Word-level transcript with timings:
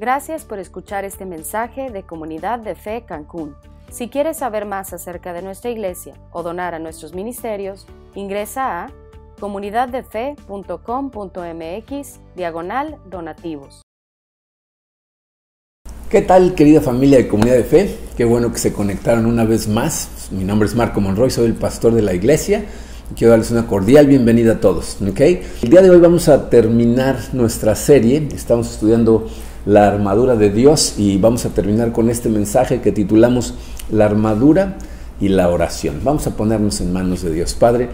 Gracias 0.00 0.44
por 0.44 0.60
escuchar 0.60 1.04
este 1.04 1.24
mensaje 1.24 1.90
de 1.90 2.04
Comunidad 2.04 2.60
de 2.60 2.76
Fe 2.76 3.02
Cancún. 3.04 3.56
Si 3.90 4.08
quieres 4.08 4.36
saber 4.36 4.64
más 4.64 4.92
acerca 4.92 5.32
de 5.32 5.42
nuestra 5.42 5.72
iglesia 5.72 6.14
o 6.30 6.44
donar 6.44 6.72
a 6.72 6.78
nuestros 6.78 7.14
ministerios, 7.14 7.84
ingresa 8.14 8.84
a 8.84 8.92
comunidaddefe.com.mx 9.40 12.20
diagonal 12.36 12.98
donativos. 13.10 13.82
¿Qué 16.08 16.22
tal 16.22 16.54
querida 16.54 16.80
familia 16.80 17.18
de 17.18 17.26
Comunidad 17.26 17.56
de 17.56 17.64
Fe? 17.64 17.98
Qué 18.16 18.24
bueno 18.24 18.52
que 18.52 18.58
se 18.58 18.72
conectaron 18.72 19.26
una 19.26 19.44
vez 19.44 19.66
más. 19.66 20.28
Mi 20.30 20.44
nombre 20.44 20.68
es 20.68 20.76
Marco 20.76 21.00
Monroy, 21.00 21.30
soy 21.30 21.46
el 21.46 21.54
pastor 21.54 21.92
de 21.92 22.02
la 22.02 22.14
iglesia. 22.14 22.66
Quiero 23.16 23.32
darles 23.32 23.50
una 23.50 23.66
cordial 23.66 24.06
bienvenida 24.06 24.52
a 24.52 24.60
todos. 24.60 24.98
¿okay? 25.02 25.42
El 25.60 25.70
día 25.70 25.82
de 25.82 25.90
hoy 25.90 25.98
vamos 25.98 26.28
a 26.28 26.48
terminar 26.48 27.18
nuestra 27.32 27.74
serie. 27.74 28.28
Estamos 28.32 28.70
estudiando 28.70 29.26
la 29.68 29.86
armadura 29.86 30.34
de 30.34 30.48
Dios 30.48 30.94
y 30.96 31.18
vamos 31.18 31.44
a 31.44 31.50
terminar 31.50 31.92
con 31.92 32.08
este 32.08 32.30
mensaje 32.30 32.80
que 32.80 32.90
titulamos 32.90 33.52
La 33.92 34.06
armadura 34.06 34.78
y 35.20 35.28
la 35.28 35.50
oración. 35.50 36.00
Vamos 36.02 36.26
a 36.26 36.36
ponernos 36.36 36.80
en 36.80 36.90
manos 36.90 37.20
de 37.20 37.30
Dios. 37.30 37.52
Padre, 37.52 37.90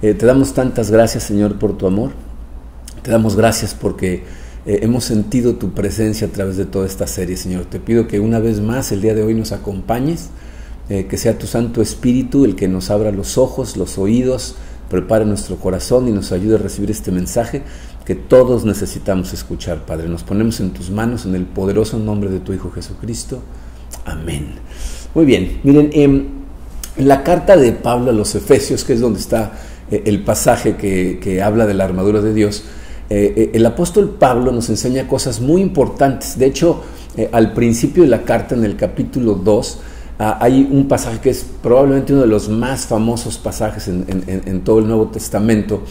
eh, 0.00 0.14
te 0.14 0.24
damos 0.24 0.54
tantas 0.54 0.90
gracias 0.90 1.24
Señor 1.24 1.58
por 1.58 1.76
tu 1.76 1.86
amor. 1.86 2.12
Te 3.02 3.10
damos 3.10 3.36
gracias 3.36 3.74
porque 3.78 4.24
eh, 4.64 4.78
hemos 4.80 5.04
sentido 5.04 5.56
tu 5.56 5.72
presencia 5.72 6.28
a 6.28 6.30
través 6.30 6.56
de 6.56 6.64
toda 6.64 6.86
esta 6.86 7.06
serie, 7.06 7.36
Señor. 7.36 7.66
Te 7.66 7.78
pido 7.78 8.08
que 8.08 8.20
una 8.20 8.38
vez 8.38 8.62
más 8.62 8.90
el 8.90 9.02
día 9.02 9.14
de 9.14 9.22
hoy 9.22 9.34
nos 9.34 9.52
acompañes 9.52 10.30
eh, 10.88 11.08
que 11.08 11.18
sea 11.18 11.36
tu 11.36 11.46
Santo 11.46 11.82
Espíritu 11.82 12.46
el 12.46 12.56
que 12.56 12.68
nos 12.68 12.88
abra 12.88 13.12
los 13.12 13.36
ojos, 13.36 13.76
los 13.76 13.98
oídos, 13.98 14.54
prepare 14.88 15.26
nuestro 15.26 15.56
corazón 15.56 16.08
y 16.08 16.10
nos 16.10 16.32
ayude 16.32 16.54
a 16.54 16.58
recibir 16.58 16.90
este 16.90 17.12
mensaje 17.12 17.64
que 18.08 18.14
todos 18.14 18.64
necesitamos 18.64 19.34
escuchar, 19.34 19.84
Padre. 19.84 20.08
Nos 20.08 20.22
ponemos 20.22 20.60
en 20.60 20.70
tus 20.70 20.90
manos 20.90 21.26
en 21.26 21.34
el 21.34 21.44
poderoso 21.44 21.98
nombre 21.98 22.30
de 22.30 22.40
tu 22.40 22.54
Hijo 22.54 22.70
Jesucristo. 22.70 23.42
Amén. 24.06 24.54
Muy 25.14 25.26
bien, 25.26 25.60
miren, 25.62 25.90
en 25.92 26.28
la 26.96 27.22
carta 27.22 27.54
de 27.58 27.70
Pablo 27.72 28.08
a 28.10 28.14
los 28.14 28.34
Efesios, 28.34 28.84
que 28.84 28.94
es 28.94 29.00
donde 29.00 29.20
está 29.20 29.52
eh, 29.90 30.04
el 30.06 30.24
pasaje 30.24 30.76
que, 30.76 31.42
habla 31.42 31.66
de 31.66 31.74
la 31.74 31.84
armadura 31.84 32.22
de 32.22 32.32
Dios, 32.32 32.64
eh, 33.10 33.50
el 33.52 33.66
apóstol 33.66 34.16
Pablo 34.18 34.52
nos 34.52 34.70
enseña 34.70 35.06
cosas 35.06 35.42
muy 35.42 35.60
importantes. 35.60 36.38
De 36.38 36.46
hecho, 36.46 36.82
al 37.30 37.52
principio 37.52 38.04
de 38.04 38.08
la 38.08 38.22
carta, 38.22 38.54
en 38.54 38.64
el 38.64 38.76
capítulo 38.76 39.34
2, 39.34 39.80
Ah, 40.20 40.36
hay 40.40 40.66
un 40.68 40.88
pasaje 40.88 41.20
que 41.20 41.30
es 41.30 41.46
probablemente 41.62 42.12
uno 42.12 42.22
de 42.22 42.28
los 42.28 42.48
más 42.48 42.86
famosos 42.86 43.38
pasajes 43.38 43.86
en, 43.86 44.60
todo 44.64 44.80
el 44.80 44.88
Nuevo 44.88 45.08
Testamento. 45.08 45.84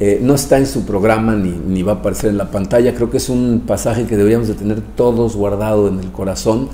Eh, 0.00 0.18
no 0.20 0.34
está 0.34 0.58
en 0.58 0.66
su 0.66 0.84
programa 0.84 1.36
ni, 1.36 1.82
va 1.82 1.92
a 1.92 1.94
aparecer 1.96 2.30
en 2.30 2.38
la 2.38 2.50
pantalla. 2.50 2.94
Creo 2.94 3.10
que 3.10 3.18
es 3.18 3.28
un 3.28 3.62
pasaje 3.66 4.04
que 4.06 4.16
deberíamos 4.16 4.48
de 4.48 4.54
tener 4.54 4.80
todos 4.80 5.36
guardado 5.36 5.88
en 5.88 6.00
el 6.00 6.10
corazón. 6.10 6.68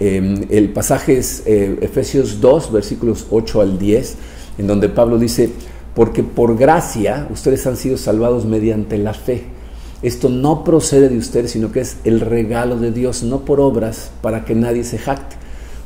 Em, 0.00 0.46
el 0.50 0.70
pasaje 0.70 1.18
es 1.18 1.42
eh, 1.46 1.78
Efesios 1.80 2.40
2, 2.40 2.72
versículos 2.72 3.26
8 3.30 3.60
al 3.62 3.78
10, 3.78 4.16
en 4.58 4.66
donde 4.66 4.88
Pablo 4.88 5.18
dice, 5.18 5.50
porque 5.94 6.22
por 6.22 6.56
gracia 6.56 7.26
ustedes 7.32 7.66
han 7.66 7.76
sido 7.76 7.96
salvados 7.96 8.44
mediante 8.44 8.98
la 8.98 9.14
fe. 9.14 9.44
Esto 10.02 10.28
no 10.28 10.62
procede 10.62 11.08
de 11.08 11.18
ustedes, 11.18 11.52
sino 11.52 11.72
que 11.72 11.80
es 11.80 11.96
el 12.04 12.20
regalo 12.20 12.76
de 12.76 12.92
Dios, 12.92 13.22
no 13.22 13.44
por 13.44 13.60
obras, 13.60 14.12
para 14.20 14.44
que 14.44 14.54
nadie 14.54 14.84
se 14.84 14.98
jacte 14.98 15.38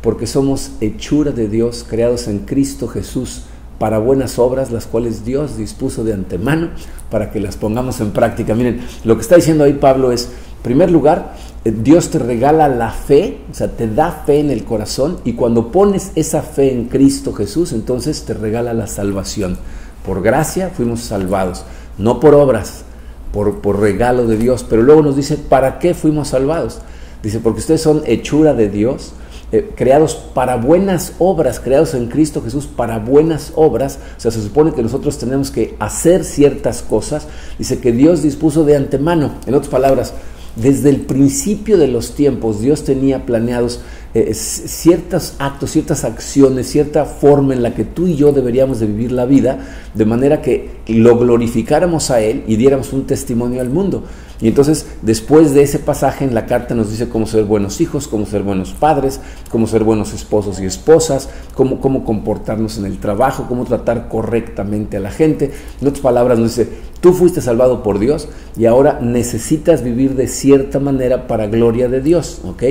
porque 0.03 0.27
somos 0.27 0.73
hechura 0.81 1.31
de 1.31 1.49
Dios, 1.49 1.87
creados 1.89 2.27
en 2.27 2.41
Cristo 2.41 2.89
Jesús 2.89 3.43
para 3.83 3.99
buenas 3.99 4.39
obras, 4.39 4.71
las 4.71 4.87
cuales 4.87 5.25
Dios 5.25 5.57
dispuso 5.57 6.05
de 6.05 6.13
antemano 6.13 6.69
para 7.11 7.33
que 7.33 7.41
las 7.41 7.57
pongamos 7.57 8.01
en 8.01 8.13
práctica. 8.13 8.55
Miren, 8.55 8.81
lo 9.03 9.17
que 9.17 9.23
está 9.23 9.35
diciendo 9.35 9.65
ahí 9.65 9.73
Pablo 9.73 10.13
es, 10.13 10.27
en 10.27 10.63
primer 10.63 10.89
lugar, 10.89 11.35
eh, 11.65 11.75
Dios 11.77 12.09
te 12.11 12.21
regala 12.21 12.69
la 12.69 12.93
fe, 12.93 13.39
o 13.51 13.55
sea, 13.57 13.73
te 13.73 13.89
da 13.89 14.23
fe 14.25 14.39
en 14.39 14.53
el 14.53 14.63
corazón 14.63 15.19
y 15.25 15.33
cuando 15.33 15.73
pones 15.73 16.13
esa 16.15 16.43
fe 16.43 16.73
en 16.73 16.85
Cristo 16.85 17.33
Jesús, 17.33 17.73
entonces 17.73 18.23
te 18.25 18.35
regala 18.35 18.73
la 18.73 18.87
salvación. 18.87 19.59
Por 20.07 20.23
gracia 20.23 20.71
fuimos 20.71 21.01
salvados, 21.01 21.65
no 21.99 22.21
por 22.21 22.37
obras, 22.37 22.85
por, 23.33 23.63
por 23.63 23.81
regalo 23.81 24.29
de 24.29 24.37
Dios. 24.37 24.65
Pero 24.71 24.83
luego 24.83 25.03
nos 25.03 25.17
dice, 25.17 25.37
¿para 25.37 25.81
qué 25.81 25.93
fuimos 25.93 26.29
salvados? 26.29 26.79
Dice, 27.21 27.41
porque 27.41 27.59
ustedes 27.59 27.83
son 27.83 28.03
hechura 28.07 28.55
de 28.55 28.69
Dios, 28.69 29.15
eh, 29.53 29.71
creados 29.77 30.15
para 30.15 30.57
buenas 30.57 31.13
obras, 31.19 31.61
creados 31.61 31.93
en 31.93 32.09
Cristo 32.09 32.41
Jesús 32.43 32.67
para 32.67 32.99
buenas 32.99 33.53
obras. 33.55 33.99
O 34.17 34.21
sea, 34.21 34.31
se 34.31 34.43
supone 34.43 34.73
que 34.73 34.83
nosotros 34.83 35.19
tenemos 35.19 35.51
que 35.51 35.77
hacer 35.79 36.25
ciertas 36.25 36.81
cosas. 36.81 37.29
Dice 37.59 37.79
que 37.79 37.93
Dios 37.93 38.23
dispuso 38.23 38.65
de 38.65 38.77
antemano. 38.77 39.33
En 39.47 39.55
otras 39.55 39.71
palabras, 39.71 40.15
desde 40.57 40.89
el 40.89 41.03
principio 41.03 41.77
de 41.77 41.89
los 41.89 42.15
tiempos, 42.15 42.61
Dios 42.61 42.85
tenía 42.85 43.27
planeados 43.27 43.81
eh, 44.15 44.35
ciertos 44.35 45.37
actos, 45.39 45.71
ciertas 45.71 46.05
acciones, 46.05 46.69
cierta 46.69 47.07
forma 47.07 47.55
en 47.55 47.63
la 47.63 47.75
que 47.75 47.85
tú 47.85 48.07
y 48.07 48.17
yo 48.17 48.33
deberíamos 48.33 48.79
de 48.79 48.87
vivir 48.87 49.13
la 49.13 49.25
vida, 49.25 49.59
de 49.95 50.05
manera 50.05 50.43
que 50.43 50.71
lo 50.87 51.17
glorificáramos 51.19 52.11
a 52.11 52.21
Él 52.21 52.45
y 52.47 52.57
diéramos 52.57 52.93
un 52.93 53.07
testimonio 53.07 53.61
al 53.61 53.71
mundo. 53.71 54.05
Y 54.43 54.49
entonces, 54.49 54.87
después 55.03 55.55
de 55.55 55.63
ese 55.63 55.79
pasaje 55.79 56.25
en 56.25 56.35
la 56.35 56.47
carta 56.47 56.75
nos 56.75 56.91
dice 56.91 57.09
cómo 57.09 57.27
ser 57.27 57.45
buenos 57.45 57.81
hijos, 57.81 58.09
cómo 58.09 58.27
ser 58.27 58.43
buenos 58.43 58.73
padres, 58.73 59.21
cómo 59.51 59.69
ser 59.69 59.85
buenos 59.85 60.13
esposos 60.13 60.61
y 60.61 60.67
esposas, 60.67 61.29
cómo, 61.55 61.81
cómo 61.81 62.05
comportarnos 62.05 62.77
en 62.77 62.87
el 62.87 62.99
trabajo, 62.99 63.47
cómo 63.49 63.65
tratar 63.65 64.09
correctamente 64.09 64.97
a 64.97 65.01
la 65.01 65.13
gente. 65.13 65.53
En 65.81 65.87
otras 65.87 66.03
palabras, 66.03 66.41
nos 66.41 66.57
dice, 66.57 66.69
tú 67.01 67.13
fuiste 67.13 67.41
salvado 67.41 67.85
por 67.85 68.01
Dios 68.01 68.29
y 68.57 68.67
ahora 68.67 68.99
necesitas 69.01 69.85
vivir 69.85 70.17
de 70.17 70.27
cierta 70.27 70.81
manera 70.81 71.29
para 71.29 71.47
gloria 71.47 71.89
de 71.89 72.01
Dios, 72.01 72.41
¿ok? 72.45 72.65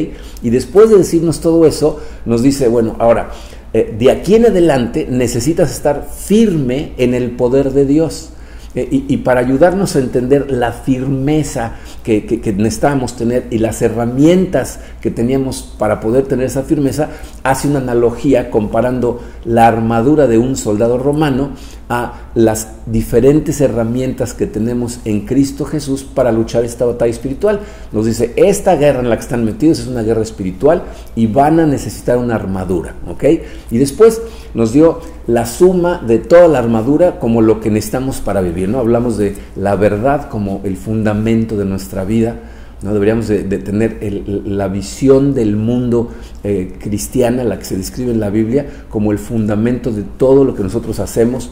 Y 0.43 0.49
después 0.49 0.89
de 0.89 0.97
decirnos 0.97 1.30
todo 1.39 1.65
eso, 1.65 1.99
nos 2.25 2.43
dice, 2.43 2.67
bueno, 2.67 2.95
ahora, 2.99 3.29
eh, 3.73 3.95
de 3.97 4.11
aquí 4.11 4.35
en 4.35 4.47
adelante 4.47 5.07
necesitas 5.09 5.71
estar 5.71 6.07
firme 6.13 6.91
en 6.97 7.13
el 7.13 7.31
poder 7.31 7.71
de 7.71 7.85
Dios. 7.85 8.31
Eh, 8.73 8.87
y, 8.89 9.17
para 9.17 9.41
ayudarnos 9.41 9.97
a 9.97 9.99
entender 9.99 10.49
la 10.49 10.71
firmeza 10.71 11.73
que, 12.05 12.25
que, 12.25 12.53
necesitábamos 12.53 13.17
tener 13.17 13.47
y 13.49 13.57
las 13.57 13.81
herramientas 13.81 14.79
que 15.01 15.11
teníamos 15.11 15.75
para 15.77 15.99
poder 15.99 16.25
tener 16.25 16.45
esa 16.45 16.63
firmeza, 16.63 17.09
hace 17.43 17.67
una 17.67 17.79
analogía 17.79 18.49
comparando 18.49 19.19
la 19.43 19.67
armadura 19.67 20.25
de 20.27 20.37
un 20.37 20.55
soldado 20.55 20.97
romano 20.97 21.49
a 21.91 22.13
las 22.35 22.69
diferentes 22.85 23.59
herramientas 23.59 24.33
que 24.33 24.47
tenemos 24.47 25.01
en 25.03 25.25
Cristo 25.25 25.65
Jesús 25.65 26.03
para 26.03 26.31
luchar 26.31 26.63
esta 26.63 26.85
batalla 26.85 27.11
espiritual. 27.11 27.59
Nos 27.91 28.05
dice, 28.05 28.31
esta 28.37 28.77
guerra 28.77 29.01
en 29.01 29.09
la 29.09 29.17
que 29.17 29.23
están 29.23 29.43
metidos 29.43 29.79
es 29.79 29.87
una 29.87 30.01
guerra 30.01 30.21
espiritual 30.21 30.83
y 31.17 31.27
van 31.27 31.59
a 31.59 31.65
necesitar 31.65 32.17
una 32.17 32.35
armadura, 32.35 32.95
¿ok? 33.09 33.25
Y 33.71 33.77
después 33.77 34.21
nos 34.53 34.71
dio 34.71 35.01
la 35.27 35.45
suma 35.45 36.01
de 36.07 36.19
toda 36.19 36.47
la 36.47 36.59
armadura 36.59 37.19
como 37.19 37.41
lo 37.41 37.59
que 37.59 37.69
necesitamos 37.69 38.21
para 38.21 38.39
vivir, 38.39 38.69
¿no? 38.69 38.79
Hablamos 38.79 39.17
de 39.17 39.35
la 39.57 39.75
verdad 39.75 40.29
como 40.29 40.61
el 40.63 40.77
fundamento 40.77 41.57
de 41.57 41.65
nuestra 41.65 42.05
vida, 42.05 42.37
¿no? 42.83 42.93
Deberíamos 42.93 43.27
de, 43.27 43.43
tener 43.43 43.99
la 44.45 44.69
visión 44.69 45.33
del 45.33 45.57
mundo 45.57 46.07
eh, 46.45 46.73
cristiana, 46.79 47.43
la 47.43 47.59
que 47.59 47.65
se 47.65 47.75
describe 47.75 48.13
en 48.13 48.21
la 48.21 48.29
Biblia, 48.29 48.65
como 48.87 49.11
el 49.11 49.19
fundamento 49.19 49.91
de 49.91 50.03
todo 50.03 50.45
lo 50.45 50.55
que 50.55 50.63
nosotros 50.63 51.01
hacemos, 51.01 51.51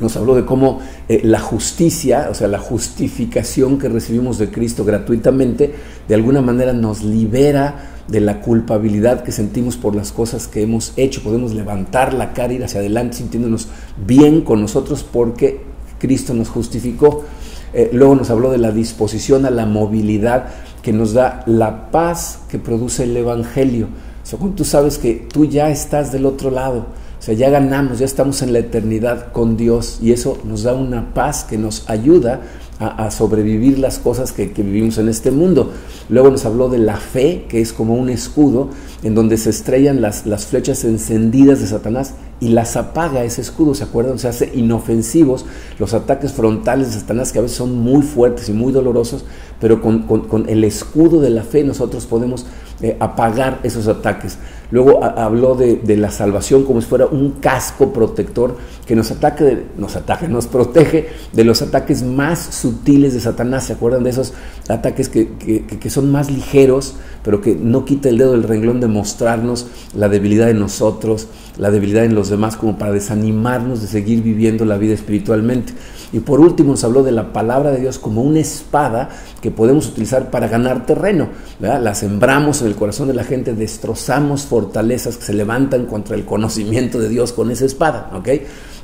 nos 0.00 0.16
habló 0.16 0.34
de 0.34 0.44
cómo 0.44 0.80
eh, 1.08 1.20
la 1.24 1.40
justicia, 1.40 2.28
o 2.30 2.34
sea, 2.34 2.48
la 2.48 2.58
justificación 2.58 3.78
que 3.78 3.88
recibimos 3.88 4.38
de 4.38 4.50
Cristo 4.50 4.84
gratuitamente, 4.84 5.74
de 6.08 6.14
alguna 6.14 6.40
manera 6.40 6.72
nos 6.72 7.02
libera 7.02 7.90
de 8.08 8.20
la 8.20 8.40
culpabilidad 8.40 9.22
que 9.22 9.32
sentimos 9.32 9.76
por 9.76 9.94
las 9.94 10.12
cosas 10.12 10.48
que 10.48 10.62
hemos 10.62 10.92
hecho. 10.96 11.22
Podemos 11.22 11.54
levantar 11.54 12.12
la 12.12 12.32
cara, 12.32 12.52
ir 12.52 12.64
hacia 12.64 12.80
adelante 12.80 13.16
sintiéndonos 13.16 13.68
bien 14.06 14.42
con 14.42 14.60
nosotros 14.60 15.04
porque 15.10 15.60
Cristo 15.98 16.34
nos 16.34 16.48
justificó. 16.48 17.24
Eh, 17.72 17.90
luego 17.92 18.14
nos 18.14 18.30
habló 18.30 18.50
de 18.50 18.58
la 18.58 18.70
disposición 18.70 19.46
a 19.46 19.50
la 19.50 19.66
movilidad 19.66 20.46
que 20.82 20.92
nos 20.92 21.12
da 21.12 21.42
la 21.46 21.90
paz 21.90 22.40
que 22.48 22.58
produce 22.58 23.04
el 23.04 23.16
Evangelio. 23.16 23.86
O 24.22 24.26
sea, 24.26 24.38
cuando 24.38 24.56
tú 24.56 24.64
sabes 24.64 24.98
que 24.98 25.26
tú 25.32 25.44
ya 25.44 25.70
estás 25.70 26.12
del 26.12 26.26
otro 26.26 26.50
lado, 26.50 26.86
sea, 27.24 27.34
ya 27.34 27.48
ganamos, 27.48 27.98
ya 27.98 28.04
estamos 28.04 28.42
en 28.42 28.52
la 28.52 28.58
eternidad 28.58 29.32
con 29.32 29.56
Dios 29.56 29.98
y 30.02 30.12
eso 30.12 30.38
nos 30.44 30.62
da 30.62 30.74
una 30.74 31.14
paz 31.14 31.44
que 31.44 31.56
nos 31.56 31.88
ayuda 31.88 32.42
a, 32.78 33.10
sobrevivir 33.10 33.78
las 33.78 33.98
cosas 33.98 34.32
que, 34.32 34.46
vivimos 34.46 34.98
en 34.98 35.08
este 35.08 35.30
mundo. 35.30 35.72
Luego 36.08 36.30
nos 36.30 36.44
habló 36.44 36.68
de 36.68 36.78
la 36.78 36.96
fe, 36.96 37.46
que 37.48 37.60
es 37.60 37.72
como 37.72 37.94
un 37.94 38.10
escudo 38.10 38.68
en 39.02 39.14
donde 39.14 39.38
se 39.38 39.50
estrellan 39.50 40.02
las, 40.02 40.26
las 40.26 40.46
flechas 40.46 40.84
encendidas 40.84 41.60
de 41.60 41.66
Satanás 41.66 42.14
y 42.40 42.48
las 42.48 42.76
apaga 42.76 43.24
ese 43.24 43.40
escudo, 43.40 43.74
¿se 43.74 43.84
acuerdan? 43.84 44.18
Se 44.18 44.28
hace 44.28 44.50
inofensivos 44.54 45.46
los 45.78 45.94
ataques 45.94 46.32
frontales 46.32 46.92
de 46.92 47.00
Satanás 47.00 47.32
que 47.32 47.38
a 47.38 47.42
veces 47.42 47.56
son 47.56 47.78
muy 47.78 48.02
fuertes 48.02 48.48
y 48.48 48.52
muy 48.52 48.72
dolorosos, 48.72 49.24
pero 49.60 49.80
con, 49.80 50.46
el 50.48 50.64
escudo 50.64 51.20
de 51.20 51.30
la 51.30 51.42
fe 51.42 51.64
nosotros 51.64 52.06
podemos 52.06 52.44
eh, 52.82 52.96
apagar 53.00 53.60
esos 53.62 53.86
ataques. 53.88 54.36
Luego 54.70 55.04
habló 55.04 55.54
de, 55.54 55.80
la 55.96 56.10
salvación 56.10 56.64
como 56.64 56.80
si 56.80 56.88
fuera 56.88 57.06
un 57.06 57.32
casco 57.32 57.92
protector 57.92 58.56
que 58.86 58.96
nos 58.96 59.10
ataque, 59.10 59.64
nos 59.76 59.94
ataque, 59.96 60.26
nos 60.26 60.46
protege 60.46 61.08
de 61.32 61.44
los 61.44 61.62
ataques 61.62 62.02
más 62.02 62.40
sutiles 62.40 63.14
de 63.14 63.20
Satanás. 63.20 63.64
¿Se 63.64 63.74
acuerdan 63.74 64.04
de 64.04 64.10
esos 64.10 64.32
ataques 64.68 65.08
que, 65.08 65.28
que 65.28 65.90
son 65.90 66.10
más 66.10 66.30
ligeros, 66.30 66.94
pero 67.22 67.40
que 67.40 67.54
no 67.54 67.84
quita 67.84 68.08
el 68.08 68.18
dedo 68.18 68.32
del 68.32 68.42
renglón 68.42 68.80
de 68.80 68.88
mostrarnos 68.88 69.66
la 69.94 70.08
debilidad 70.08 70.46
de 70.46 70.54
nosotros, 70.54 71.28
la 71.58 71.70
debilidad 71.70 72.04
en 72.04 72.14
los 72.14 72.28
demás, 72.28 72.56
como 72.56 72.76
para 72.76 72.92
desanimarnos 72.92 73.80
de 73.80 73.86
seguir 73.86 74.22
viviendo 74.22 74.64
la 74.64 74.78
vida 74.78 74.94
espiritualmente? 74.94 75.72
Y 76.12 76.20
por 76.20 76.40
último 76.40 76.70
nos 76.70 76.84
habló 76.84 77.02
de 77.02 77.10
la 77.10 77.32
palabra 77.32 77.72
de 77.72 77.80
Dios 77.80 77.98
como 77.98 78.22
una 78.22 78.38
espada 78.38 79.08
que 79.40 79.50
podemos 79.50 79.88
utilizar 79.88 80.30
para 80.30 80.46
ganar 80.46 80.86
terreno. 80.86 81.28
La 81.58 81.94
sembramos 81.94 82.60
en 82.62 82.68
el 82.68 82.76
corazón 82.76 83.08
de 83.08 83.14
la 83.14 83.24
gente, 83.24 83.52
destrozamos 83.52 84.46
fortalezas 84.54 85.16
que 85.16 85.24
se 85.24 85.34
levantan 85.34 85.86
contra 85.86 86.14
el 86.14 86.24
conocimiento 86.24 87.00
de 87.00 87.08
Dios 87.08 87.32
con 87.32 87.50
esa 87.50 87.64
espada. 87.64 88.08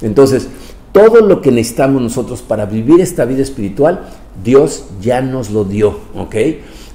Entonces, 0.03 0.49
todo 0.91 1.21
lo 1.21 1.41
que 1.41 1.53
necesitamos 1.53 2.03
nosotros 2.03 2.43
para 2.43 2.67
vivir 2.67 3.01
esta 3.01 3.25
vida 3.25 3.43
espiritual, 3.43 4.01
Dios 4.43 4.87
ya 5.01 5.21
nos 5.21 5.51
lo 5.51 5.63
dio. 5.63 5.97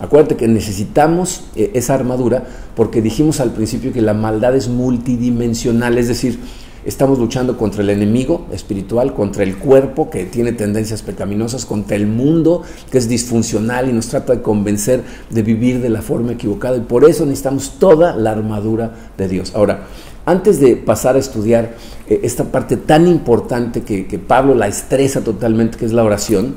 Acuérdate 0.01 0.35
que 0.35 0.49
necesitamos 0.49 1.45
eh, 1.55 1.71
esa 1.73 1.93
armadura 1.93 2.43
porque 2.75 3.01
dijimos 3.01 3.39
al 3.39 3.51
principio 3.51 3.93
que 3.93 4.01
la 4.01 4.13
maldad 4.13 4.53
es 4.53 4.67
multidimensional, 4.67 5.97
es 5.97 6.09
decir, 6.09 6.37
Estamos 6.85 7.17
luchando 7.17 7.57
contra 7.57 7.81
el 7.81 7.89
enemigo 7.89 8.45
espiritual, 8.51 9.15
contra 9.15 9.41
el 9.41 9.57
cuerpo 9.57 10.11
que 10.11 10.25
tiene 10.25 10.51
tendencias 10.51 11.01
pecaminosas, 11.01 11.65
contra 11.65 11.95
el 11.95 12.05
mundo 12.05 12.61
que 12.91 12.99
es 12.99 13.09
disfuncional 13.09 13.89
y 13.89 13.93
nos 13.93 14.07
trata 14.07 14.35
de 14.35 14.43
convencer 14.43 15.01
de 15.31 15.41
vivir 15.41 15.81
de 15.81 15.89
la 15.89 16.03
forma 16.03 16.33
equivocada. 16.33 16.77
Y 16.77 16.81
por 16.81 17.09
eso 17.09 17.25
necesitamos 17.25 17.79
toda 17.79 18.15
la 18.15 18.31
armadura 18.31 18.93
de 19.17 19.27
Dios. 19.27 19.53
Ahora, 19.55 19.87
antes 20.27 20.59
de 20.59 20.75
pasar 20.75 21.15
a 21.15 21.19
estudiar 21.19 21.73
eh, 22.07 22.19
esta 22.21 22.43
parte 22.43 22.77
tan 22.77 23.07
importante 23.07 23.81
que, 23.81 24.05
que 24.05 24.19
Pablo 24.19 24.53
la 24.53 24.67
estresa 24.67 25.21
totalmente, 25.21 25.79
que 25.79 25.85
es 25.85 25.91
la 25.91 26.03
oración, 26.03 26.53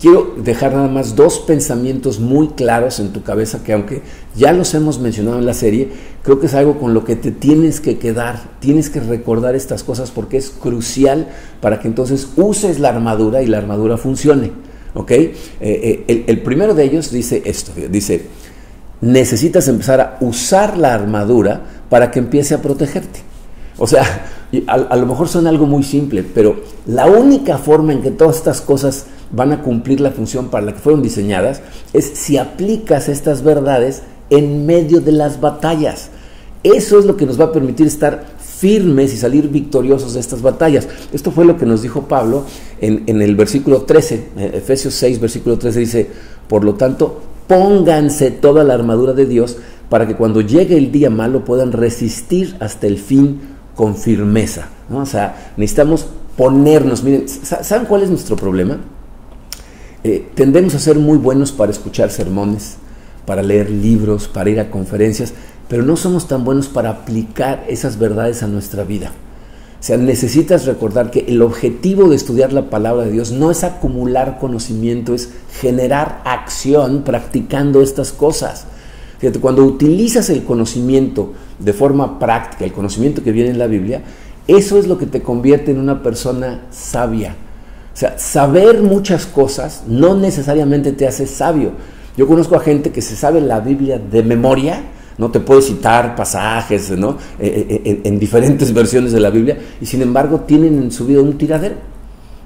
quiero 0.00 0.34
dejar 0.36 0.72
nada 0.72 0.88
más 0.88 1.14
dos 1.14 1.38
pensamientos 1.40 2.18
muy 2.20 2.48
claros 2.48 2.98
en 2.98 3.12
tu 3.12 3.22
cabeza 3.22 3.62
que 3.62 3.74
aunque 3.74 4.02
ya 4.34 4.52
los 4.52 4.72
hemos 4.74 4.98
mencionado 4.98 5.38
en 5.38 5.46
la 5.46 5.54
serie, 5.54 5.88
creo 6.22 6.40
que 6.40 6.46
es 6.46 6.54
algo 6.54 6.78
con 6.78 6.94
lo 6.94 7.04
que 7.04 7.16
te 7.16 7.30
tienes 7.30 7.80
que 7.80 7.98
quedar, 7.98 8.40
tienes 8.60 8.88
que 8.88 9.00
recordar 9.00 9.54
estas 9.54 9.84
cosas 9.84 10.10
porque 10.10 10.38
es 10.38 10.50
crucial 10.50 11.28
para 11.60 11.80
que 11.80 11.88
entonces 11.88 12.28
uses 12.36 12.80
la 12.80 12.88
armadura 12.88 13.42
y 13.42 13.46
la 13.46 13.58
armadura 13.58 13.98
funcione. 13.98 14.52
¿Ok? 14.92 15.10
Eh, 15.12 15.34
eh, 15.60 16.24
el, 16.26 16.42
primero 16.42 16.74
de 16.74 16.82
ellos 16.82 17.12
dice 17.12 17.42
esto, 17.44 17.70
dice, 17.90 18.22
necesitas 19.00 19.68
empezar 19.68 20.00
a 20.00 20.16
usar 20.20 20.76
la 20.76 20.94
armadura 20.94 21.62
para 21.88 22.10
que 22.10 22.18
empiece 22.18 22.54
a 22.54 22.62
protegerte. 22.62 23.20
O 23.78 23.86
sea, 23.86 24.02
a, 24.66 24.72
a 24.72 24.96
lo 24.96 25.06
mejor 25.06 25.28
son 25.28 25.46
algo 25.46 25.66
muy 25.66 25.84
simple, 25.84 26.24
pero 26.24 26.60
la 26.86 27.06
única 27.06 27.56
forma 27.56 27.92
en 27.92 28.02
que 28.02 28.10
todas 28.10 28.38
estas 28.38 28.60
cosas 28.60 29.06
van 29.32 29.52
a 29.52 29.62
cumplir 29.62 30.00
la 30.00 30.10
función 30.10 30.48
para 30.48 30.66
la 30.66 30.72
que 30.72 30.80
fueron 30.80 31.02
diseñadas, 31.02 31.62
es 31.92 32.04
si 32.14 32.36
aplicas 32.36 33.08
estas 33.08 33.42
verdades 33.42 34.02
en 34.30 34.66
medio 34.66 35.00
de 35.00 35.12
las 35.12 35.40
batallas. 35.40 36.10
Eso 36.62 36.98
es 36.98 37.06
lo 37.06 37.16
que 37.16 37.26
nos 37.26 37.40
va 37.40 37.46
a 37.46 37.52
permitir 37.52 37.86
estar 37.86 38.24
firmes 38.38 39.14
y 39.14 39.16
salir 39.16 39.48
victoriosos 39.48 40.14
de 40.14 40.20
estas 40.20 40.42
batallas. 40.42 40.86
Esto 41.12 41.30
fue 41.30 41.46
lo 41.46 41.56
que 41.56 41.64
nos 41.64 41.80
dijo 41.80 42.02
Pablo 42.02 42.44
en, 42.80 43.22
el 43.22 43.34
versículo 43.34 43.82
13, 43.82 44.14
eh, 44.36 44.50
Efesios 44.54 44.94
6, 44.94 45.20
versículo 45.20 45.58
13 45.58 45.80
dice, 45.80 46.10
por 46.48 46.64
lo 46.64 46.74
tanto, 46.74 47.22
pónganse 47.46 48.30
toda 48.30 48.62
la 48.62 48.74
armadura 48.74 49.14
de 49.14 49.24
Dios 49.24 49.56
para 49.88 50.06
que 50.06 50.14
cuando 50.14 50.42
llegue 50.42 50.76
el 50.76 50.92
día 50.92 51.08
malo 51.08 51.44
puedan 51.44 51.72
resistir 51.72 52.56
hasta 52.60 52.86
el 52.86 52.98
fin 52.98 53.40
con 53.74 53.96
firmeza. 53.96 54.68
O 54.92 55.06
sea, 55.06 55.52
necesitamos 55.56 56.06
ponernos, 56.36 57.02
miren, 57.02 57.26
¿saben 57.28 57.86
cuál 57.86 58.02
es 58.02 58.10
nuestro 58.10 58.36
problema? 58.36 58.78
Eh, 60.02 60.26
tendemos 60.34 60.74
a 60.74 60.78
ser 60.78 60.98
muy 60.98 61.18
buenos 61.18 61.52
para 61.52 61.70
escuchar 61.70 62.10
sermones, 62.10 62.76
para 63.26 63.42
leer 63.42 63.70
libros, 63.70 64.28
para 64.28 64.48
ir 64.48 64.58
a 64.58 64.70
conferencias, 64.70 65.34
pero 65.68 65.82
no 65.82 65.96
somos 65.96 66.26
tan 66.26 66.42
buenos 66.42 66.68
para 66.68 66.88
aplicar 66.88 67.64
esas 67.68 67.98
verdades 67.98 68.42
a 68.42 68.46
nuestra 68.46 68.82
vida. 68.84 69.12
O 69.78 69.82
sea, 69.82 69.98
necesitas 69.98 70.64
recordar 70.64 71.10
que 71.10 71.26
el 71.28 71.42
objetivo 71.42 72.08
de 72.08 72.16
estudiar 72.16 72.52
la 72.52 72.70
palabra 72.70 73.04
de 73.04 73.12
Dios 73.12 73.30
no 73.30 73.50
es 73.50 73.62
acumular 73.62 74.38
conocimiento, 74.38 75.14
es 75.14 75.30
generar 75.60 76.22
acción 76.24 77.02
practicando 77.02 77.82
estas 77.82 78.12
cosas. 78.12 78.64
Fíjate, 79.18 79.38
cuando 79.38 79.64
utilizas 79.64 80.30
el 80.30 80.44
conocimiento 80.44 81.34
de 81.58 81.74
forma 81.74 82.18
práctica, 82.18 82.64
el 82.64 82.72
conocimiento 82.72 83.22
que 83.22 83.32
viene 83.32 83.50
en 83.50 83.58
la 83.58 83.66
Biblia, 83.66 84.02
eso 84.48 84.78
es 84.78 84.86
lo 84.86 84.96
que 84.96 85.06
te 85.06 85.20
convierte 85.20 85.70
en 85.70 85.78
una 85.78 86.02
persona 86.02 86.62
sabia 86.70 87.36
o 87.92 87.96
sea, 87.96 88.18
saber 88.18 88.82
muchas 88.82 89.26
cosas 89.26 89.82
no 89.86 90.14
necesariamente 90.14 90.92
te 90.92 91.06
hace 91.06 91.26
sabio. 91.26 91.72
Yo 92.16 92.26
conozco 92.26 92.56
a 92.56 92.60
gente 92.60 92.90
que 92.90 93.02
se 93.02 93.16
sabe 93.16 93.40
la 93.40 93.60
Biblia 93.60 93.98
de 93.98 94.22
memoria, 94.22 94.82
no 95.18 95.30
te 95.30 95.40
puedo 95.40 95.60
citar 95.60 96.16
pasajes 96.16 96.90
¿no? 96.92 97.18
Eh, 97.38 97.66
eh, 97.68 97.82
en, 97.84 98.00
en, 98.04 98.18
diferentes 98.18 98.72
versiones 98.74 99.12
de 99.12 99.20
la 99.20 99.30
Biblia, 99.30 99.58
y 99.80 99.86
sin 99.86 100.02
embargo 100.02 100.40
tienen 100.40 100.78
en 100.78 100.92
su 100.92 101.06
vida 101.06 101.20
un 101.20 101.36
tiradero. 101.36 101.74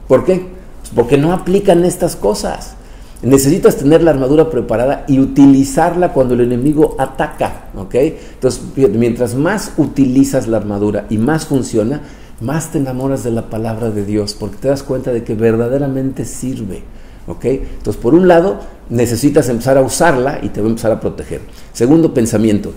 ¿Por 0.09 0.25
qué? 0.25 0.47
Pues 0.81 0.93
porque 0.95 1.17
no 1.17 1.33
aplican 1.33 1.85
estas 1.85 2.17
cosas. 2.17 2.75
Necesitas 3.23 3.77
tener 3.77 4.03
la 4.03 4.11
armadura 4.11 4.51
preparada 4.51 5.05
y 5.09 5.19
utilizarla 5.19 6.13
cuando 6.13 6.35
el 6.35 6.43
enemigo 6.43 6.95
ataca. 6.99 7.69
¿ok? 7.75 7.95
Entonces, 7.95 8.63
mientras 8.77 9.35
más 9.35 9.73
utilizas 9.79 10.47
la 10.47 10.59
armadura 10.59 11.07
y 11.09 11.17
más 11.17 11.47
funciona, 11.47 12.03
más 12.41 12.73
te 12.73 12.79
enamoras 12.79 13.25
de 13.25 13.31
la 13.31 13.49
palabra 13.49 13.91
de 13.91 14.05
Dios, 14.05 14.35
porque 14.35 14.57
te 14.57 14.69
das 14.69 14.83
cuenta 14.83 15.13
de 15.13 15.25
que 15.25 15.35
verdaderamente 15.35 16.25
sirve. 16.25 16.83
¿ok? 17.27 17.45
Entonces, 17.45 18.01
por 18.01 18.15
un 18.15 18.29
lado, 18.29 18.61
necesitas 18.91 19.49
empezar 19.49 19.79
a 19.79 19.83
usarla 19.83 20.41
y 20.43 20.49
te 20.49 20.61
va 20.61 20.67
a 20.67 20.71
empezar 20.71 20.93
a 20.93 21.01
proteger. 21.01 21.41
Segundo 21.73 22.15
pensamiento, 22.15 22.73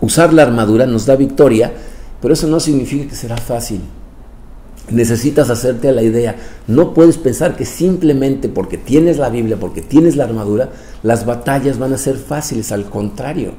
usar 0.00 0.32
la 0.32 0.42
armadura 0.42 0.86
nos 0.86 1.06
da 1.06 1.16
victoria, 1.16 1.72
pero 2.20 2.34
eso 2.34 2.46
no 2.46 2.60
significa 2.60 3.08
que 3.08 3.16
será 3.16 3.36
fácil. 3.36 3.80
Necesitas 4.90 5.50
hacerte 5.50 5.88
a 5.88 5.92
la 5.92 6.02
idea. 6.02 6.34
No 6.66 6.94
puedes 6.94 7.16
pensar 7.16 7.56
que 7.56 7.64
simplemente 7.64 8.48
porque 8.48 8.76
tienes 8.76 9.18
la 9.18 9.28
Biblia, 9.28 9.56
porque 9.58 9.82
tienes 9.82 10.16
la 10.16 10.24
armadura, 10.24 10.70
las 11.04 11.24
batallas 11.26 11.78
van 11.78 11.92
a 11.92 11.98
ser 11.98 12.16
fáciles. 12.16 12.72
Al 12.72 12.86
contrario, 12.86 13.52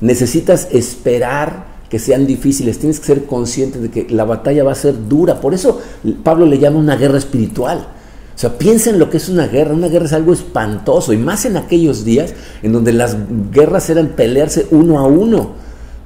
necesitas 0.00 0.68
esperar 0.72 1.71
que 1.92 1.98
sean 1.98 2.26
difíciles, 2.26 2.78
tienes 2.78 3.00
que 3.00 3.04
ser 3.04 3.26
consciente 3.26 3.78
de 3.78 3.90
que 3.90 4.06
la 4.08 4.24
batalla 4.24 4.64
va 4.64 4.72
a 4.72 4.74
ser 4.74 5.10
dura. 5.10 5.42
Por 5.42 5.52
eso 5.52 5.78
Pablo 6.24 6.46
le 6.46 6.58
llama 6.58 6.78
una 6.78 6.96
guerra 6.96 7.18
espiritual. 7.18 7.86
O 8.34 8.38
sea, 8.38 8.56
piensa 8.56 8.88
en 8.88 8.98
lo 8.98 9.10
que 9.10 9.18
es 9.18 9.28
una 9.28 9.46
guerra. 9.46 9.74
Una 9.74 9.88
guerra 9.88 10.06
es 10.06 10.14
algo 10.14 10.32
espantoso, 10.32 11.12
y 11.12 11.18
más 11.18 11.44
en 11.44 11.58
aquellos 11.58 12.02
días 12.06 12.32
en 12.62 12.72
donde 12.72 12.94
las 12.94 13.14
guerras 13.50 13.90
eran 13.90 14.06
pelearse 14.16 14.68
uno 14.70 15.00
a 15.00 15.06
uno. 15.06 15.50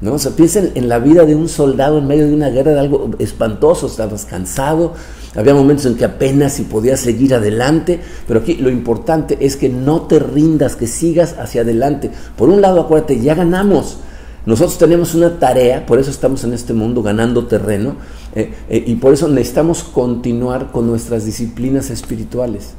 ¿no? 0.01 0.15
O 0.15 0.19
sea, 0.19 0.33
piensa 0.33 0.59
en, 0.75 0.89
la 0.89 0.99
vida 0.99 1.25
de 1.25 1.37
un 1.37 1.49
soldado 1.49 1.99
en 1.99 2.09
medio 2.09 2.27
de 2.27 2.35
una 2.35 2.49
guerra, 2.49 2.73
de 2.73 2.81
algo 2.81 3.13
espantoso. 3.21 3.87
Estabas 3.87 4.25
cansado, 4.25 4.95
había 5.37 5.55
momentos 5.55 5.87
en 5.87 5.95
que 5.95 6.05
apenas 6.05 6.55
si 6.55 6.65
podías 6.65 6.99
seguir 6.99 7.33
adelante, 7.33 8.01
pero 8.27 8.41
aquí 8.41 8.57
lo 8.57 8.71
importante 8.71 9.39
es 9.41 9.57
que 9.57 9.69
no 9.69 10.03
te 10.03 10.19
rindas, 10.19 10.75
que 10.75 10.89
sigas 10.89 11.37
hacia 11.39 11.61
adelante. 11.61 12.11
Por 12.37 12.49
un 12.49 12.61
lado, 12.61 12.81
acuérdate, 12.81 13.21
ya 13.21 13.37
ganamos. 13.37 13.99
Nosotros 14.47 14.79
tenemos 14.79 15.15
una 15.17 15.41
tarea, 15.41 15.85
por 15.87 15.99
eso 15.99 16.09
estamos 16.09 16.45
en 16.45 16.53
este 16.53 16.73
mundo 16.73 17.03
ganando 17.03 17.47
terreno, 17.47 17.97
eh, 18.37 18.55
eh, 18.69 18.85
y 18.87 18.95
por 18.95 19.13
eso 19.13 19.27
necesitamos 19.27 19.83
continuar 19.83 20.71
con 20.71 20.87
nuestras 20.87 21.27
disciplinas 21.27 21.91
espirituales, 21.91 22.75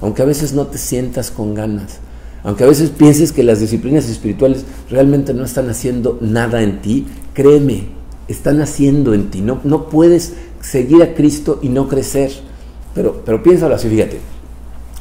aunque 0.00 0.22
a 0.22 0.24
veces 0.24 0.54
no 0.54 0.66
te 0.68 0.78
sientas 0.78 1.30
con 1.30 1.54
ganas, 1.54 1.98
aunque 2.42 2.64
a 2.64 2.66
veces 2.66 2.88
pienses 2.88 3.32
que 3.32 3.42
las 3.42 3.60
disciplinas 3.60 4.08
espirituales 4.08 4.64
realmente 4.88 5.34
no 5.34 5.44
están 5.44 5.68
haciendo 5.68 6.16
nada 6.22 6.62
en 6.62 6.80
ti, 6.80 7.06
créeme, 7.34 7.88
están 8.26 8.62
haciendo 8.62 9.12
en 9.12 9.30
ti, 9.30 9.42
no, 9.42 9.60
no 9.62 9.90
puedes 9.90 10.32
seguir 10.62 11.02
a 11.02 11.12
Cristo 11.12 11.58
y 11.60 11.68
no 11.68 11.86
crecer, 11.86 12.32
pero, 12.94 13.22
pero 13.26 13.42
piénsalo 13.42 13.74
así, 13.74 13.90
fíjate, 13.90 14.20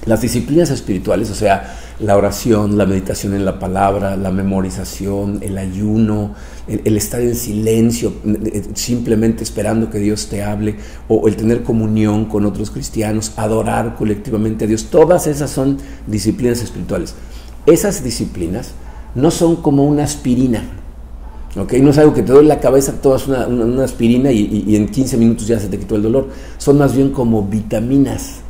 las 0.05 0.19
disciplinas 0.19 0.69
espirituales, 0.69 1.29
o 1.29 1.35
sea, 1.35 1.77
la 1.99 2.15
oración, 2.15 2.77
la 2.77 2.85
meditación 2.85 3.33
en 3.33 3.43
la 3.43 3.59
palabra, 3.59 4.15
la 4.15 4.31
memorización, 4.31 5.39
el 5.41 5.57
ayuno, 5.57 6.33
el, 6.67 6.95
estar 6.95 7.19
en 7.19 7.35
silencio, 7.35 8.13
eh, 8.25 8.63
simplemente 8.73 9.43
esperando 9.43 9.89
que 9.89 9.99
Dios 9.99 10.27
te 10.27 10.43
hable, 10.43 10.75
o 11.07 11.27
el 11.27 11.35
tener 11.35 11.63
comunión 11.63 12.25
con 12.25 12.45
otros 12.45 12.71
cristianos, 12.71 13.33
adorar 13.35 13.95
colectivamente 13.95 14.65
a 14.65 14.67
Dios, 14.67 14.85
todas 14.85 15.27
esas 15.27 15.49
son 15.49 15.77
disciplinas 16.07 16.61
espirituales. 16.61 17.15
Esas 17.65 18.03
disciplinas 18.03 18.71
no 19.15 19.29
son 19.29 19.57
como 19.57 19.83
una 19.83 20.03
aspirina. 20.03 20.63
¿ok? 21.57 21.73
No 21.73 21.89
es 21.89 21.97
algo 21.97 22.13
que 22.13 22.23
te 22.23 22.31
duele 22.31 22.47
la 22.47 22.59
cabeza, 22.59 22.93
tomas 23.01 23.27
una, 23.27 23.47
una, 23.47 23.83
aspirina 23.83 24.31
y, 24.31 24.75
en 24.75 24.87
15 24.87 25.17
minutos 25.17 25.47
ya 25.47 25.59
se 25.59 25.67
te 25.67 25.77
quitó 25.77 25.95
el 25.95 26.03
dolor. 26.03 26.29
Son 26.57 26.77
más 26.77 26.95
bien 26.95 27.09
como 27.11 27.43
vitaminas. 27.43 28.41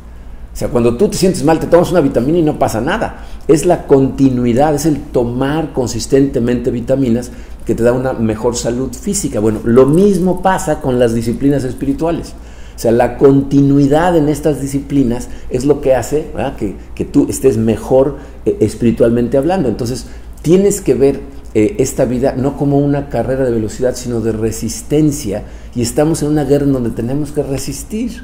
O 0.52 0.56
sea, 0.56 0.68
cuando 0.68 0.96
tú 0.96 1.08
te 1.08 1.16
sientes 1.16 1.44
mal, 1.44 1.58
te 1.58 1.66
tomas 1.66 1.90
una 1.90 2.00
vitamina 2.00 2.38
y 2.38 2.42
no 2.42 2.58
pasa 2.58 2.80
nada. 2.80 3.24
Es 3.50 3.66
la 3.66 3.88
continuidad, 3.88 4.76
es 4.76 4.86
el 4.86 5.00
tomar 5.00 5.72
consistentemente 5.72 6.70
vitaminas 6.70 7.32
que 7.66 7.74
te 7.74 7.82
da 7.82 7.92
una 7.92 8.12
mejor 8.12 8.54
salud 8.54 8.92
física. 8.92 9.40
Bueno, 9.40 9.58
lo 9.64 9.86
mismo 9.86 10.40
pasa 10.40 10.80
con 10.80 11.00
las 11.00 11.14
disciplinas 11.14 11.64
espirituales. 11.64 12.34
O 12.76 12.78
sea, 12.78 12.92
la 12.92 13.18
continuidad 13.18 14.16
en 14.16 14.28
estas 14.28 14.60
disciplinas 14.60 15.28
es 15.50 15.64
lo 15.64 15.80
que 15.80 15.96
hace 15.96 16.28
que, 16.58 16.76
que, 16.94 17.04
tú 17.04 17.26
estés 17.28 17.56
mejor 17.56 18.18
eh, 18.46 18.56
espiritualmente 18.60 19.36
hablando. 19.36 19.68
Entonces, 19.68 20.06
tienes 20.42 20.80
que 20.80 20.94
ver 20.94 21.20
eh, 21.52 21.74
esta 21.78 22.04
vida 22.04 22.34
no 22.36 22.56
como 22.56 22.78
una 22.78 23.08
carrera 23.08 23.44
de 23.44 23.50
velocidad, 23.50 23.96
sino 23.96 24.20
de 24.20 24.30
resistencia. 24.30 25.42
Y 25.74 25.82
estamos 25.82 26.22
en 26.22 26.28
una 26.28 26.44
guerra 26.44 26.66
en 26.66 26.72
donde 26.72 26.90
tenemos 26.90 27.32
que 27.32 27.42
resistir. 27.42 28.22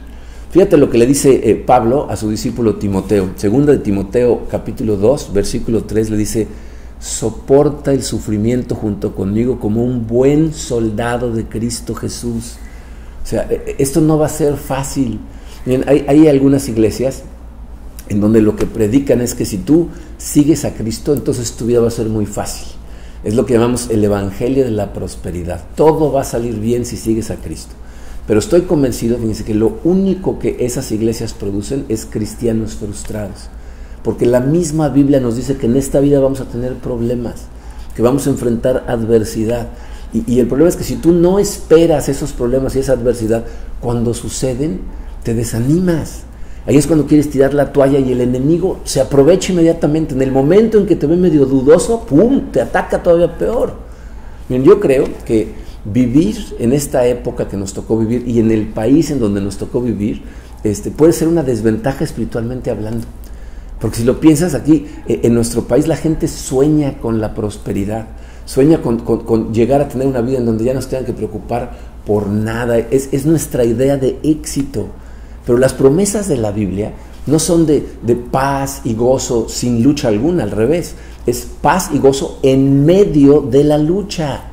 Fíjate 0.51 0.77
lo 0.77 0.89
que 0.89 0.99
le 0.99 1.07
dice 1.07 1.51
eh, 1.51 1.55
Pablo 1.55 2.09
a 2.09 2.17
su 2.17 2.31
discípulo 2.31 2.77
Timoteo. 2.77 3.31
Segunda 3.37 3.73
de 3.73 3.79
Timoteo 3.79 4.47
capítulo 4.51 4.97
2, 4.97 5.33
versículo 5.33 5.85
3 5.85 6.11
le 6.11 6.17
dice, 6.17 6.47
soporta 7.01 7.93
el 7.93 8.03
sufrimiento 8.03 8.75
junto 8.75 9.15
conmigo 9.15 9.59
como 9.59 9.85
un 9.85 10.07
buen 10.07 10.55
soldado 10.55 11.33
de 11.33 11.45
Cristo 11.45 11.95
Jesús. 11.95 12.57
O 13.25 13.27
sea, 13.27 13.47
e, 13.51 13.55
e, 13.67 13.77
esto 13.79 14.01
no 14.01 14.19
va 14.19 14.27
a 14.27 14.31
ser 14.31 14.57
fácil. 14.57 15.21
hay, 15.87 16.05
hay 16.09 16.29
algunas 16.29 16.69
iglesias 16.69 17.23
en 18.09 18.21
donde 18.21 18.41
lo 18.41 18.55
que 18.57 18.67
predican 18.67 19.21
es 19.21 19.35
que 19.35 19.45
si 19.45 19.59
tú 19.59 19.89
sigues 20.17 20.65
a 20.65 20.75
Cristo, 20.75 21.13
entonces 21.13 21.53
tu 21.53 21.67
vida 21.67 21.81
va 21.81 21.89
a 21.89 21.91
ser 21.91 22.07
muy 22.07 22.25
fácil. 22.25 22.69
Es 23.25 23.35
lo 23.35 23.45
que 23.45 23.55
llamamos 23.55 23.91
el 23.91 24.05
Evangelio 24.05 24.65
de 24.65 24.71
la 24.71 24.93
Prosperidad. 24.93 25.65
Todo 25.75 26.13
va 26.13 26.21
a 26.21 26.25
salir 26.25 26.61
bien 26.61 26.87
si 26.87 26.97
sigues 26.97 27.31
a 27.31 27.37
Cristo. 27.37 27.75
Pero 28.27 28.41
estoy 28.41 28.63
convencido, 28.63 29.19
fíjense, 29.19 29.45
que 29.45 29.55
lo 29.55 29.79
único 29.85 30.39
que 30.39 30.57
esas 30.61 30.91
iglesias 30.91 31.33
producen 31.33 31.85
es 31.89 32.07
cristianos 32.07 32.75
frustrados. 32.75 33.49
Porque 34.03 34.27
la 34.27 34.41
misma 34.41 34.89
Biblia 34.89 35.21
nos 35.21 35.37
dice 35.37 35.57
que 35.57 35.67
en 35.67 35.77
esta 35.77 36.01
vida 36.01 36.21
vamos 36.21 36.41
a 36.41 36.47
tener 36.47 36.75
problemas, 36.75 37.43
que 37.95 38.03
vamos 38.03 38.27
a 38.27 38.31
enfrentar 38.31 38.85
adversidad. 38.89 39.69
Y, 40.13 40.39
el 40.41 40.47
problema 40.47 40.69
es 40.69 40.77
que 40.77 40.85
si 40.85 40.97
tú 40.97 41.13
no 41.13 41.39
esperas 41.39 42.09
esos 42.09 42.33
problemas 42.33 42.75
y 42.75 42.81
esa 42.81 42.93
adversidad, 42.93 43.45
cuando 43.81 44.15
suceden, 44.15 44.81
te 45.23 45.35
desanimas 45.35 46.23
Ahí 46.67 46.77
es 46.77 46.89
cuando 46.89 47.07
quieres 47.07 47.31
tirar 47.31 47.55
la 47.55 47.73
toalla 47.73 48.01
y 48.01 48.11
el 48.11 48.21
enemigo 48.21 48.81
se 48.83 49.01
aprovecha 49.01 49.53
inmediatamente. 49.53 50.15
En 50.15 50.23
el 50.23 50.33
momento 50.33 50.79
en 50.79 50.87
que 50.87 50.97
te 50.97 51.07
ve 51.07 51.17
medio 51.17 51.47
dudoso, 51.47 52.01
¡pum!, 52.01 52.51
te 52.51 52.61
ataca 52.61 53.03
todavía 53.03 53.39
peor. 53.39 53.75
yo 54.49 54.81
creo 54.81 55.05
que 55.25 55.55
vivir 55.93 56.57
en 56.59 56.73
esta 56.73 57.07
época 57.07 57.49
que 57.49 57.57
nos 57.57 57.73
tocó 57.73 57.99
vivir 57.99 58.27
y 58.27 58.41
en 58.41 58.51
el 58.51 58.69
país 58.69 59.11
en 59.11 59.21
donde 59.21 59.41
nos 59.41 59.57
tocó 59.57 59.81
vivir, 59.81 60.23
este, 60.65 60.91
puede 60.91 61.13
ser 61.13 61.29
una 61.29 61.43
desventaja 61.43 62.05
espiritualmente 62.05 62.71
hablando. 62.71 63.07
Porque 63.81 63.99
si 63.99 64.05
lo 64.05 64.21
piensas 64.21 64.55
aquí, 64.55 64.87
e, 65.07 65.21
en 65.25 65.35
nuestro 65.35 65.65
país 65.65 65.87
la 65.87 65.97
gente 65.97 66.29
sueña 66.29 66.99
con 66.99 67.21
la 67.21 67.35
prosperidad, 67.35 68.07
sueña 68.47 68.81
con, 68.81 69.53
llegar 69.53 69.81
a 69.81 69.89
tener 69.89 70.07
una 70.07 70.21
vida 70.21 70.39
en 70.39 70.47
donde 70.47 70.65
ya 70.65 70.75
no 70.75 70.83
se 70.83 70.89
tengan 70.89 71.07
que 71.07 71.13
preocupar 71.13 71.73
por 72.05 72.29
nada. 72.29 72.79
Es, 72.79 73.09
es 73.13 73.27
nuestra 73.27 73.65
idea 73.65 73.97
de 73.97 74.19
éxito. 74.23 74.87
Pero 75.45 75.59
las 75.59 75.75
promesas 75.75 76.27
de 76.29 76.37
la 76.37 76.51
Biblia 76.51 76.93
no 77.27 77.39
son 77.39 77.67
de, 77.67 77.81
paz 78.31 78.83
y 78.85 78.95
gozo 78.95 79.49
sin 79.49 79.83
lucha 79.83 80.09
alguna, 80.09 80.45
al 80.45 80.51
revés. 80.51 80.95
Es 81.27 81.47
paz 81.61 81.91
y 81.93 81.99
gozo 81.99 82.39
en 82.43 82.87
medio 82.87 83.41
de 83.41 83.65
la 83.65 83.79
lucha. 83.79 84.53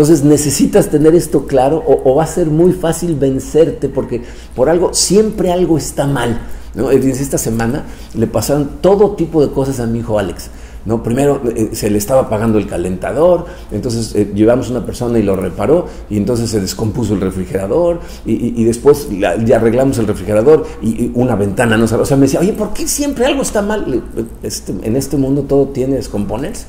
Entonces 0.00 0.24
necesitas 0.24 0.88
tener 0.88 1.14
esto 1.14 1.46
claro 1.46 1.84
o, 1.86 2.14
va 2.14 2.24
a 2.24 2.26
ser 2.26 2.46
muy 2.46 2.72
fácil 2.72 3.16
vencerte 3.16 3.90
porque 3.90 4.22
por 4.56 4.70
algo, 4.70 4.94
siempre 4.94 5.52
algo 5.52 5.76
está 5.76 6.06
mal. 6.06 6.40
¿no? 6.74 6.90
Esta 6.90 7.36
semana 7.36 7.84
le 8.14 8.26
pasaron 8.26 8.78
todo 8.80 9.10
tipo 9.10 9.46
de 9.46 9.52
cosas 9.52 9.78
a 9.78 9.86
mi 9.86 9.98
hijo 9.98 10.18
Alex. 10.18 10.48
¿no? 10.86 11.02
Primero 11.02 11.42
eh, 11.54 11.72
se 11.74 11.90
le 11.90 11.98
estaba 11.98 12.22
apagando 12.22 12.56
el 12.56 12.66
calentador, 12.66 13.44
entonces 13.70 14.14
eh, 14.14 14.32
llevamos 14.34 14.70
una 14.70 14.86
persona 14.86 15.18
y 15.18 15.22
lo 15.22 15.36
reparó, 15.36 15.84
y 16.08 16.16
entonces 16.16 16.48
se 16.48 16.62
descompuso 16.62 17.12
el 17.12 17.20
refrigerador, 17.20 18.00
y, 18.24 18.64
después 18.64 19.06
ya 19.10 19.56
arreglamos 19.56 19.98
el 19.98 20.06
refrigerador 20.06 20.64
y, 20.80 21.10
una 21.12 21.36
ventana 21.36 21.76
no 21.76 21.86
salió. 21.86 22.04
O 22.04 22.06
sea, 22.06 22.16
me 22.16 22.22
decía, 22.22 22.40
oye, 22.40 22.54
¿por 22.54 22.72
qué 22.72 22.88
siempre 22.88 23.26
algo 23.26 23.42
está 23.42 23.60
mal? 23.60 24.02
Este, 24.42 24.72
en 24.82 24.96
este 24.96 25.18
mundo 25.18 25.42
todo 25.42 25.66
tiene 25.68 25.96
descomponerse. 25.96 26.64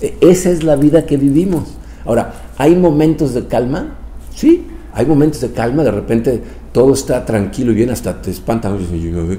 E, 0.00 0.16
esa 0.22 0.50
es 0.50 0.64
la 0.64 0.74
vida 0.74 1.06
que 1.06 1.16
vivimos. 1.16 1.62
Ahora, 2.04 2.32
¿hay 2.58 2.76
momentos 2.76 3.34
de 3.34 3.46
calma? 3.46 3.96
Sí, 4.34 4.66
hay 4.92 5.06
momentos 5.06 5.40
de 5.40 5.50
calma, 5.50 5.82
de 5.82 5.90
repente 5.90 6.42
todo 6.72 6.92
está 6.92 7.24
tranquilo 7.24 7.72
y 7.72 7.76
bien, 7.76 7.90
hasta 7.90 8.20
te 8.20 8.30
espantan, 8.30 8.78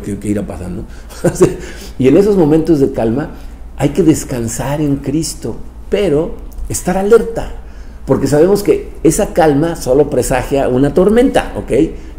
¿qué, 0.03 0.27
irá 0.29 0.45
pasando? 0.45 0.86
y 2.00 2.07
en 2.07 2.17
esos 2.17 2.38
momentos 2.38 2.79
de 2.79 2.91
calma, 2.91 3.31
hay 3.77 3.89
que 3.89 4.03
descansar 4.03 4.81
en 4.81 4.98
Cristo, 4.98 5.57
pero 5.89 6.36
estar 6.69 6.98
alerta, 6.98 7.51
porque 8.05 8.27
sabemos 8.27 8.63
que 8.63 8.91
esa 9.03 9.34
calma 9.34 9.75
solo 9.75 10.10
presagia 10.10 10.67
una 10.69 10.93
tormenta, 10.93 11.53
¿ok? 11.57 11.72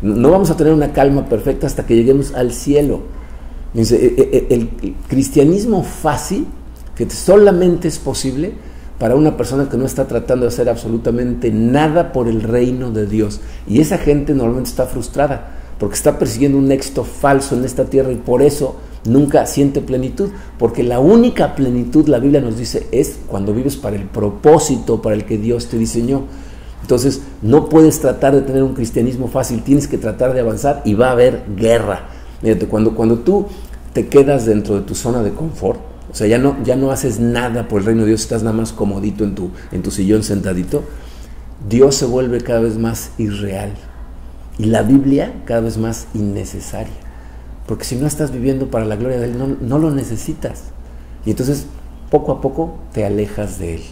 No 0.02 0.30
vamos 0.30 0.50
a 0.50 0.56
tener 0.56 0.72
una 0.72 0.92
calma 0.92 1.28
perfecta 1.28 1.66
hasta 1.66 1.86
que 1.86 1.96
lleguemos 1.96 2.34
al 2.34 2.52
cielo. 2.52 3.00
E, 3.74 3.82
e, 3.82 4.46
e, 4.50 4.54
el 4.54 4.70
cristianismo 5.08 5.82
fácil, 5.82 6.46
que 6.94 7.08
solamente 7.10 7.88
es 7.88 7.98
posible 7.98 8.54
para 8.98 9.14
una 9.14 9.36
persona 9.36 9.68
que 9.68 9.76
no 9.76 9.84
está 9.84 10.06
tratando 10.06 10.46
de 10.46 10.48
hacer 10.48 10.68
absolutamente 10.68 11.50
nada 11.50 12.12
por 12.12 12.28
el 12.28 12.42
reino 12.42 12.90
de 12.90 13.06
Dios. 13.06 13.40
Y 13.68 13.80
esa 13.80 13.98
gente 13.98 14.32
normalmente 14.32 14.70
está 14.70 14.86
frustrada, 14.86 15.48
porque 15.78 15.96
está 15.96 16.18
persiguiendo 16.18 16.58
un 16.58 16.72
éxito 16.72 17.04
falso 17.04 17.54
en 17.54 17.64
esta 17.64 17.84
tierra 17.84 18.10
y 18.12 18.16
por 18.16 18.42
eso 18.42 18.76
nunca 19.04 19.46
siente 19.46 19.80
plenitud, 19.80 20.30
porque 20.58 20.82
la 20.82 20.98
única 20.98 21.54
plenitud, 21.54 22.08
la 22.08 22.18
Biblia 22.18 22.40
nos 22.40 22.56
dice, 22.56 22.86
es 22.90 23.18
cuando 23.26 23.52
vives 23.52 23.76
para 23.76 23.96
el 23.96 24.04
propósito 24.04 25.02
para 25.02 25.14
el 25.14 25.24
que 25.24 25.38
Dios 25.38 25.66
te 25.66 25.78
diseñó. 25.78 26.24
Entonces, 26.80 27.20
no 27.42 27.68
puedes 27.68 28.00
tratar 28.00 28.34
de 28.34 28.42
tener 28.42 28.62
un 28.62 28.74
cristianismo 28.74 29.28
fácil, 29.28 29.62
tienes 29.62 29.88
que 29.88 29.98
tratar 29.98 30.32
de 30.32 30.40
avanzar 30.40 30.82
y 30.84 30.94
va 30.94 31.08
a 31.08 31.12
haber 31.12 31.44
guerra. 31.56 32.08
Cuando, 32.70 32.94
cuando 32.94 33.18
tú 33.18 33.46
te 33.92 34.08
quedas 34.08 34.46
dentro 34.46 34.76
de 34.76 34.82
tu 34.82 34.94
zona 34.94 35.22
de 35.22 35.32
confort, 35.32 35.80
o 36.10 36.14
sea, 36.14 36.26
ya 36.26 36.38
no, 36.38 36.56
ya 36.64 36.76
no 36.76 36.90
haces 36.90 37.20
nada 37.20 37.68
por 37.68 37.80
el 37.80 37.86
reino 37.86 38.02
de 38.02 38.08
Dios, 38.08 38.22
estás 38.22 38.42
nada 38.42 38.56
más 38.56 38.72
comodito 38.72 39.24
en 39.24 39.34
tu, 39.34 39.50
en 39.72 39.82
tu 39.82 39.90
sillón 39.90 40.22
sentadito, 40.22 40.84
Dios 41.68 41.94
se 41.96 42.06
vuelve 42.06 42.40
cada 42.40 42.60
vez 42.60 42.78
más 42.78 43.10
irreal 43.18 43.72
y 44.58 44.66
la 44.66 44.82
Biblia 44.82 45.32
cada 45.44 45.60
vez 45.60 45.78
más 45.78 46.06
innecesaria. 46.14 46.94
Porque 47.66 47.84
si 47.84 47.96
no 47.96 48.06
estás 48.06 48.30
viviendo 48.30 48.70
para 48.70 48.84
la 48.84 48.96
gloria 48.96 49.18
de 49.18 49.26
Él, 49.26 49.58
no, 49.60 49.78
lo 49.78 49.90
necesitas. 49.90 50.64
Y 51.24 51.30
entonces, 51.30 51.66
poco 52.10 52.32
a 52.32 52.40
poco, 52.40 52.78
te 52.92 53.04
alejas 53.04 53.58
de 53.58 53.74
Él. 53.74 53.82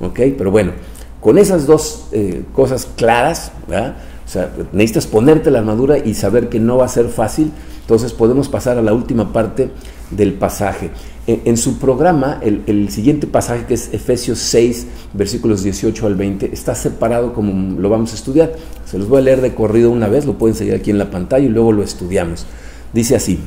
¿Ok? 0.00 0.20
Pero 0.38 0.50
bueno, 0.50 0.72
con 1.20 1.36
esas 1.36 1.66
dos 1.66 2.08
eh, 2.12 2.44
cosas 2.54 2.88
claras, 2.96 3.52
¿verdad? 3.68 3.96
Sea, 4.30 4.48
necesitas 4.72 5.08
ponerte 5.08 5.50
la 5.50 5.58
armadura 5.58 5.98
y 5.98 6.14
saber 6.14 6.48
que 6.48 6.60
no 6.60 6.76
va 6.76 6.84
a 6.84 6.88
ser 6.88 7.08
fácil. 7.08 7.50
Entonces 7.80 8.12
podemos 8.12 8.48
pasar 8.48 8.78
a 8.78 8.82
la 8.82 8.92
última 8.94 9.32
parte 9.32 9.70
del 10.12 10.34
pasaje. 10.34 10.92
En, 11.26 11.56
su 11.56 11.78
programa, 11.78 12.38
el, 12.40 12.62
el, 12.68 12.90
siguiente 12.90 13.26
pasaje, 13.26 13.64
que 13.66 13.74
es 13.74 13.92
Efesios 13.92 14.38
6, 14.38 14.86
versículos 15.14 15.64
18 15.64 16.06
al 16.06 16.14
20, 16.14 16.50
está 16.52 16.76
separado 16.76 17.32
como 17.32 17.80
lo 17.80 17.88
vamos 17.88 18.12
a 18.12 18.14
estudiar. 18.14 18.52
Se 18.84 18.98
los 18.98 19.08
voy 19.08 19.18
a 19.18 19.22
leer 19.22 19.40
de 19.40 19.52
corrido 19.52 19.90
una 19.90 20.06
vez, 20.06 20.26
lo 20.26 20.38
pueden 20.38 20.54
seguir 20.54 20.74
aquí 20.74 20.90
en 20.90 20.98
la 20.98 21.10
pantalla 21.10 21.46
y 21.46 21.48
luego 21.48 21.72
lo 21.72 21.82
estudiamos. 21.82 22.46
Dice 22.92 23.16
así, 23.16 23.40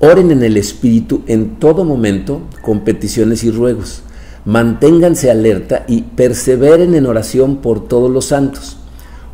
oren 0.00 0.32
en 0.32 0.42
el 0.42 0.56
Espíritu 0.56 1.22
en 1.28 1.60
todo 1.60 1.84
momento 1.84 2.42
con 2.62 2.80
peticiones 2.80 3.44
y 3.44 3.52
ruegos. 3.52 4.02
Manténganse 4.44 5.30
alerta 5.30 5.84
y 5.86 6.02
perseveren 6.02 6.96
en 6.96 7.06
oración 7.06 7.58
por 7.58 7.86
todos 7.86 8.10
los 8.10 8.24
santos. 8.24 8.78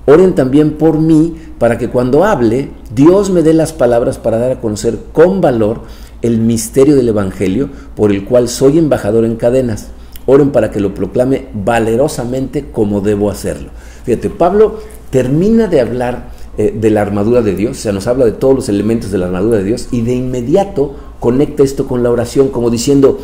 Oren 0.07 0.35
también 0.35 0.73
por 0.73 0.99
mí 0.99 1.37
para 1.59 1.79
que 1.79 1.89
cuando 1.89 2.25
hable, 2.25 2.71
Dios 2.95 3.31
me 3.31 3.43
dé 3.43 3.53
las 3.53 3.73
palabras 3.73 4.19
para 4.19 4.39
dar 4.39 4.51
a 4.51 4.61
conocer 4.61 4.99
con 5.13 5.41
valor 5.41 5.83
el 6.23 6.39
misterio 6.39 6.97
del 6.97 7.09
Evangelio 7.09 7.69
por 7.95 8.11
el 8.11 8.25
cual 8.25 8.49
soy 8.49 8.79
embajador 8.79 9.25
en 9.25 9.37
cadenas. 9.37 9.89
Oren 10.27 10.51
para 10.51 10.71
que 10.71 10.81
lo 10.81 10.95
proclame 10.95 11.47
valerosamente 11.53 12.67
como 12.73 13.01
debo 13.01 13.31
hacerlo. 13.31 13.71
Fíjate, 14.05 14.31
Pablo 14.31 14.81
termina 15.11 15.67
de 15.69 15.81
hablar 15.81 16.31
eh, 16.59 16.77
de 16.79 16.91
la 16.91 17.03
armadura 17.03 17.43
de 17.43 17.55
Dios, 17.55 17.79
o 17.79 17.81
sea, 17.81 17.93
nos 17.93 18.07
habla 18.07 18.25
de 18.25 18.33
todos 18.33 18.55
los 18.55 18.69
elementos 18.69 19.11
de 19.11 19.19
la 19.19 19.27
armadura 19.27 19.59
de 19.59 19.65
Dios 19.65 19.89
y 19.91 20.03
de 20.03 20.15
inmediato 20.15 20.95
conecta 21.19 21.63
esto 21.63 21.87
con 21.87 22.03
la 22.03 22.11
oración, 22.11 22.49
como 22.49 22.71
diciendo, 22.71 23.19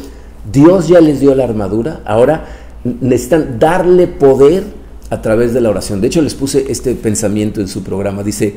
Dios 0.51 0.89
ya 0.89 1.01
les 1.01 1.21
dio 1.21 1.35
la 1.35 1.45
armadura, 1.45 2.01
ahora 2.05 2.47
necesitan 2.85 3.59
darle 3.59 4.07
poder 4.07 4.78
a 5.11 5.23
través 5.23 5.55
de 5.55 5.61
la 5.61 5.71
oración. 5.71 6.01
De 6.01 6.09
hecho, 6.09 6.23
les 6.23 6.35
puse 6.35 6.71
este 6.71 6.95
pensamiento 6.95 7.61
en 7.61 7.69
su 7.69 7.83
programa. 7.83 8.23
Dice, 8.23 8.57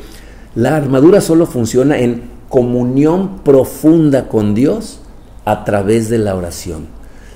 la 0.56 0.76
armadura 0.76 1.22
solo 1.22 1.46
funciona 1.46 2.00
en 2.00 2.24
comunión 2.50 3.40
profunda 3.44 4.28
con 4.28 4.54
Dios 4.54 5.00
a 5.46 5.64
través 5.64 6.10
de 6.10 6.18
la 6.18 6.36
oración. 6.36 6.88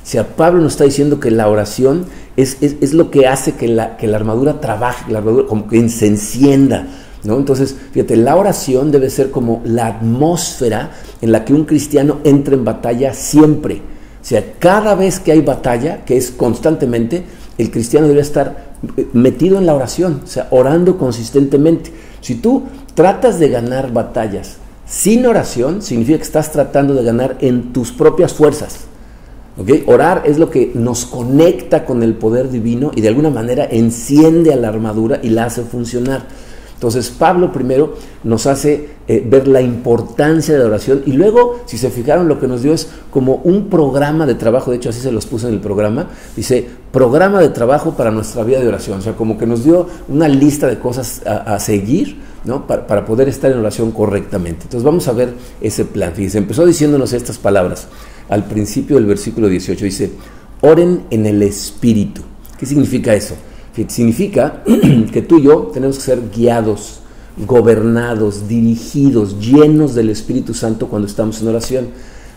O 0.03 0.07
sea, 0.07 0.35
Pablo 0.35 0.61
nos 0.61 0.73
está 0.73 0.83
diciendo 0.83 1.19
que 1.19 1.31
la 1.31 1.47
oración 1.47 2.05
es, 2.35 2.57
es, 2.61 2.93
lo 2.93 3.09
que 3.09 3.27
hace 3.27 3.53
que 3.53 3.67
la, 3.67 3.97
que 3.97 4.07
la 4.07 4.17
armadura 4.17 4.59
trabaje, 4.59 5.11
la 5.11 5.19
armadura 5.19 5.47
como 5.47 5.67
que 5.67 5.89
se 5.89 6.07
encienda. 6.07 6.87
¿no? 7.23 7.37
Entonces, 7.37 7.75
fíjate, 7.91 8.15
la 8.15 8.35
oración 8.35 8.91
debe 8.91 9.09
ser 9.09 9.31
como 9.31 9.61
la 9.65 9.87
atmósfera 9.87 10.91
en 11.21 11.31
la 11.31 11.43
que 11.43 11.53
un 11.53 11.65
cristiano 11.65 12.19
entra 12.23 12.53
en 12.53 12.65
batalla 12.65 13.13
siempre. 13.13 13.81
O 14.21 14.27
sea, 14.27 14.43
cada 14.59 14.93
vez 14.95 15.19
que 15.19 15.31
hay 15.31 15.41
batalla, 15.41 16.03
que 16.05 16.17
es 16.17 16.29
constantemente, 16.29 17.23
el 17.57 17.71
cristiano 17.71 18.07
debe 18.07 18.21
estar 18.21 18.75
eh, 18.97 19.07
metido 19.13 19.57
en 19.57 19.65
la 19.65 19.73
oración, 19.73 20.21
o 20.23 20.27
sea, 20.27 20.47
orando 20.51 20.97
consistentemente. 20.97 21.91
Si 22.21 22.35
tú 22.35 22.63
tratas 22.93 23.39
de 23.39 23.49
ganar 23.49 23.93
batallas 23.93 24.57
sin 24.87 25.25
oración, 25.25 25.81
significa 25.81 26.17
que 26.17 26.23
estás 26.23 26.51
tratando 26.51 26.93
de 26.93 27.03
ganar 27.03 27.37
en 27.41 27.73
tus 27.73 27.91
propias 27.91 28.33
fuerzas. 28.33 28.85
Orar 29.87 30.23
es 30.25 30.37
lo 30.37 30.49
que 30.49 30.71
nos 30.75 31.05
conecta 31.05 31.85
con 31.85 32.03
el 32.03 32.15
poder 32.15 32.49
divino 32.49 32.91
y 32.93 32.99
de 32.99 33.07
alguna 33.07 33.29
manera 33.29 33.65
enciende 33.65 34.51
a 34.51 34.57
la 34.57 34.67
armadura 34.67 35.19
y 35.23 35.29
la 35.29 35.45
hace 35.45 35.63
funcionar. 35.63 36.25
Entonces 36.75 37.09
Pablo 37.09 37.51
primero 37.51 37.95
nos 38.23 38.45
hace 38.45 38.89
eh, 39.07 39.25
ver 39.25 39.47
la 39.47 39.61
importancia 39.61 40.53
de 40.53 40.59
la 40.59 40.65
oración 40.65 41.03
y 41.05 41.13
luego, 41.13 41.61
si 41.65 41.77
se 41.77 41.89
fijaron, 41.89 42.27
lo 42.27 42.39
que 42.39 42.47
nos 42.47 42.61
dio 42.61 42.73
es 42.73 42.89
como 43.11 43.35
un 43.43 43.69
programa 43.69 44.25
de 44.25 44.35
trabajo, 44.35 44.71
de 44.71 44.77
hecho 44.77 44.89
así 44.89 44.99
se 44.99 45.11
los 45.11 45.25
puse 45.25 45.47
en 45.47 45.53
el 45.53 45.61
programa, 45.61 46.09
dice 46.35 46.67
programa 46.91 47.39
de 47.39 47.49
trabajo 47.49 47.95
para 47.95 48.11
nuestra 48.11 48.43
vida 48.43 48.59
de 48.59 48.67
oración, 48.67 48.99
o 48.99 49.01
sea, 49.01 49.13
como 49.13 49.37
que 49.37 49.45
nos 49.45 49.63
dio 49.63 49.87
una 50.09 50.27
lista 50.27 50.67
de 50.67 50.77
cosas 50.77 51.21
a, 51.25 51.57
seguir 51.59 52.17
¿no? 52.43 52.67
Para, 52.67 52.85
para, 52.85 53.05
poder 53.05 53.27
estar 53.27 53.51
en 53.51 53.57
oración 53.57 53.91
correctamente. 53.91 54.63
Entonces 54.63 54.83
vamos 54.83 55.07
a 55.07 55.13
ver 55.13 55.33
ese 55.61 55.83
plan. 55.83 56.13
Fíjense, 56.13 56.37
empezó 56.37 56.63
diciéndonos 56.65 57.11
estas 57.13 57.39
palabras 57.39 57.87
al 58.29 58.43
principio 58.43 58.97
del 58.97 59.05
versículo 59.05 59.47
18, 59.47 59.83
dice, 59.85 60.11
oren 60.61 61.05
en 61.09 61.25
el 61.25 61.41
Espíritu. 61.41 62.21
¿Qué 62.59 62.65
significa 62.65 63.13
eso? 63.13 63.35
Significa 63.87 64.63
que 65.11 65.21
tú 65.21 65.39
y 65.39 65.43
yo 65.43 65.71
tenemos 65.73 65.97
que 65.97 66.03
ser 66.03 66.21
guiados, 66.33 67.01
gobernados, 67.45 68.47
dirigidos, 68.47 69.39
llenos 69.39 69.95
del 69.95 70.09
Espíritu 70.09 70.53
Santo 70.53 70.87
cuando 70.87 71.07
estamos 71.07 71.41
en 71.41 71.47
oración. 71.49 71.87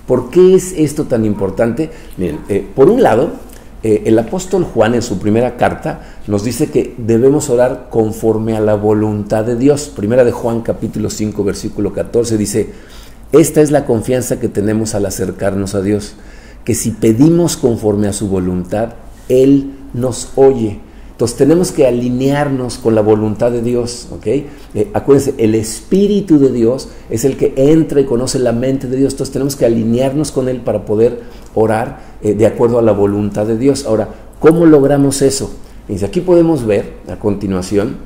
¿Por 0.07 0.31
qué 0.31 0.55
es 0.55 0.73
esto 0.73 1.05
tan 1.05 1.25
importante? 1.25 1.91
Eh, 2.19 2.67
por 2.75 2.89
un 2.89 3.03
lado, 3.03 3.31
eh, 3.85 4.03
el 4.07 4.19
apóstol 4.19 4.65
Juan 4.65 4.95
en 4.95 5.03
su 5.03 5.19
primera 5.19 5.57
carta 5.57 6.03
nos 6.27 6.43
dice 6.43 6.71
que 6.71 6.95
debemos 6.99 7.49
orar 7.49 7.87
conforme 7.91 8.57
a 8.57 8.61
la 8.61 8.75
voluntad 8.75 9.45
de 9.45 9.55
Dios. 9.55 9.93
Primera 9.95 10.25
de 10.25 10.33
Juan 10.33 10.63
capítulo 10.63 11.11
5 11.11 11.45
versículo 11.45 11.93
14 11.93 12.37
dice, 12.37 12.71
esta 13.31 13.61
es 13.61 13.71
la 13.71 13.85
confianza 13.85 14.41
que 14.41 14.49
tenemos 14.49 14.95
al 14.95 15.07
acercarnos 15.07 15.75
a 15.75 15.83
Dios, 15.83 16.15
que 16.65 16.75
si 16.75 16.91
pedimos 16.91 17.57
conforme 17.57 18.09
a 18.09 18.13
su 18.13 18.29
voluntad, 18.29 18.95
Él 19.29 19.75
nos 19.95 20.31
oye. 20.35 20.81
Entonces 21.19 21.37
tenemos 21.37 21.73
que 21.73 21.85
alinearnos 21.85 22.79
con 22.79 22.95
la 22.95 23.01
voluntad 23.01 23.51
de 23.51 23.61
Dios, 23.61 24.07
¿ok? 24.13 24.27
Eh, 24.29 24.47
acuérdense, 24.95 25.35
el 25.37 25.57
Espíritu 25.57 26.39
de 26.39 26.53
Dios 26.53 26.91
es 27.11 27.25
el 27.25 27.37
que 27.37 27.55
entra 27.57 28.01
y 28.01 28.05
conoce 28.05 28.39
la 28.39 28.53
mente 28.53 28.87
de 28.87 28.97
Dios, 28.97 29.15
entonces 29.15 29.33
tenemos 29.33 29.57
que 29.57 29.67
alinearnos 29.67 30.31
con 30.31 30.49
Él 30.49 30.61
para 30.61 30.85
poder 30.85 31.23
orar 31.57 31.99
eh, 32.23 32.35
de 32.35 32.47
acuerdo 32.47 32.79
a 32.79 32.83
la 32.83 32.93
voluntad 32.93 33.47
de 33.47 33.59
Dios. 33.59 33.85
Ahora, 33.85 34.11
¿cómo 34.39 34.65
logramos 34.65 35.21
eso? 35.21 35.51
Dice, 35.89 36.07
aquí 36.07 36.21
podemos 36.21 36.65
ver 36.65 36.93
a 37.09 37.19
continuación 37.19 37.97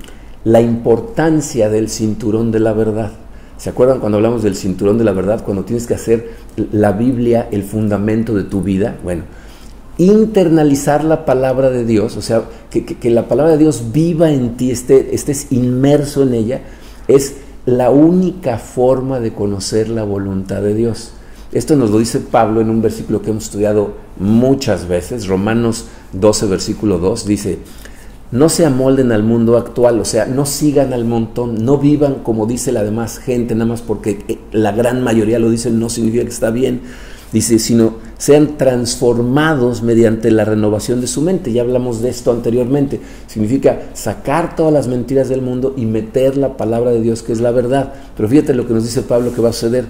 la 0.44 0.62
importancia 0.62 1.68
del 1.68 1.90
cinturón 1.90 2.50
de 2.50 2.60
la 2.60 2.72
verdad. 2.72 3.12
¿Se 3.58 3.68
acuerdan 3.68 4.00
cuando 4.00 4.16
hablamos 4.16 4.42
del 4.42 4.56
cinturón 4.56 4.96
de 4.96 5.04
la 5.04 5.12
verdad? 5.12 5.44
Cuando 5.44 5.64
tienes 5.64 5.86
que 5.86 5.92
hacer 5.92 6.30
la 6.72 6.92
Biblia 6.92 7.46
el 7.52 7.62
fundamento 7.62 8.34
de 8.34 8.44
tu 8.44 8.62
vida. 8.62 8.96
Bueno, 9.04 9.24
internalizar 9.98 11.04
la 11.04 11.24
palabra 11.24 11.70
de 11.70 11.84
Dios, 11.84 12.16
o 12.16 12.22
sea, 12.22 12.44
que, 12.70 13.10
la 13.10 13.28
palabra 13.28 13.52
de 13.52 13.58
Dios 13.58 13.92
viva 13.92 14.30
en 14.30 14.56
ti, 14.56 14.70
estés 14.70 15.48
inmerso 15.50 16.22
en 16.22 16.34
ella, 16.34 16.62
es 17.08 17.36
la 17.66 17.90
única 17.90 18.58
forma 18.58 19.20
de 19.20 19.32
conocer 19.32 19.88
la 19.88 20.04
voluntad 20.04 20.62
de 20.62 20.74
Dios. 20.74 21.12
Esto 21.52 21.76
nos 21.76 21.90
lo 21.90 21.98
dice 21.98 22.18
Pablo 22.20 22.60
en 22.62 22.70
un 22.70 22.80
versículo 22.80 23.20
que 23.20 23.30
hemos 23.30 23.44
estudiado 23.44 23.94
muchas 24.18 24.88
veces, 24.88 25.26
Romanos 25.26 25.86
12, 26.12 26.46
versículo 26.46 26.98
2, 26.98 27.26
dice, 27.26 27.58
no 28.30 28.48
se 28.48 28.64
amolden 28.64 29.12
al 29.12 29.22
mundo 29.22 29.58
actual, 29.58 30.00
o 30.00 30.06
sea, 30.06 30.24
no 30.24 30.46
sigan 30.46 30.94
al 30.94 31.04
montón, 31.04 31.62
no 31.62 31.76
vivan 31.76 32.16
como 32.22 32.46
dice 32.46 32.72
la 32.72 32.82
demás 32.82 33.18
gente, 33.18 33.54
nada 33.54 33.66
más 33.66 33.82
porque 33.82 34.24
eh, 34.26 34.38
la 34.52 34.72
gran 34.72 35.04
mayoría 35.04 35.38
lo 35.38 35.50
dice, 35.50 35.70
no 35.70 35.90
significa 35.90 36.24
que 36.24 36.30
está 36.30 36.50
bien, 36.50 36.80
dice, 37.32 37.58
sino 37.58 37.94
sean 38.18 38.56
transformados 38.56 39.82
mediante 39.82 40.30
la 40.30 40.44
renovación 40.44 41.00
de 41.00 41.06
su 41.06 41.22
mente. 41.22 41.52
Ya 41.52 41.62
hablamos 41.62 42.02
de 42.02 42.10
esto 42.10 42.30
anteriormente. 42.30 43.00
Significa 43.26 43.80
sacar 43.94 44.54
todas 44.54 44.72
las 44.72 44.86
mentiras 44.86 45.28
del 45.28 45.42
mundo 45.42 45.74
y 45.76 45.86
meter 45.86 46.36
la 46.36 46.56
palabra 46.56 46.90
de 46.90 47.00
Dios, 47.00 47.22
que 47.22 47.32
es 47.32 47.40
la 47.40 47.50
verdad. 47.50 47.94
Pero 48.16 48.28
fíjate 48.28 48.54
lo 48.54 48.66
que 48.66 48.74
nos 48.74 48.84
dice 48.84 49.02
Pablo 49.02 49.34
que 49.34 49.40
va 49.40 49.48
a 49.48 49.52
suceder. 49.52 49.86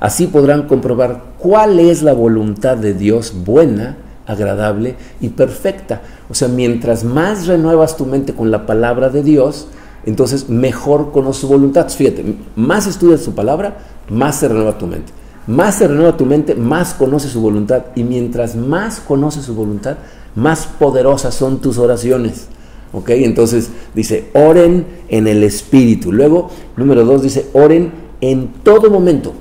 Así 0.00 0.26
podrán 0.26 0.66
comprobar 0.66 1.34
cuál 1.38 1.78
es 1.78 2.02
la 2.02 2.14
voluntad 2.14 2.76
de 2.76 2.94
Dios 2.94 3.32
buena, 3.44 3.98
agradable 4.26 4.96
y 5.20 5.28
perfecta. 5.28 6.02
O 6.30 6.34
sea, 6.34 6.48
mientras 6.48 7.04
más 7.04 7.46
renuevas 7.46 7.96
tu 7.96 8.06
mente 8.06 8.32
con 8.32 8.50
la 8.50 8.66
palabra 8.66 9.08
de 9.08 9.22
Dios, 9.22 9.68
entonces 10.06 10.48
mejor 10.48 11.12
conoces 11.12 11.42
su 11.42 11.48
voluntad. 11.48 11.88
Fíjate, 11.88 12.24
más 12.56 12.86
estudias 12.86 13.20
su 13.20 13.34
palabra, 13.34 13.78
más 14.08 14.36
se 14.36 14.48
renueva 14.48 14.78
tu 14.78 14.86
mente 14.86 15.12
más 15.48 15.76
se 15.76 15.88
renueva 15.88 16.16
tu 16.16 16.26
mente, 16.26 16.54
más 16.54 16.94
conoces 16.94 17.32
su 17.32 17.40
voluntad. 17.40 17.86
Y 17.96 18.04
mientras 18.04 18.54
más 18.54 19.00
conoces 19.00 19.46
su 19.46 19.54
voluntad, 19.54 19.96
más 20.36 20.66
poderosas 20.66 21.34
son 21.34 21.60
tus 21.60 21.78
oraciones. 21.78 22.46
¿Ok? 22.92 23.10
Entonces 23.10 23.70
dice, 23.94 24.28
oren 24.34 24.86
en 25.08 25.26
el 25.26 25.42
Espíritu. 25.42 26.12
Luego, 26.12 26.50
número 26.76 27.04
dos, 27.04 27.22
dice, 27.22 27.46
oren 27.54 27.92
en 28.20 28.48
todo 28.62 28.90
momento. 28.90 29.32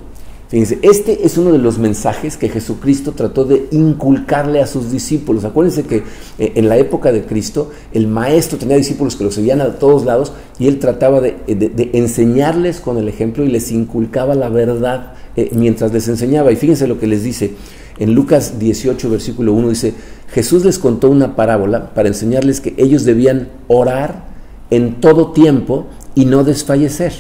Fíjense, 0.48 0.80
este 0.82 1.26
es 1.26 1.38
uno 1.38 1.52
de 1.52 1.58
los 1.58 1.78
mensajes 1.78 2.38
que 2.38 2.48
Jesucristo 2.48 3.12
trató 3.12 3.44
de 3.44 3.68
inculcarle 3.72 4.62
a 4.62 4.68
sus 4.68 4.90
discípulos. 4.90 5.44
Acuérdense 5.44 5.84
que 5.84 6.04
eh, 6.40 6.54
en 6.56 6.70
la 6.70 6.78
época 6.78 7.12
de 7.12 7.24
Cristo 7.26 7.72
el 7.92 8.08
maestro 8.08 8.58
tenía 8.58 8.78
discípulos 8.78 9.18
que 9.18 9.26
lo 9.26 9.32
seguían 9.32 9.60
a 9.60 9.74
todos 9.74 10.06
lados 10.06 10.32
y 10.58 10.70
él 10.70 10.80
trataba 10.80 11.20
de, 11.20 11.36
de 11.48 11.90
enseñarles 11.92 12.80
con 12.80 12.98
el 12.98 13.10
ejemplo 13.10 13.44
y 13.44 13.50
les 13.50 13.74
inculcaba 13.74 14.36
la 14.36 14.48
verdad 14.48 15.16
eh, 15.38 15.52
mientras 15.54 15.94
les 15.94 16.08
enseñaba. 16.08 16.52
Y 16.52 16.56
fíjense 16.56 16.88
lo 16.88 17.00
que 17.00 17.06
les 17.06 17.24
dice. 17.24 17.54
En 18.00 18.14
Lucas 18.14 18.58
18, 18.58 19.10
versículo 19.10 19.54
1 19.54 19.70
dice, 19.70 19.94
Jesús 20.32 20.66
les 20.66 20.80
contó 20.80 21.10
una 21.10 21.36
parábola 21.36 21.94
para 21.94 22.08
enseñarles 22.08 22.60
que 22.60 22.74
ellos 22.78 23.06
debían 23.06 23.50
orar 23.68 24.26
en 24.72 25.00
todo 25.00 25.32
tiempo 25.32 25.86
y 26.16 26.26
no 26.26 26.44
desfallecer. 26.44 27.14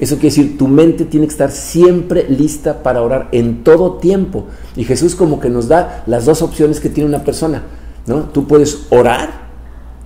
Eso 0.00 0.14
quiere 0.14 0.34
decir, 0.34 0.58
tu 0.58 0.68
mente 0.68 1.04
tiene 1.04 1.26
que 1.26 1.32
estar 1.32 1.50
siempre 1.50 2.26
lista 2.30 2.82
para 2.82 3.02
orar 3.02 3.28
en 3.32 3.62
todo 3.62 3.98
tiempo. 3.98 4.46
Y 4.74 4.84
Jesús 4.84 5.14
como 5.14 5.38
que 5.38 5.50
nos 5.50 5.68
da 5.68 6.02
las 6.06 6.24
dos 6.24 6.40
opciones 6.40 6.80
que 6.80 6.88
tiene 6.88 7.10
una 7.10 7.24
persona. 7.24 7.64
¿no? 8.06 8.22
Tú 8.22 8.46
puedes 8.46 8.86
orar 8.88 9.48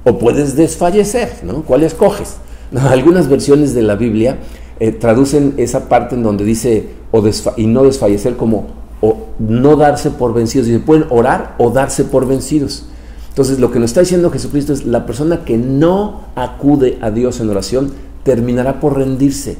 o 0.02 0.18
puedes 0.18 0.56
desfallecer. 0.56 1.38
¿no? 1.44 1.62
¿Cuál 1.62 1.84
escoges? 1.84 2.38
Algunas 2.74 3.28
versiones 3.28 3.74
de 3.74 3.82
la 3.82 3.94
Biblia 3.94 4.38
eh, 4.80 4.92
traducen 4.92 5.54
esa 5.56 5.88
parte 5.88 6.14
en 6.14 6.22
donde 6.22 6.44
dice 6.44 6.88
o 7.10 7.22
y 7.56 7.66
no 7.66 7.84
desfallecer 7.84 8.36
como 8.36 8.66
o 9.00 9.28
no 9.38 9.76
darse 9.76 10.10
por 10.10 10.34
vencidos. 10.34 10.66
Dice, 10.66 10.80
pueden 10.80 11.06
orar 11.10 11.54
o 11.58 11.70
darse 11.70 12.04
por 12.04 12.26
vencidos. 12.26 12.86
Entonces 13.28 13.58
lo 13.58 13.70
que 13.70 13.78
nos 13.78 13.90
está 13.90 14.00
diciendo 14.00 14.30
Jesucristo 14.30 14.72
es 14.72 14.84
la 14.84 15.06
persona 15.06 15.44
que 15.44 15.58
no 15.58 16.22
acude 16.36 16.98
a 17.00 17.10
Dios 17.10 17.40
en 17.40 17.50
oración 17.50 17.92
terminará 18.22 18.80
por 18.80 18.96
rendirse, 18.96 19.56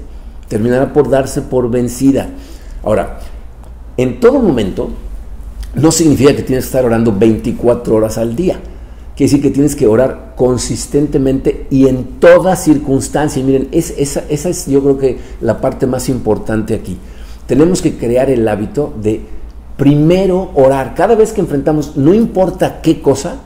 terminará 0.48 0.92
por 0.92 1.10
darse 1.10 1.42
por 1.42 1.70
vencida. 1.70 2.28
Ahora, 2.82 3.18
en 3.96 4.20
todo 4.20 4.40
momento 4.40 4.90
no 5.74 5.90
significa 5.90 6.34
que 6.34 6.42
tienes 6.42 6.64
que 6.64 6.68
estar 6.68 6.84
orando 6.84 7.12
24 7.12 7.94
horas 7.94 8.18
al 8.18 8.34
día. 8.34 8.58
Quiere 9.16 9.30
decir 9.30 9.42
que 9.42 9.50
tienes 9.50 9.76
que 9.76 9.86
orar 9.86 10.34
consistentemente 10.36 11.66
y 11.70 11.86
en 11.86 12.18
toda 12.18 12.56
circunstancia. 12.56 13.40
Y 13.40 13.44
miren, 13.44 13.68
es, 13.70 13.94
esa, 13.96 14.24
es 14.28 14.66
yo 14.66 14.82
creo 14.82 14.98
que 14.98 15.18
la 15.40 15.60
parte 15.60 15.86
más 15.86 16.08
importante 16.08 16.74
aquí. 16.74 16.98
Tenemos 17.46 17.80
que 17.80 17.96
crear 17.96 18.28
el 18.30 18.46
hábito 18.48 18.92
de 19.00 19.20
primero 19.76 20.50
orar. 20.54 20.94
Cada 20.94 21.14
vez 21.14 21.32
que 21.32 21.40
enfrentamos, 21.40 21.96
no 21.96 22.12
importa 22.12 22.80
qué 22.82 23.00
cosa, 23.00 23.36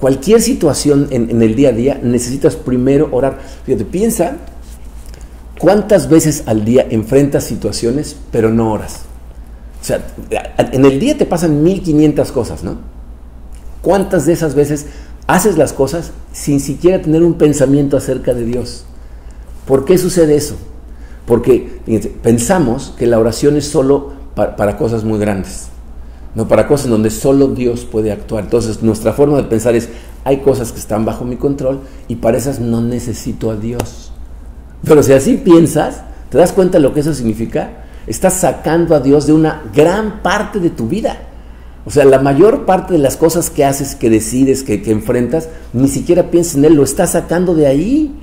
cualquier 0.00 0.42
situación 0.42 1.06
en, 1.10 1.30
en 1.30 1.42
el 1.42 1.54
día 1.54 1.68
a 1.68 1.72
día, 1.72 2.00
necesitas 2.02 2.56
primero 2.56 3.08
orar. 3.12 3.38
Fíjate, 3.64 3.84
piensa 3.84 4.38
cuántas 5.60 6.08
veces 6.08 6.42
al 6.46 6.64
día 6.64 6.86
enfrentas 6.90 7.44
situaciones, 7.44 8.16
pero 8.32 8.50
no 8.50 8.72
oras. 8.72 9.02
O 9.80 9.84
sea, 9.84 10.04
en 10.72 10.84
el 10.84 10.98
día 10.98 11.16
te 11.16 11.26
pasan 11.26 11.62
1500 11.62 12.32
cosas, 12.32 12.64
¿no? 12.64 12.78
¿Cuántas 13.82 14.24
de 14.24 14.32
esas 14.32 14.54
veces 14.54 14.86
haces 15.26 15.56
las 15.56 15.72
cosas 15.72 16.12
sin 16.32 16.60
siquiera 16.60 17.00
tener 17.00 17.22
un 17.22 17.34
pensamiento 17.34 17.96
acerca 17.96 18.34
de 18.34 18.44
Dios. 18.44 18.84
¿Por 19.66 19.84
qué 19.84 19.96
sucede 19.98 20.36
eso? 20.36 20.56
Porque 21.26 21.80
pensamos 22.22 22.94
que 22.98 23.06
la 23.06 23.18
oración 23.18 23.56
es 23.56 23.66
solo 23.66 24.12
para, 24.34 24.76
cosas 24.76 25.04
muy 25.04 25.18
grandes. 25.18 25.68
no 26.34 26.48
para 26.48 26.66
cosas 26.66 26.88
donde 26.88 27.10
solo 27.10 27.48
Dios 27.48 27.84
puede 27.84 28.12
actuar. 28.12 28.44
Entonces 28.44 28.82
nuestra 28.82 29.12
forma 29.12 29.36
de 29.38 29.44
pensar 29.44 29.74
es, 29.74 29.88
hay 30.24 30.38
cosas 30.38 30.72
que 30.72 30.80
están 30.80 31.04
bajo 31.04 31.24
mi 31.24 31.36
control 31.36 31.80
y 32.08 32.16
para 32.16 32.36
esas 32.36 32.60
no 32.60 32.82
necesito 32.82 33.50
a 33.50 33.56
Dios. 33.56 34.12
Pero 34.84 35.02
si 35.02 35.12
así 35.12 35.36
piensas, 35.36 36.02
¿te 36.30 36.36
das 36.36 36.52
cuenta 36.52 36.78
de 36.78 36.82
lo 36.82 36.92
que 36.92 37.00
eso 37.00 37.14
significa? 37.14 37.84
Estás 38.06 38.34
sacando 38.34 38.94
a 38.94 39.00
Dios 39.00 39.26
de 39.26 39.32
una 39.32 39.62
gran 39.74 40.22
parte 40.22 40.60
de 40.60 40.70
tu 40.70 40.88
vida. 40.88 41.18
O 41.86 41.90
sea, 41.90 42.04
la 42.04 42.18
mayor 42.18 42.64
parte 42.64 42.94
de 42.94 42.98
las 42.98 43.16
cosas 43.16 43.50
que 43.50 43.64
haces, 43.64 43.94
que 43.94 44.08
decides, 44.08 44.62
que, 44.62 44.82
enfrentas, 44.90 45.48
ni 45.72 45.88
siquiera 45.88 46.30
piensas 46.30 46.56
en 46.56 46.64
Él, 46.64 46.74
lo 46.74 46.82
estás 46.82 47.12
sacando 47.12 47.54
de 47.54 47.66
ahí. 47.66 48.14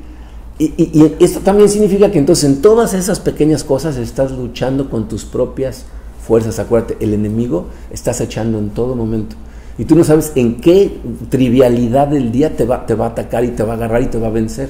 Y, 0.57 0.73
y, 0.77 1.15
esto 1.19 1.39
también 1.39 1.69
significa 1.69 2.11
que 2.11 2.19
entonces 2.19 2.45
en 2.45 2.61
todas 2.61 2.93
esas 2.93 3.19
pequeñas 3.19 3.63
cosas 3.63 3.97
estás 3.97 4.31
luchando 4.31 4.89
con 4.89 5.07
tus 5.07 5.25
propias 5.25 5.85
fuerzas. 6.25 6.59
Acuérdate, 6.59 6.97
el 6.99 7.13
enemigo 7.13 7.67
estás 7.91 8.19
echando 8.21 8.57
en 8.57 8.71
todo 8.71 8.95
momento. 8.95 9.35
Y 9.77 9.85
tú 9.85 9.95
no 9.95 10.03
sabes 10.03 10.31
en 10.35 10.59
qué 10.59 10.99
trivialidad 11.29 12.07
del 12.07 12.31
día 12.31 12.55
te 12.55 12.65
va, 12.65 12.85
te 12.85 12.95
va 12.95 13.05
a 13.05 13.09
atacar 13.09 13.43
y 13.43 13.49
te 13.49 13.63
va 13.63 13.73
a 13.73 13.75
agarrar 13.75 14.01
y 14.01 14.07
te 14.07 14.19
va 14.19 14.27
a 14.27 14.31
vencer. 14.31 14.69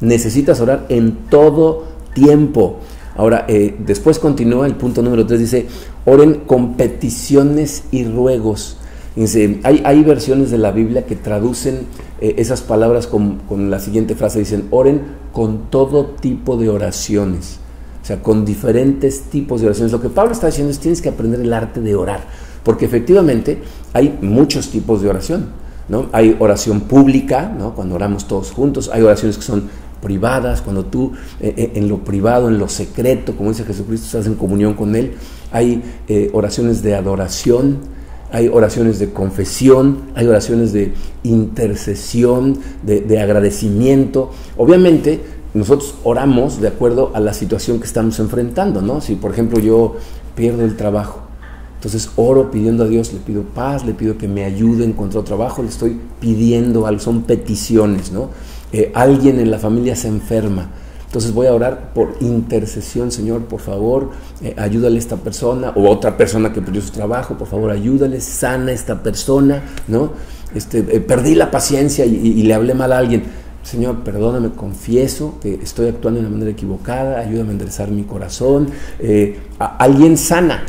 Necesitas 0.00 0.60
orar 0.60 0.86
en 0.88 1.12
todo 1.28 1.84
tiempo. 2.14 2.78
Ahora, 3.16 3.46
eh, 3.48 3.74
después 3.78 4.18
continúa 4.18 4.66
el 4.66 4.76
punto 4.76 5.02
número 5.02 5.26
3, 5.26 5.40
dice, 5.40 5.66
oren 6.08 6.42
con 6.46 6.74
peticiones 6.74 7.84
y 7.90 8.04
ruegos. 8.04 8.76
Dice, 9.14 9.60
hay, 9.64 10.02
versiones 10.04 10.50
de 10.50 10.58
la 10.58 10.70
Biblia 10.70 11.04
que 11.04 11.16
traducen 11.16 11.86
eh, 12.20 12.36
esas 12.38 12.60
palabras 12.60 13.08
con, 13.08 13.38
con, 13.48 13.68
la 13.68 13.80
siguiente 13.80 14.14
frase, 14.14 14.38
dicen, 14.38 14.68
oren 14.70 15.02
con 15.32 15.70
todo 15.70 16.06
tipo 16.06 16.56
de 16.56 16.68
oraciones, 16.68 17.58
o 18.00 18.06
sea, 18.06 18.22
con 18.22 18.44
diferentes 18.44 19.22
tipos 19.22 19.60
de 19.60 19.66
oraciones. 19.66 19.92
Lo 19.92 20.00
que 20.00 20.08
Pablo 20.08 20.32
está 20.32 20.46
diciendo 20.46 20.70
es, 20.70 20.78
tienes 20.78 21.02
que 21.02 21.08
aprender 21.08 21.40
el 21.40 21.52
arte 21.52 21.80
de 21.80 21.96
orar, 21.96 22.20
porque 22.62 22.84
efectivamente 22.84 23.60
hay 23.92 24.18
muchos 24.22 24.70
tipos 24.70 25.02
de 25.02 25.08
oración. 25.08 25.46
¿no? 25.88 26.06
Hay 26.12 26.36
oración 26.38 26.82
pública, 26.82 27.52
¿no? 27.58 27.74
cuando 27.74 27.94
oramos 27.94 28.28
todos 28.28 28.52
juntos, 28.52 28.90
hay 28.92 29.02
oraciones 29.02 29.38
que 29.38 29.42
son 29.42 29.64
privadas, 30.00 30.62
cuando 30.62 30.84
tú 30.84 31.12
eh, 31.40 31.54
eh, 31.56 31.72
en 31.74 31.88
lo 31.88 31.98
privado, 31.98 32.48
en 32.48 32.58
lo 32.58 32.68
secreto, 32.68 33.36
como 33.36 33.50
dice 33.50 33.64
Jesucristo, 33.64 34.06
estás 34.06 34.26
en 34.26 34.34
comunión 34.34 34.74
con 34.74 34.94
Él. 34.96 35.12
Hay 35.52 35.82
eh, 36.08 36.30
oraciones 36.32 36.82
de 36.82 36.94
adoración, 36.94 37.78
hay 38.30 38.48
oraciones 38.48 38.98
de 38.98 39.10
confesión, 39.10 40.02
hay 40.14 40.26
oraciones 40.26 40.72
de 40.72 40.92
intercesión, 41.22 42.58
de, 42.82 43.20
agradecimiento. 43.20 44.30
Obviamente, 44.56 45.20
nosotros 45.54 45.94
oramos 46.04 46.60
de 46.60 46.68
acuerdo 46.68 47.10
a 47.14 47.20
la 47.20 47.32
situación 47.32 47.78
que 47.80 47.86
estamos 47.86 48.18
enfrentando, 48.20 48.82
¿no? 48.82 49.00
Si, 49.00 49.14
por 49.14 49.30
ejemplo, 49.30 49.58
yo 49.60 49.96
pierdo 50.34 50.62
el 50.62 50.76
trabajo, 50.76 51.20
entonces 51.76 52.10
oro 52.16 52.50
pidiendo 52.50 52.84
a 52.84 52.88
Dios, 52.88 53.12
le 53.12 53.20
pido 53.20 53.42
paz, 53.42 53.86
le 53.86 53.94
pido 53.94 54.18
que 54.18 54.28
me 54.28 54.44
ayude 54.44 54.84
a 54.84 54.86
encontrar 54.86 55.24
trabajo, 55.24 55.62
le 55.62 55.68
estoy 55.68 55.98
pidiendo 56.20 56.86
algo, 56.86 57.00
son 57.00 57.22
peticiones, 57.22 58.12
¿no? 58.12 58.30
Eh, 58.72 58.90
alguien 58.94 59.40
en 59.40 59.50
la 59.50 59.58
familia 59.58 59.96
se 59.96 60.08
enferma. 60.08 60.70
Entonces 61.06 61.32
voy 61.32 61.46
a 61.46 61.54
orar 61.54 61.94
por 61.94 62.16
intercesión, 62.20 63.10
Señor, 63.10 63.44
por 63.44 63.60
favor, 63.60 64.10
eh, 64.42 64.54
ayúdale 64.58 64.96
a 64.96 64.98
esta 64.98 65.16
persona, 65.16 65.72
o 65.74 65.88
otra 65.88 66.18
persona 66.18 66.52
que 66.52 66.60
perdió 66.60 66.82
su 66.82 66.90
trabajo, 66.90 67.38
por 67.38 67.48
favor, 67.48 67.70
ayúdale, 67.70 68.20
sana 68.20 68.72
a 68.72 68.74
esta 68.74 69.02
persona, 69.02 69.62
¿no? 69.88 70.12
Este, 70.54 70.80
eh, 70.80 71.00
perdí 71.00 71.34
la 71.34 71.50
paciencia 71.50 72.04
y, 72.04 72.42
le 72.42 72.52
hablé 72.52 72.74
mal 72.74 72.92
a 72.92 72.98
alguien. 72.98 73.22
Señor, 73.62 74.00
perdóname, 74.00 74.50
confieso 74.50 75.38
que 75.40 75.54
estoy 75.54 75.88
actuando 75.88 76.20
de 76.20 76.26
una 76.26 76.34
manera 76.34 76.50
equivocada, 76.50 77.18
ayúdame 77.18 77.50
a 77.50 77.52
enderezar 77.52 77.90
mi 77.90 78.02
corazón. 78.02 78.68
alguien 79.58 80.16
sana, 80.16 80.64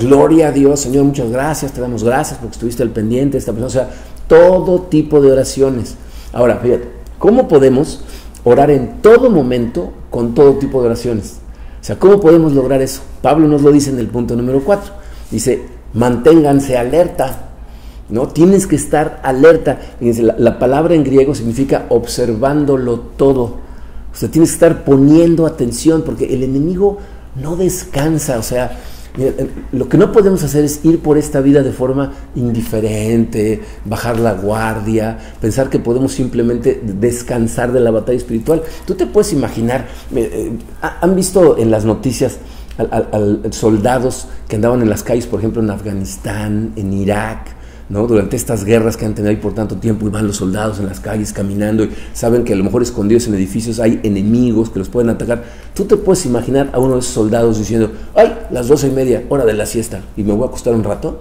gloria 0.00 0.48
a 0.48 0.52
Dios, 0.52 0.80
Señor, 0.80 1.04
muchas 1.04 1.30
gracias, 1.30 1.72
te 1.72 1.80
damos 1.80 2.04
gracias 2.04 2.38
porque 2.38 2.54
estuviste 2.54 2.82
al 2.82 2.90
pendiente 2.90 3.32
de 3.32 3.38
esta 3.38 3.52
persona. 3.52 3.66
O 3.66 3.70
sea, 3.70 3.90
todo 4.28 4.82
tipo 4.82 5.20
de 5.20 5.32
oraciones. 5.32 5.96
Ahora, 6.32 6.56
fíjate, 6.56 6.93
¿Cómo 7.24 7.48
podemos 7.48 8.00
orar 8.44 8.70
en 8.70 9.00
todo 9.00 9.30
momento 9.30 9.94
con 10.10 10.34
todo 10.34 10.58
tipo 10.58 10.82
de 10.82 10.88
oraciones? 10.88 11.38
O 11.80 11.82
sea, 11.82 11.98
¿cómo 11.98 12.20
podemos 12.20 12.52
lograr 12.52 12.82
eso? 12.82 13.00
Pablo 13.22 13.48
nos 13.48 13.62
lo 13.62 13.72
dice 13.72 13.88
en 13.88 13.98
el 13.98 14.08
punto 14.08 14.36
número 14.36 14.62
4. 14.62 14.92
Dice, 15.30 15.62
manténganse 15.94 16.76
alerta. 16.76 17.48
¿no? 18.10 18.28
Tienes 18.28 18.66
que 18.66 18.76
estar 18.76 19.22
alerta. 19.22 19.80
La, 20.00 20.34
la, 20.36 20.58
palabra 20.58 20.96
en 20.96 21.02
griego 21.02 21.34
significa 21.34 21.86
observándolo 21.88 23.00
todo. 23.16 23.42
O 23.44 24.14
sea, 24.14 24.30
tienes 24.30 24.50
que 24.50 24.56
estar 24.56 24.84
poniendo 24.84 25.46
atención 25.46 26.02
porque 26.02 26.26
el 26.26 26.42
enemigo 26.42 26.98
no 27.42 27.56
descansa. 27.56 28.38
O 28.38 28.42
sea, 28.42 28.78
lo 29.72 29.88
que 29.88 29.96
no 29.96 30.10
podemos 30.10 30.42
hacer 30.42 30.64
es 30.64 30.84
ir 30.84 30.98
por 30.98 31.18
esta 31.18 31.40
vida 31.40 31.62
de 31.62 31.72
forma 31.72 32.12
indiferente, 32.34 33.60
bajar 33.84 34.18
la 34.18 34.32
guardia, 34.34 35.18
pensar 35.40 35.70
que 35.70 35.78
podemos 35.78 36.12
simplemente 36.12 36.80
descansar 36.82 37.70
de 37.72 37.78
la 37.78 37.92
batalla 37.92 38.18
espiritual. 38.18 38.62
Tú 38.84 38.94
te 38.94 39.06
puedes 39.06 39.32
imaginar, 39.32 39.86
eh, 40.16 40.52
han 40.80 41.14
visto 41.14 41.58
en 41.58 41.70
las 41.70 41.84
noticias 41.84 42.38
a 42.76 43.04
soldados 43.50 44.26
que 44.48 44.56
andaban 44.56 44.82
en 44.82 44.90
las 44.90 45.04
calles, 45.04 45.26
por 45.26 45.38
ejemplo, 45.38 45.62
en 45.62 45.70
Afganistán, 45.70 46.72
en 46.74 46.92
Irak, 46.92 47.54
durante 47.88 48.36
estas 48.36 48.64
guerras 48.64 48.96
que 48.96 49.04
han 49.04 49.14
tenido 49.14 49.30
ahí 49.30 49.36
por 49.36 49.54
tanto 49.54 49.76
tiempo 49.76 50.06
y 50.06 50.10
van 50.10 50.26
los 50.26 50.36
soldados 50.36 50.78
en 50.78 50.86
las 50.86 51.00
calles 51.00 51.32
caminando 51.32 51.84
y 51.84 51.90
saben 52.12 52.44
que 52.44 52.54
a 52.54 52.56
lo 52.56 52.64
mejor 52.64 52.82
escondidos 52.82 53.26
en 53.26 53.34
edificios 53.34 53.78
hay 53.78 54.00
enemigos 54.02 54.70
que 54.70 54.78
los 54.78 54.88
pueden 54.88 55.10
atacar. 55.10 55.44
Tú 55.74 55.84
te 55.84 55.96
puedes 55.96 56.24
imaginar 56.24 56.70
a 56.72 56.78
uno 56.78 56.94
de 56.94 57.00
esos 57.00 57.12
soldados 57.12 57.58
diciendo, 57.58 57.92
ay, 58.14 58.34
las 58.50 58.68
doce 58.68 58.88
y 58.88 58.90
media, 58.90 59.24
hora 59.28 59.44
de 59.44 59.52
la 59.52 59.66
siesta, 59.66 60.00
y 60.16 60.22
me 60.22 60.32
voy 60.32 60.44
a 60.44 60.46
acostar 60.46 60.74
un 60.74 60.84
rato. 60.84 61.20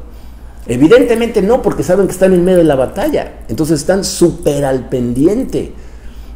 Evidentemente 0.66 1.42
no, 1.42 1.62
porque 1.62 1.84
saben 1.84 2.08
que 2.08 2.14
están 2.14 2.34
en 2.34 2.46
medio 2.46 2.60
de 2.60 2.64
la 2.64 2.76
batalla. 2.76 3.42
Entonces 3.50 3.82
están 3.82 4.06
súper 4.06 4.64
al 4.64 4.88
pendiente. 4.88 5.74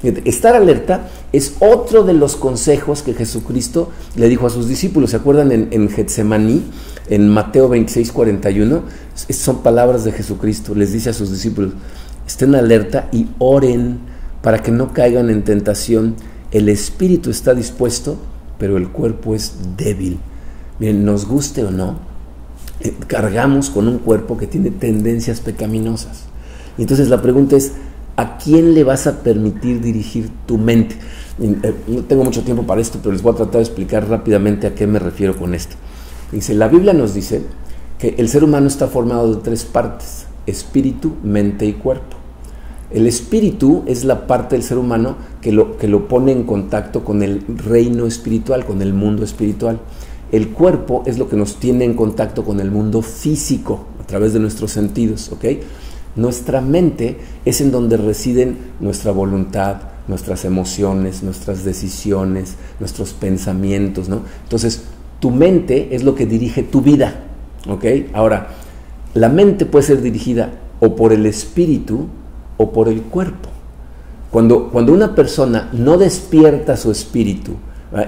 Estar 0.04 0.56
alerta 0.56 1.08
es 1.32 1.56
otro 1.60 2.04
de 2.04 2.14
los 2.14 2.36
consejos 2.36 3.02
que 3.02 3.14
Jesucristo 3.14 3.90
le 4.16 4.28
dijo 4.28 4.46
a 4.46 4.50
sus 4.50 4.68
discípulos. 4.68 5.12
¿Se 5.12 5.16
acuerdan 5.16 5.52
en, 5.52 5.70
en 5.72 5.90
Getsemaní, 5.90 6.64
en 7.10 7.30
Mateo 7.30 7.70
26, 7.70 8.12
41? 8.12 8.84
Son 9.30 9.64
palabras 9.64 10.04
de 10.04 10.12
Jesucristo. 10.12 10.76
Les 10.76 10.92
dice 10.92 11.10
a 11.10 11.14
sus 11.14 11.32
discípulos, 11.32 11.74
estén 12.26 12.56
alerta 12.56 13.08
y 13.12 13.28
oren 13.40 14.00
para 14.42 14.62
que 14.62 14.72
no 14.72 14.94
caigan 14.94 15.30
en 15.30 15.44
tentación. 15.44 16.16
El 16.52 16.70
espíritu 16.70 17.30
está 17.30 17.54
dispuesto, 17.54 18.18
pero 18.58 18.78
el 18.78 18.90
cuerpo 18.90 19.36
es 19.36 19.54
débil. 19.78 20.20
Miren, 20.80 21.06
nos 21.06 21.26
guste 21.26 21.64
o 21.64 21.72
no, 21.72 21.98
eh, 22.80 22.94
cargamos 23.08 23.70
con 23.70 23.88
un 23.88 23.98
cuerpo 23.98 24.38
que 24.38 24.46
tiene 24.46 24.70
tendencias 24.70 25.40
pecaminosas. 25.40 26.26
Y 26.78 26.84
entonces 26.84 27.10
la 27.10 27.22
pregunta 27.22 27.56
es, 27.56 27.72
¿a 28.16 28.38
quién 28.38 28.76
le 28.76 28.84
vas 28.84 29.08
a 29.08 29.24
permitir 29.24 29.82
dirigir 29.82 30.30
tu 30.46 30.58
mente? 30.58 30.96
Eh, 31.40 31.74
no 31.88 32.04
tengo 32.04 32.24
mucho 32.24 32.44
tiempo 32.44 32.64
para 32.64 32.82
esto, 32.82 33.00
pero 33.02 33.14
les 33.14 33.24
voy 33.24 33.34
a 33.34 33.38
tratar 33.38 33.56
de 33.56 33.62
explicar 33.62 34.08
rápidamente 34.08 34.68
a 34.68 34.76
qué 34.76 34.86
me 34.86 35.00
refiero 35.00 35.36
con 35.36 35.56
esto. 35.56 35.76
Dice, 36.32 36.54
la 36.54 36.68
Biblia 36.68 36.94
nos 36.94 37.14
dice 37.14 37.42
que 38.00 38.16
el 38.18 38.30
ser 38.30 38.44
humano 38.44 38.68
está 38.68 38.88
formado 38.88 39.36
de 39.36 39.42
tres 39.42 39.66
partes, 39.66 40.26
espíritu, 40.46 41.14
mente 41.24 41.66
y 41.66 41.74
cuerpo. 41.74 42.18
El 42.90 43.06
espíritu 43.06 43.84
es 43.86 44.06
la 44.06 44.28
parte 44.28 44.56
del 44.56 44.64
ser 44.64 44.78
humano 44.78 45.18
que 45.42 45.52
lo, 45.52 45.78
que 45.78 45.88
lo 45.88 46.08
pone 46.08 46.32
en 46.32 46.44
contacto 46.44 47.04
con 47.04 47.22
el 47.22 47.44
reino 47.48 48.06
espiritual, 48.06 48.66
con 48.66 48.82
el 48.82 48.94
mundo 48.94 49.24
espiritual. 49.24 49.80
El 50.32 50.50
cuerpo 50.50 51.04
es 51.06 51.18
lo 51.18 51.28
que 51.28 51.36
nos 51.36 51.58
tiene 51.58 51.86
en 51.86 51.96
contacto 51.96 52.44
con 52.46 52.60
el 52.60 52.72
mundo 52.72 53.02
físico 53.02 53.86
a 54.02 54.08
través 54.08 54.34
de 54.34 54.40
nuestros 54.40 54.72
sentidos, 54.72 55.32
¿ok? 55.32 55.46
Nuestra 56.16 56.62
mente 56.62 57.18
es 57.46 57.62
en 57.62 57.72
donde 57.72 57.98
residen 57.98 58.58
nuestra 58.80 59.12
voluntad, 59.12 59.78
nuestras 60.08 60.46
emociones, 60.46 61.24
nuestras 61.24 61.64
decisiones, 61.64 62.56
nuestros 62.80 63.14
pensamientos, 63.14 64.08
¿no? 64.10 64.22
Entonces, 64.44 64.84
tu 65.20 65.32
mente 65.32 65.96
es 65.96 66.04
lo 66.04 66.16
que 66.16 66.26
dirige 66.26 66.64
tu 66.64 66.82
vida, 66.82 67.24
¿ok? 67.68 67.86
Ahora, 68.14 68.50
la 69.14 69.30
mente 69.30 69.66
puede 69.66 69.86
ser 69.86 70.02
dirigida 70.02 70.52
o 70.80 70.96
por 70.96 71.14
el 71.14 71.26
espíritu 71.26 72.08
o 72.58 72.72
por 72.72 72.88
el 72.88 73.02
cuerpo. 73.02 73.50
Cuando, 74.32 74.70
cuando 74.70 74.94
una 74.94 75.16
persona 75.16 75.70
no 75.74 75.98
despierta 75.98 76.78
su 76.78 76.92
espíritu 76.92 77.54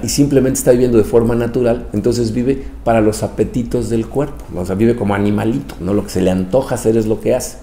y 0.03 0.09
simplemente 0.09 0.59
está 0.59 0.71
viviendo 0.71 0.97
de 0.97 1.05
forma 1.05 1.35
natural, 1.35 1.87
entonces 1.93 2.33
vive 2.33 2.63
para 2.83 2.99
los 2.99 3.23
apetitos 3.23 3.89
del 3.89 4.07
cuerpo, 4.07 4.43
o 4.55 4.65
sea, 4.65 4.75
vive 4.75 4.95
como 4.95 5.15
animalito, 5.15 5.75
no 5.79 5.93
lo 5.93 6.03
que 6.03 6.09
se 6.09 6.21
le 6.21 6.29
antoja 6.29 6.75
hacer 6.75 6.97
es 6.97 7.07
lo 7.07 7.21
que 7.21 7.33
hace. 7.33 7.57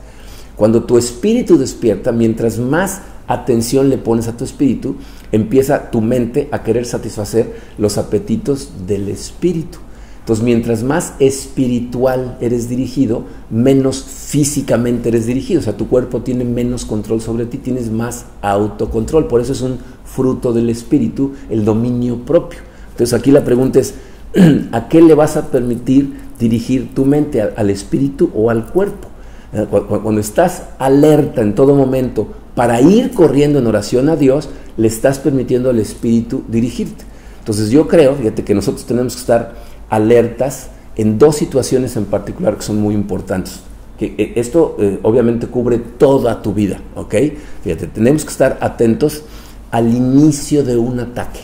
Cuando 0.57 0.85
tu 0.85 0.97
espíritu 0.97 1.59
despierta, 1.59 2.13
mientras 2.13 2.59
más 2.59 3.03
atención 3.27 3.89
le 3.91 3.99
pones 3.99 4.29
a 4.29 4.37
tu 4.37 4.45
espíritu, 4.45 4.97
empieza 5.33 5.91
tu 5.91 6.01
mente 6.01 6.49
a 6.53 6.63
querer 6.63 6.87
satisfacer 6.87 7.57
los 7.79 7.99
apetitos 7.99 8.87
del 8.87 9.09
espíritu. 9.09 9.79
Entonces, 10.21 10.45
mientras 10.45 10.83
más 10.83 11.15
espiritual 11.21 12.37
eres 12.41 12.69
dirigido, 12.69 13.25
menos 13.49 14.03
físicamente 14.03 15.11
eres 15.11 15.27
dirigido. 15.27 15.61
O 15.61 15.63
sea, 15.63 15.77
tu 15.77 15.87
cuerpo 15.87 16.23
tiene 16.23 16.45
menos 16.45 16.85
control 16.85 17.21
sobre 17.21 17.47
ti, 17.47 17.59
tienes 17.59 17.93
más 17.93 18.27
autocontrol. 18.43 19.29
Por 19.29 19.41
eso 19.41 19.53
es 19.53 19.61
un 19.61 19.79
fruto 20.05 20.53
del 20.53 20.69
espíritu, 20.69 21.35
el 21.49 21.65
dominio 21.65 22.25
propio. 22.25 22.59
Entonces, 22.91 23.15
aquí 23.17 23.31
la 23.31 23.45
pregunta 23.45 23.79
es, 23.79 23.95
¿a 24.73 24.89
qué 24.89 25.01
le 25.01 25.15
vas 25.15 25.37
a 25.37 25.49
permitir 25.53 26.27
dirigir 26.39 26.95
tu 26.95 27.05
mente 27.05 27.43
al 27.43 27.71
espíritu 27.71 28.31
o 28.35 28.51
al 28.51 28.67
cuerpo. 28.67 29.09
Eh, 29.53 29.67
cuando 29.71 30.21
estás 30.21 30.65
alerta 30.79 31.41
en 31.41 31.55
todo 31.55 31.75
momento 31.75 32.29
para 32.57 32.81
ir 32.81 33.13
corriendo 33.13 33.61
en 33.61 33.67
oración 33.69 34.09
a 34.09 34.17
Dios, 34.17 34.49
le 34.77 34.89
estás 34.89 35.21
permitiendo 35.21 35.71
al 35.71 35.79
espíritu 35.79 36.43
dirigirte. 36.49 37.05
Entonces 37.39 37.71
yo 37.71 37.87
creo, 37.87 38.17
fíjate 38.17 38.43
que 38.43 38.55
nosotros 38.55 38.85
tenemos 38.87 39.15
que 39.15 39.21
estar 39.21 39.55
alertas 39.91 40.71
en 40.97 41.19
dos 41.19 41.37
situaciones 41.37 41.97
en 41.97 42.07
particular 42.07 42.57
que 42.57 42.63
son 42.63 42.81
muy 42.81 42.95
importantes. 42.95 43.61
Que 43.99 44.15
eh, 44.17 44.33
esto 44.37 44.77
eh, 44.81 44.99
obviamente 45.03 45.47
cubre 45.47 45.79
toda 45.79 46.43
tu 46.43 46.55
vida, 46.55 46.81
¿ok? 46.97 47.15
Fíjate, 47.63 47.87
tenemos 47.89 48.25
que 48.25 48.31
estar 48.31 48.59
atentos 48.61 49.23
al 49.71 49.95
inicio 49.95 50.65
de 50.65 50.79
un 50.79 50.99
ataque. 50.99 51.41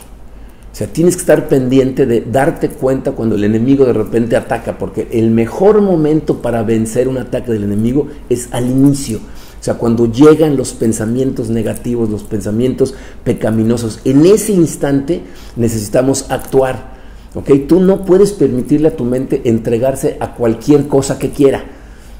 O 0.71 0.75
sea, 0.75 0.87
tienes 0.87 1.15
que 1.15 1.21
estar 1.21 1.47
pendiente 1.47 2.07
de 2.07 2.21
darte 2.21 2.69
cuenta 2.69 3.11
cuando 3.11 3.35
el 3.35 3.43
enemigo 3.43 3.85
de 3.85 3.93
repente 3.93 4.35
ataca, 4.35 4.79
porque 4.79 5.07
el 5.11 5.29
mejor 5.29 5.81
momento 5.81 6.41
para 6.41 6.63
vencer 6.63 7.07
un 7.07 7.19
ataque 7.19 7.51
del 7.51 7.65
enemigo 7.65 8.07
es 8.27 8.49
al 8.51 8.65
inicio. 8.67 9.19
O 9.63 9.65
sea, 9.65 9.75
cuando 9.75 10.11
llegan 10.11 10.57
los 10.57 10.73
pensamientos 10.73 11.49
negativos, 11.49 12.09
los 12.09 12.23
pensamientos 12.23 12.95
pecaminosos, 13.23 14.01
en 14.03 14.25
ese 14.25 14.51
instante 14.51 15.21
necesitamos 15.55 16.25
actuar. 16.29 16.91
¿ok? 17.33 17.49
Tú 17.65 17.79
no 17.79 18.03
puedes 18.03 18.33
permitirle 18.33 18.89
a 18.89 18.95
tu 18.97 19.05
mente 19.05 19.41
entregarse 19.45 20.17
a 20.19 20.33
cualquier 20.33 20.89
cosa 20.89 21.17
que 21.17 21.29
quiera. 21.29 21.63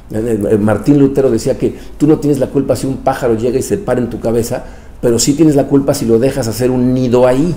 Eh, 0.10 0.40
eh, 0.52 0.58
Martín 0.58 0.98
Lutero 0.98 1.30
decía 1.30 1.58
que 1.58 1.76
tú 1.98 2.08
no 2.08 2.18
tienes 2.18 2.40
la 2.40 2.48
culpa 2.48 2.78
si 2.78 2.88
un 2.88 3.00
pájaro 3.00 3.36
llega 3.36 3.60
y 3.60 3.62
se 3.62 3.78
para 3.78 4.00
en 4.00 4.10
tu 4.10 4.22
cabeza, 4.22 4.64
pero 5.02 5.20
sí 5.20 5.34
tienes 5.34 5.58
la 5.58 5.68
culpa 5.68 5.94
si 5.94 6.06
lo 6.06 6.20
dejas 6.20 6.48
hacer 6.48 6.72
un 6.72 6.94
nido 6.94 7.28
ahí. 7.28 7.54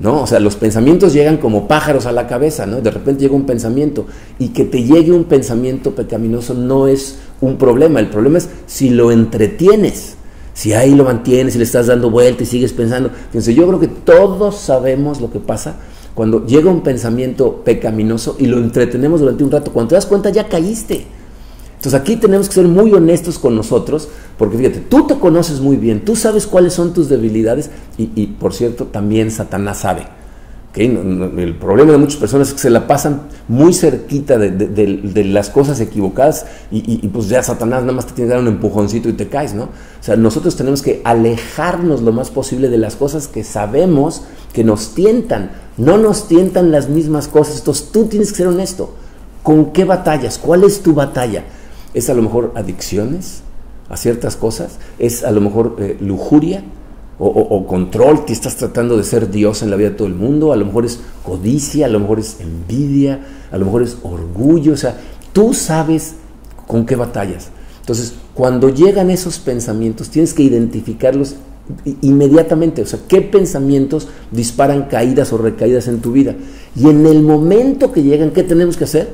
¿No? 0.00 0.22
O 0.22 0.26
sea, 0.26 0.40
los 0.40 0.56
pensamientos 0.56 1.12
llegan 1.12 1.36
como 1.36 1.68
pájaros 1.68 2.06
a 2.06 2.12
la 2.12 2.26
cabeza, 2.26 2.66
¿no? 2.66 2.80
De 2.80 2.90
repente 2.90 3.22
llega 3.22 3.34
un 3.34 3.46
pensamiento 3.46 4.06
y 4.38 4.48
que 4.48 4.64
te 4.64 4.82
llegue 4.82 5.12
un 5.12 5.24
pensamiento 5.24 5.94
pecaminoso 5.94 6.54
no 6.54 6.88
es 6.88 7.18
un 7.40 7.56
problema, 7.56 8.00
el 8.00 8.08
problema 8.08 8.38
es 8.38 8.48
si 8.66 8.90
lo 8.90 9.12
entretienes, 9.12 10.16
si 10.52 10.72
ahí 10.72 10.94
lo 10.94 11.04
mantienes, 11.04 11.52
si 11.52 11.58
le 11.58 11.64
estás 11.64 11.86
dando 11.86 12.10
vuelta 12.10 12.42
y 12.42 12.46
sigues 12.46 12.72
pensando. 12.72 13.10
Entonces, 13.26 13.54
yo 13.54 13.66
creo 13.66 13.80
que 13.80 13.88
todos 13.88 14.56
sabemos 14.56 15.20
lo 15.20 15.30
que 15.30 15.40
pasa 15.40 15.76
cuando 16.14 16.46
llega 16.46 16.70
un 16.70 16.82
pensamiento 16.82 17.62
pecaminoso 17.64 18.36
y 18.38 18.46
lo 18.46 18.58
entretenemos 18.58 19.20
durante 19.20 19.42
un 19.42 19.50
rato, 19.50 19.72
cuando 19.72 19.90
te 19.90 19.94
das 19.96 20.06
cuenta 20.06 20.30
ya 20.30 20.48
caíste. 20.48 21.06
Entonces 21.84 22.00
aquí 22.00 22.16
tenemos 22.16 22.48
que 22.48 22.54
ser 22.54 22.66
muy 22.66 22.94
honestos 22.94 23.38
con 23.38 23.54
nosotros, 23.54 24.08
porque 24.38 24.56
fíjate, 24.56 24.80
tú 24.80 25.06
te 25.06 25.16
conoces 25.16 25.60
muy 25.60 25.76
bien, 25.76 26.02
tú 26.02 26.16
sabes 26.16 26.46
cuáles 26.46 26.72
son 26.72 26.94
tus 26.94 27.10
debilidades 27.10 27.68
y, 27.98 28.26
por 28.26 28.54
cierto, 28.54 28.86
también 28.86 29.30
Satanás 29.30 29.80
sabe. 29.80 30.06
el 30.76 31.56
problema 31.60 31.92
de 31.92 31.98
muchas 31.98 32.16
personas 32.16 32.48
es 32.48 32.54
que 32.54 32.60
se 32.60 32.70
la 32.70 32.86
pasan 32.86 33.24
muy 33.48 33.74
cerquita 33.74 34.38
de, 34.38 35.24
las 35.26 35.50
cosas 35.50 35.78
equivocadas 35.78 36.46
y, 36.70 37.06
pues 37.08 37.28
ya 37.28 37.42
Satanás 37.42 37.82
nada 37.82 37.92
más 37.92 38.06
te 38.06 38.14
tiene 38.14 38.30
que 38.30 38.34
dar 38.34 38.42
un 38.42 38.48
empujoncito 38.48 39.10
y 39.10 39.12
te 39.12 39.28
caes, 39.28 39.52
¿no? 39.52 39.64
O 39.64 40.00
sea, 40.00 40.16
nosotros 40.16 40.56
tenemos 40.56 40.80
que 40.80 41.02
alejarnos 41.04 42.00
lo 42.00 42.12
más 42.12 42.30
posible 42.30 42.70
de 42.70 42.78
las 42.78 42.96
cosas 42.96 43.28
que 43.28 43.44
sabemos 43.44 44.22
que 44.54 44.64
nos 44.64 44.94
tientan. 44.94 45.50
No 45.76 45.98
nos 45.98 46.28
tientan 46.28 46.70
las 46.70 46.88
mismas 46.88 47.28
cosas. 47.28 47.58
Entonces 47.58 47.90
tú 47.92 48.06
tienes 48.06 48.30
que 48.30 48.38
ser 48.38 48.46
honesto. 48.46 48.94
¿Con 49.42 49.72
qué 49.72 49.84
batallas? 49.84 50.38
¿Cuál 50.38 50.64
es 50.64 50.82
tu 50.82 50.94
batalla? 50.94 51.44
Es 51.94 52.10
a 52.10 52.14
lo 52.14 52.22
mejor 52.22 52.52
adicciones 52.54 53.42
a 53.88 53.96
ciertas 53.96 54.36
cosas, 54.36 54.78
es 54.98 55.24
a 55.24 55.30
lo 55.30 55.40
mejor 55.40 55.76
eh, 55.78 55.96
lujuria 56.00 56.64
o, 57.16 57.66
control, 57.68 58.24
que 58.24 58.32
estás 58.32 58.56
tratando 58.56 58.96
de 58.96 59.04
ser 59.04 59.30
Dios 59.30 59.62
en 59.62 59.70
la 59.70 59.76
vida 59.76 59.90
de 59.90 59.94
todo 59.94 60.08
el 60.08 60.16
mundo, 60.16 60.52
a 60.52 60.56
lo 60.56 60.66
mejor 60.66 60.84
es 60.84 60.98
codicia, 61.22 61.86
a 61.86 61.88
lo 61.88 62.00
mejor 62.00 62.18
es 62.18 62.40
envidia, 62.40 63.20
a 63.52 63.56
lo 63.56 63.66
mejor 63.66 63.84
es 63.84 63.98
orgullo, 64.02 64.72
o 64.72 64.76
sea, 64.76 64.98
tú 65.32 65.54
sabes 65.54 66.14
con 66.66 66.84
qué 66.84 66.96
batallas. 66.96 67.50
Entonces, 67.80 68.14
cuando 68.34 68.68
llegan 68.68 69.10
esos 69.10 69.38
pensamientos, 69.38 70.08
tienes 70.10 70.34
que 70.34 70.42
identificarlos 70.42 71.36
inmediatamente, 72.02 72.82
o 72.82 72.86
sea, 72.86 72.98
qué 73.06 73.20
pensamientos 73.22 74.08
disparan 74.32 74.88
caídas 74.88 75.32
o 75.32 75.38
recaídas 75.38 75.86
en 75.86 76.00
tu 76.00 76.10
vida. 76.10 76.34
Y 76.74 76.88
en 76.88 77.06
el 77.06 77.22
momento 77.22 77.92
que 77.92 78.02
llegan, 78.02 78.32
¿qué 78.32 78.42
tenemos 78.42 78.76
que 78.76 78.84
hacer? 78.84 79.08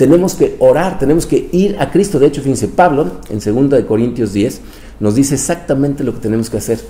Tenemos 0.00 0.32
que 0.32 0.56
orar, 0.60 0.98
tenemos 0.98 1.26
que 1.26 1.50
ir 1.52 1.76
a 1.78 1.90
Cristo. 1.90 2.18
De 2.18 2.26
hecho, 2.26 2.40
fíjense, 2.40 2.68
Pablo 2.68 3.20
en 3.28 3.38
2 3.38 3.68
de 3.68 3.84
Corintios 3.84 4.32
10 4.32 4.62
nos 4.98 5.14
dice 5.14 5.34
exactamente 5.34 6.04
lo 6.04 6.14
que 6.14 6.20
tenemos 6.20 6.48
que 6.48 6.56
hacer. 6.56 6.80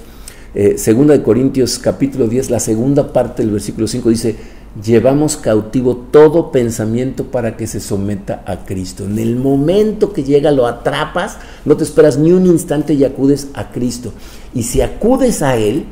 Eh, 0.55 0.79
segunda 0.79 1.15
de 1.15 1.21
Corintios 1.21 1.81
capítulo 1.81 2.29
10, 2.29 2.51
la 2.51 2.61
segunda 2.61 3.13
parte 3.13 3.43
del 3.43 3.51
versículo 3.51 3.89
5 3.89 4.11
dice, 4.11 4.37
llevamos 4.81 5.37
cautivo 5.37 5.97
todo 6.13 6.53
pensamiento 6.53 7.25
para 7.25 7.57
que 7.57 7.67
se 7.67 7.81
someta 7.81 8.45
a 8.47 8.65
Cristo. 8.65 9.05
En 9.07 9.19
el 9.19 9.35
momento 9.35 10.13
que 10.13 10.23
llega 10.23 10.53
lo 10.53 10.69
atrapas, 10.69 11.37
no 11.65 11.77
te 11.77 11.83
esperas 11.83 12.17
ni 12.17 12.31
un 12.31 12.47
instante 12.47 12.95
y 12.95 13.03
acudes 13.03 13.49
a 13.55 13.73
Cristo. 13.73 14.13
Y 14.55 14.63
si 14.63 14.83
acudes 14.83 15.43
a 15.43 15.57
Él, 15.57 15.87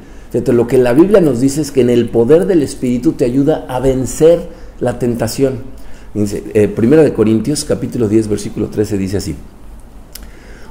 lo 0.53 0.69
que 0.69 0.79
la 0.79 0.93
Biblia 0.93 1.21
nos 1.21 1.41
dice 1.41 1.63
es 1.63 1.73
que 1.73 1.81
en 1.81 1.91
el 1.91 2.11
poder 2.11 2.47
del 2.47 2.63
Espíritu 2.63 3.15
te 3.15 3.25
ayuda 3.25 3.67
a 3.69 3.81
vencer 3.81 4.51
la 4.79 5.01
tentación. 5.01 5.78
Dice, 6.15 6.43
eh, 6.55 6.69
Primera 6.69 7.03
de 7.03 7.13
Corintios, 7.13 7.65
capítulo 7.65 8.09
10, 8.09 8.29
versículo 8.29 8.69
13, 8.69 8.99
dice 8.99 9.17
así. 9.19 9.35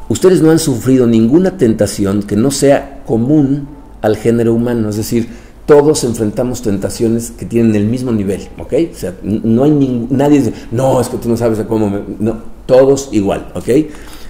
Ustedes 0.09 0.41
no 0.41 0.51
han 0.51 0.59
sufrido 0.59 1.05
ninguna 1.05 1.57
tentación 1.57 2.23
que 2.23 2.35
no 2.35 2.49
sea 2.51 3.03
común 3.05 3.67
al 4.01 4.15
género 4.15 4.53
humano, 4.53 4.89
es 4.89 4.97
decir, 4.97 5.27
todos 5.65 6.05
enfrentamos 6.05 6.61
tentaciones 6.61 7.31
que 7.31 7.45
tienen 7.45 7.75
el 7.75 7.85
mismo 7.85 8.13
nivel, 8.13 8.47
¿ok? 8.57 8.73
O 8.91 8.95
sea, 8.95 9.15
no 9.21 9.63
hay 9.65 10.07
nadie 10.09 10.39
dice, 10.39 10.53
no, 10.71 11.01
es 11.01 11.09
que 11.09 11.17
tú 11.17 11.27
no 11.27 11.35
sabes 11.35 11.59
cómo 11.67 11.89
me... 11.89 12.01
No, 12.19 12.37
todos 12.65 13.09
igual, 13.11 13.51
¿ok? 13.53 13.69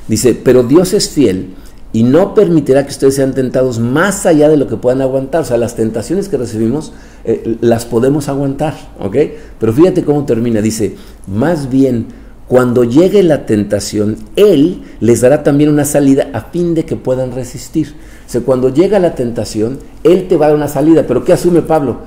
Dice, 0.08 0.34
pero 0.34 0.64
Dios 0.64 0.94
es 0.94 1.10
fiel 1.10 1.54
y 1.94 2.04
no 2.04 2.34
permitirá 2.34 2.84
que 2.84 2.92
ustedes 2.92 3.16
sean 3.16 3.34
tentados 3.34 3.80
más 3.80 4.26
allá 4.26 4.50
de 4.50 4.58
lo 4.58 4.68
que 4.68 4.76
puedan 4.76 5.02
aguantar. 5.02 5.42
O 5.42 5.46
sea, 5.46 5.58
las 5.58 5.76
tentaciones 5.76 6.28
que 6.28 6.38
recibimos 6.38 6.94
eh, 7.24 7.58
las 7.62 7.86
podemos 7.86 8.28
aguantar, 8.28 8.76
¿ok? 9.00 9.16
Pero 9.60 9.74
fíjate 9.74 10.04
cómo 10.04 10.26
termina. 10.26 10.62
Dice, 10.62 10.96
más 11.28 11.70
bien, 11.70 12.08
cuando 12.48 12.84
llegue 12.84 13.24
la 13.24 13.46
tentación, 13.46 14.18
Él 14.36 14.84
les 15.00 15.22
dará 15.22 15.44
también 15.44 15.70
una 15.70 15.86
salida 15.86 16.30
a 16.34 16.42
fin 16.42 16.74
de 16.76 16.86
que 16.86 16.98
puedan 16.98 17.32
resistir. 17.32 17.96
O 18.28 18.30
sea, 18.30 18.42
cuando 18.42 18.70
llega 18.70 19.00
la 19.00 19.16
tentación, 19.16 19.80
Él 20.04 20.28
te 20.28 20.36
va 20.36 20.48
a 20.48 20.50
dar 20.50 20.58
una 20.58 20.68
salida. 20.68 21.06
Pero 21.08 21.24
¿qué 21.24 21.34
asume 21.34 21.62
Pablo? 21.62 21.98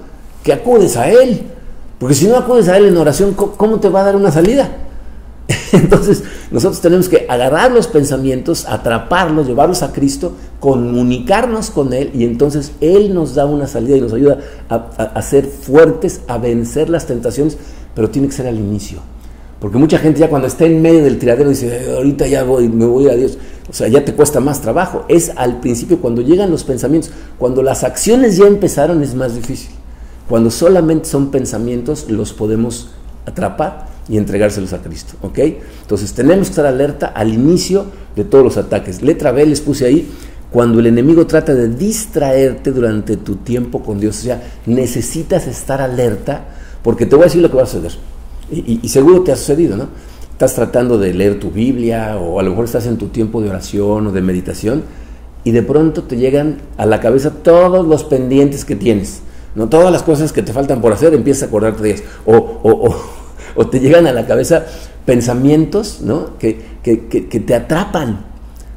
Que 0.45 0.53
acudes 0.53 0.97
a 0.99 1.11
Él. 1.11 1.43
Porque 1.99 2.15
si 2.15 2.27
no 2.27 2.37
acudes 2.37 2.69
a 2.69 2.77
Él 2.77 2.87
en 2.87 2.97
oración, 2.97 3.33
¿cómo 3.35 3.81
te 3.81 3.89
va 3.89 4.03
a 4.03 4.05
dar 4.05 4.17
una 4.17 4.31
salida? 4.31 4.71
Entonces, 5.73 6.23
nosotros 6.51 6.81
tenemos 6.81 7.09
que 7.09 7.27
agarrar 7.29 7.73
los 7.73 7.87
pensamientos, 7.87 8.67
atraparlos, 8.69 9.47
llevarlos 9.47 9.83
a 9.83 9.93
Cristo, 9.93 10.33
comunicarnos 10.61 11.71
con 11.71 11.93
Él 11.93 12.11
y 12.15 12.25
entonces 12.25 12.73
Él 12.81 13.15
nos 13.15 13.35
da 13.35 13.47
una 13.47 13.67
salida 13.67 13.97
y 13.97 14.01
nos 14.01 14.13
ayuda 14.13 14.39
a, 14.69 15.23
ser 15.23 15.47
fuertes, 15.47 16.21
a 16.29 16.39
vencer 16.39 16.91
las 16.91 17.07
tentaciones, 17.07 17.57
pero 17.95 18.11
tiene 18.11 18.29
que 18.29 18.35
ser 18.35 18.47
al 18.47 18.59
inicio. 18.59 18.99
Porque 19.61 19.77
mucha 19.77 19.99
gente 19.99 20.21
ya 20.21 20.29
cuando 20.31 20.49
está 20.49 20.65
en 20.65 20.81
medio 20.81 21.05
del 21.05 21.19
tiradero 21.19 21.51
dice, 21.51 21.95
ahorita 21.95 22.27
ya 22.27 22.45
voy, 22.45 22.69
me 22.69 22.87
voy 22.87 23.09
a 23.09 23.15
Dios. 23.15 23.37
O 23.69 23.73
sea, 23.73 23.89
ya 23.89 24.05
te 24.05 24.15
cuesta 24.15 24.41
más 24.41 24.63
trabajo. 24.63 25.05
Es 25.09 25.33
al 25.37 25.61
principio, 25.61 26.01
cuando 26.01 26.23
llegan 26.23 26.51
los 26.51 26.65
pensamientos, 26.65 27.11
cuando 27.39 27.63
las 27.63 27.85
acciones 27.85 28.39
ya 28.39 28.47
empezaron 28.47 29.03
es 29.03 29.15
más 29.15 29.35
difícil. 29.35 29.71
Cuando 30.29 30.51
solamente 30.51 31.09
son 31.09 31.31
pensamientos, 31.31 32.09
los 32.09 32.33
podemos 32.33 32.91
atrapar 33.27 33.91
y 34.11 34.19
entregárselos 34.19 34.73
a 34.73 34.83
Cristo. 34.83 35.15
¿Ok? 35.23 35.39
Entonces 35.83 36.13
tenemos 36.13 36.49
que 36.49 36.51
estar 36.51 36.67
alerta 36.67 37.07
al 37.07 37.33
inicio 37.33 37.87
de 38.17 38.25
todos 38.25 38.45
los 38.45 38.57
ataques. 38.57 39.03
Letra 39.03 39.31
B 39.31 39.47
les 39.47 39.61
puse 39.61 39.87
ahí, 39.87 40.11
cuando 40.51 40.81
el 40.81 40.87
enemigo 40.87 41.27
trata 41.27 41.55
de 41.55 41.69
distraerte 41.69 42.73
durante 42.73 43.17
tu 43.17 43.37
tiempo 43.37 43.83
con 43.83 44.01
Dios. 44.01 44.19
O 44.19 44.23
sea, 44.23 44.43
necesitas 44.67 45.47
estar 45.47 45.81
alerta 45.81 46.45
porque 46.83 47.07
te 47.07 47.15
voy 47.15 47.23
a 47.23 47.27
decir 47.27 47.41
lo 47.41 47.51
que 47.51 47.57
va 47.57 47.63
a 47.63 47.67
suceder. 47.67 47.93
Y, 48.51 48.89
seguro 48.89 49.23
te 49.23 49.31
ha 49.31 49.37
sucedido, 49.37 49.77
¿no? 49.77 49.87
Estás 50.33 50.55
tratando 50.55 50.99
de 50.99 51.15
leer 51.15 51.39
tu 51.39 51.53
Biblia 51.53 52.19
o 52.19 52.41
a 52.41 52.43
lo 52.43 52.51
mejor 52.51 52.65
estás 52.65 52.87
en 52.87 52.97
tu 52.97 53.09
tiempo 53.09 53.41
de 53.41 53.49
oración 53.49 54.09
o 54.09 54.13
de 54.13 54.23
meditación 54.23 54.83
y 55.45 55.53
de 55.53 55.63
pronto 55.63 56.03
te 56.03 56.17
llegan 56.17 56.57
a 56.77 56.87
la 56.87 56.99
cabeza 56.99 57.31
todos 57.31 57.87
los 57.87 58.03
pendientes 58.03 58.65
que 58.65 58.75
tienes. 58.75 59.21
No 59.55 59.69
todas 59.69 59.93
las 59.93 60.03
cosas 60.03 60.33
que 60.33 60.43
te 60.43 60.53
faltan 60.53 60.81
por 60.81 60.93
hacer, 60.93 61.15
empiezas 61.15 61.45
a 61.45 61.47
acordarte 61.47 61.83
de 61.83 61.91
ellas. 61.91 62.03
O, 62.25 62.35
o, 62.35 62.89
o 62.89 63.20
te 63.69 63.81
llegan 63.81 64.07
a 64.07 64.13
la 64.13 64.27
cabeza 64.27 64.67
pensamientos 65.05 66.01
¿no? 66.03 66.39
que, 66.39 66.55
te 66.85 67.55
atrapan, 67.55 68.25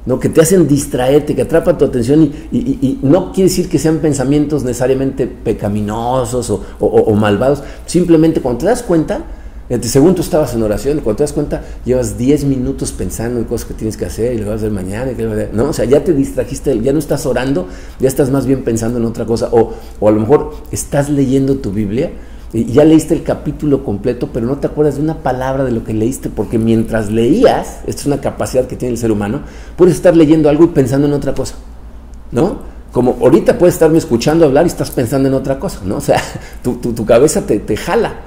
¿no? 0.06 0.20
que 0.20 0.30
te 0.30 0.42
hacen 0.42 0.68
distraerte, 0.68 1.36
que 1.36 1.44
atrapan 1.44 1.78
tu 1.78 1.86
atención 1.86 2.32
y, 2.52 3.00
no 3.02 3.32
quiere 3.32 3.50
decir 3.50 3.70
que 3.70 3.80
sean 3.80 4.00
pensamientos 4.00 4.64
necesariamente 4.64 5.28
pecaminosos 5.28 6.50
o, 6.80 7.14
malvados, 7.14 7.64
simplemente 7.86 8.42
cuando 8.42 8.62
te 8.62 8.66
das 8.66 8.84
cuenta, 8.84 9.24
según 9.82 10.14
tú 10.14 10.22
estabas 10.22 10.54
en 10.54 10.62
oración, 10.62 11.00
cuando 11.00 11.18
te 11.18 11.24
das 11.24 11.34
cuenta, 11.34 11.64
llevas 11.86 12.18
10 12.18 12.46
minutos 12.46 12.92
pensando 12.92 13.40
en 13.40 13.46
cosas 13.46 13.68
que 13.68 13.74
tienes 13.74 13.96
que 13.96 14.06
hacer 14.06 14.34
y 14.34 14.40
lo 14.40 14.48
vas 14.48 14.54
a 14.54 14.56
hacer 14.58 14.72
mañana, 14.72 15.12
¿no? 15.54 15.70
O 15.70 15.74
sea, 15.74 15.86
ya 15.86 16.04
te 16.04 16.14
distrajiste, 16.14 16.80
ya 16.82 16.94
no 16.94 17.00
estás 17.00 17.26
orando, 17.26 17.68
ya 18.00 18.08
estás 18.08 18.30
más 18.30 18.46
bien 18.46 18.64
pensando 18.64 19.00
en 19.00 19.06
otra 19.06 19.26
cosa, 19.26 19.50
o, 19.52 19.74
o 20.00 20.08
a 20.08 20.12
lo 20.12 20.20
mejor 20.20 20.54
estás 20.72 21.10
leyendo 21.10 21.56
tu 21.56 21.72
Biblia 21.72 22.12
y 22.54 22.66
ya 22.66 22.84
leíste 22.84 23.16
el 23.16 23.24
capítulo 23.24 23.84
completo, 23.84 24.30
pero 24.32 24.46
no 24.46 24.58
te 24.58 24.68
acuerdas 24.68 24.98
de 24.98 25.02
una 25.02 25.18
palabra 25.18 25.64
de 25.64 25.72
lo 25.72 25.84
que 25.84 25.94
leíste, 25.94 26.30
porque 26.30 26.60
mientras 26.60 27.10
leías, 27.10 27.80
esta 27.88 28.02
es 28.02 28.06
una 28.06 28.22
capacidad 28.22 28.68
que 28.68 28.76
tiene 28.76 28.94
el 28.94 29.00
ser 29.00 29.12
humano, 29.12 29.42
puedes 29.76 29.96
estar 29.96 30.16
leyendo 30.16 30.50
algo 30.50 30.66
y 30.66 30.68
pensando 30.68 31.08
en 31.08 31.14
otra 31.14 31.34
cosa, 31.34 31.56
¿no? 32.32 32.60
Como 32.92 33.18
ahorita 33.20 33.58
puedes 33.58 33.74
estarme 33.74 33.98
escuchando 33.98 34.46
hablar 34.46 34.66
y 34.66 34.68
estás 34.68 34.92
pensando 34.92 35.28
en 35.28 35.34
otra 35.34 35.58
cosa, 35.58 35.80
¿no? 35.84 35.96
O 35.98 36.02
sea, 36.02 36.22
tu, 36.62 36.76
tu, 36.76 37.06
cabeza 37.06 37.42
te, 37.42 37.60
te, 37.60 37.76
jala. 37.76 38.18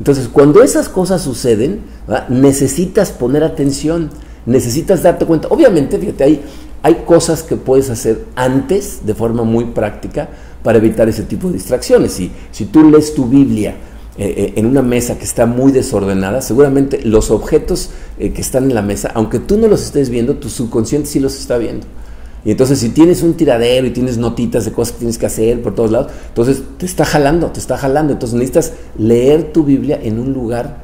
Entonces, 0.00 0.26
cuando 0.26 0.60
esas 0.62 0.88
cosas 0.88 1.22
suceden, 1.22 1.82
necesitas 2.28 3.12
poner 3.12 3.44
atención, 3.44 4.10
necesitas 4.44 5.04
darte 5.04 5.24
cuenta. 5.24 5.46
Obviamente, 5.48 5.98
fíjate, 5.98 6.24
hay, 6.24 6.42
hay 6.82 6.94
cosas 7.06 7.44
que 7.44 7.54
puedes 7.54 7.90
hacer 7.90 8.24
antes 8.34 9.06
de 9.06 9.14
forma 9.14 9.44
muy 9.44 9.66
práctica, 9.66 10.30
para 10.62 10.78
evitar 10.78 11.08
ese 11.08 11.22
tipo 11.22 11.48
de 11.48 11.54
distracciones. 11.54 12.12
Si, 12.12 12.30
si 12.50 12.66
tú 12.66 12.88
lees 12.90 13.14
tu 13.14 13.26
Biblia 13.26 13.76
eh, 14.16 14.34
eh, 14.36 14.52
en 14.56 14.66
una 14.66 14.82
mesa 14.82 15.16
que 15.16 15.24
está 15.24 15.46
muy 15.46 15.70
desordenada, 15.70 16.42
seguramente 16.42 17.00
los 17.04 17.30
objetos 17.30 17.90
eh, 18.18 18.32
que 18.32 18.40
están 18.40 18.64
en 18.64 18.74
la 18.74 18.82
mesa, 18.82 19.12
aunque 19.14 19.38
tú 19.38 19.56
no 19.56 19.68
los 19.68 19.82
estés 19.84 20.10
viendo, 20.10 20.34
tu 20.36 20.48
subconsciente 20.48 21.08
sí 21.08 21.20
los 21.20 21.38
está 21.38 21.56
viendo. 21.56 21.86
Y 22.44 22.50
entonces 22.50 22.80
si 22.80 22.88
tienes 22.88 23.22
un 23.22 23.34
tiradero 23.34 23.86
y 23.86 23.90
tienes 23.90 24.18
notitas 24.18 24.64
de 24.64 24.72
cosas 24.72 24.94
que 24.94 24.98
tienes 24.98 25.18
que 25.18 25.26
hacer 25.26 25.62
por 25.62 25.74
todos 25.74 25.92
lados, 25.92 26.12
entonces 26.28 26.62
te 26.78 26.86
está 26.86 27.04
jalando, 27.04 27.48
te 27.52 27.60
está 27.60 27.76
jalando. 27.76 28.12
Entonces 28.12 28.34
necesitas 28.34 28.72
leer 28.96 29.52
tu 29.52 29.64
Biblia 29.64 30.00
en 30.02 30.18
un 30.18 30.32
lugar 30.32 30.82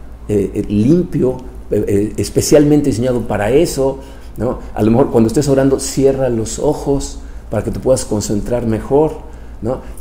limpio, 0.69 1.39
especialmente 2.17 2.91
diseñado 2.91 3.23
para 3.23 3.51
eso. 3.51 4.01
¿no? 4.37 4.59
A 4.75 4.83
lo 4.83 4.91
mejor 4.91 5.11
cuando 5.11 5.29
estés 5.29 5.49
orando, 5.49 5.79
cierra 5.79 6.29
los 6.29 6.59
ojos 6.59 7.21
para 7.51 7.63
que 7.63 7.71
te 7.71 7.79
puedas 7.79 8.05
concentrar 8.05 8.67
mejor. 8.67 9.13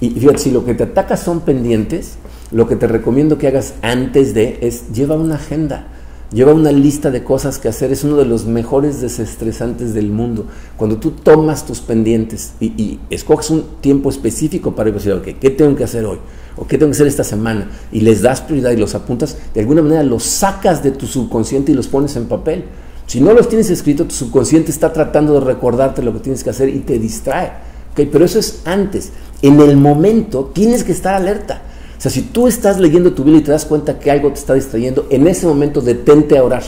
Y 0.01 0.09
fíjate, 0.09 0.37
si 0.39 0.51
lo 0.51 0.65
que 0.65 0.73
te 0.73 0.83
ataca 0.83 1.17
son 1.17 1.41
pendientes, 1.41 2.15
lo 2.51 2.67
que 2.67 2.75
te 2.75 2.87
recomiendo 2.87 3.37
que 3.37 3.47
hagas 3.47 3.73
antes 3.81 4.33
de 4.33 4.59
es 4.61 4.91
lleva 4.93 5.15
una 5.15 5.35
agenda, 5.35 5.87
lleva 6.31 6.53
una 6.53 6.71
lista 6.71 7.11
de 7.11 7.23
cosas 7.23 7.59
que 7.59 7.69
hacer, 7.69 7.91
es 7.91 8.03
uno 8.03 8.17
de 8.17 8.25
los 8.25 8.45
mejores 8.45 9.01
desestresantes 9.01 9.93
del 9.93 10.09
mundo. 10.09 10.45
Cuando 10.77 10.97
tú 10.97 11.11
tomas 11.11 11.65
tus 11.65 11.79
pendientes 11.79 12.53
y, 12.59 12.99
escoges 13.09 13.49
un 13.49 13.63
tiempo 13.81 14.09
específico 14.09 14.75
para 14.75 14.91
decir, 14.91 15.13
ok, 15.13 15.29
¿qué 15.39 15.49
tengo 15.49 15.75
que 15.75 15.83
hacer 15.83 16.05
hoy? 16.05 16.19
¿O 16.57 16.67
qué 16.67 16.77
tengo 16.77 16.91
que 16.91 16.95
hacer 16.95 17.07
esta 17.07 17.23
semana? 17.23 17.69
Y 17.91 18.01
les 18.01 18.21
das 18.21 18.41
prioridad 18.41 18.71
y 18.71 18.77
los 18.77 18.95
apuntas, 18.95 19.37
de 19.53 19.61
alguna 19.61 19.81
manera 19.81 20.03
los 20.03 20.23
sacas 20.23 20.83
de 20.83 20.91
tu 20.91 21.07
subconsciente 21.07 21.71
y 21.71 21.75
los 21.75 21.87
pones 21.87 22.15
en 22.15 22.25
papel. 22.25 22.65
Si 23.07 23.19
no 23.19 23.33
los 23.33 23.49
tienes 23.49 23.69
escrito, 23.69 24.05
tu 24.05 24.13
subconsciente 24.13 24.71
está 24.71 24.93
tratando 24.93 25.33
de 25.33 25.41
recordarte 25.41 26.01
lo 26.01 26.13
que 26.13 26.19
tienes 26.19 26.43
que 26.43 26.49
hacer 26.49 26.69
y 26.69 26.79
te 26.79 26.99
distrae. 26.99 27.72
Okay, 27.93 28.07
pero 28.07 28.25
eso 28.25 28.39
es 28.39 28.61
antes. 28.65 29.11
En 29.41 29.59
el 29.61 29.77
momento 29.77 30.51
tienes 30.53 30.83
que 30.83 30.91
estar 30.91 31.15
alerta. 31.15 31.61
O 31.97 32.01
sea, 32.01 32.11
si 32.11 32.21
tú 32.21 32.47
estás 32.47 32.79
leyendo 32.79 33.13
tu 33.13 33.23
Biblia 33.23 33.41
y 33.41 33.43
te 33.45 33.51
das 33.51 33.65
cuenta 33.65 33.99
que 33.99 34.11
algo 34.11 34.29
te 34.29 34.39
está 34.39 34.55
distrayendo, 34.55 35.07
en 35.09 35.27
ese 35.27 35.47
momento 35.47 35.79
detente 35.79 36.37
a 36.37 36.43
orar. 36.43 36.63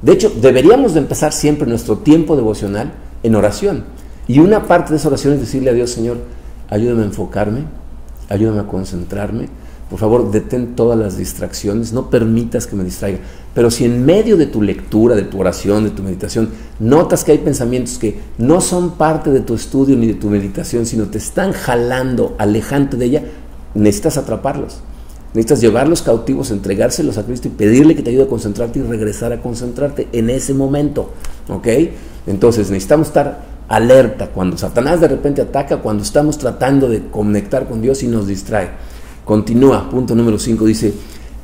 De 0.00 0.12
hecho, 0.12 0.30
deberíamos 0.30 0.94
de 0.94 1.00
empezar 1.00 1.32
siempre 1.32 1.66
nuestro 1.66 1.98
tiempo 1.98 2.36
devocional 2.36 2.92
en 3.22 3.34
oración. 3.34 3.84
Y 4.28 4.38
una 4.38 4.66
parte 4.66 4.90
de 4.90 4.96
esa 4.96 5.08
oración 5.08 5.34
es 5.34 5.40
decirle 5.40 5.70
a 5.70 5.74
Dios, 5.74 5.90
Señor, 5.90 6.18
ayúdame 6.70 7.02
a 7.02 7.06
enfocarme, 7.06 7.64
ayúdame 8.28 8.60
a 8.60 8.66
concentrarme, 8.66 9.48
por 9.94 10.00
favor, 10.00 10.32
detén 10.32 10.74
todas 10.74 10.98
las 10.98 11.16
distracciones, 11.16 11.92
no 11.92 12.10
permitas 12.10 12.66
que 12.66 12.74
me 12.74 12.82
distraiga. 12.82 13.20
Pero 13.54 13.70
si 13.70 13.84
en 13.84 14.04
medio 14.04 14.36
de 14.36 14.46
tu 14.46 14.60
lectura, 14.60 15.14
de 15.14 15.22
tu 15.22 15.38
oración, 15.38 15.84
de 15.84 15.90
tu 15.90 16.02
meditación, 16.02 16.48
notas 16.80 17.22
que 17.22 17.30
hay 17.30 17.38
pensamientos 17.38 17.96
que 17.96 18.18
no 18.36 18.60
son 18.60 18.96
parte 18.96 19.30
de 19.30 19.38
tu 19.38 19.54
estudio 19.54 19.96
ni 19.96 20.08
de 20.08 20.14
tu 20.14 20.30
meditación, 20.30 20.84
sino 20.84 21.04
te 21.04 21.18
están 21.18 21.52
jalando, 21.52 22.34
alejante 22.38 22.96
de 22.96 23.04
ella, 23.04 23.22
necesitas 23.74 24.16
atraparlos. 24.16 24.80
Necesitas 25.32 25.60
llevarlos 25.60 26.02
cautivos, 26.02 26.50
entregárselos 26.50 27.16
a 27.16 27.22
Cristo 27.22 27.46
y 27.46 27.52
pedirle 27.52 27.94
que 27.94 28.02
te 28.02 28.10
ayude 28.10 28.24
a 28.24 28.28
concentrarte 28.28 28.80
y 28.80 28.82
regresar 28.82 29.32
a 29.32 29.40
concentrarte 29.40 30.08
en 30.10 30.28
ese 30.28 30.54
momento. 30.54 31.10
¿Ok? 31.48 31.68
Entonces 32.26 32.68
necesitamos 32.68 33.06
estar 33.06 33.44
alerta 33.68 34.26
cuando 34.26 34.58
Satanás 34.58 35.00
de 35.00 35.06
repente 35.06 35.40
ataca, 35.40 35.76
cuando 35.76 36.02
estamos 36.02 36.36
tratando 36.36 36.88
de 36.88 37.06
conectar 37.12 37.68
con 37.68 37.80
Dios 37.80 38.02
y 38.02 38.08
nos 38.08 38.26
distrae. 38.26 38.70
Continúa, 39.24 39.88
punto 39.90 40.14
número 40.14 40.38
5, 40.38 40.64
dice, 40.66 40.94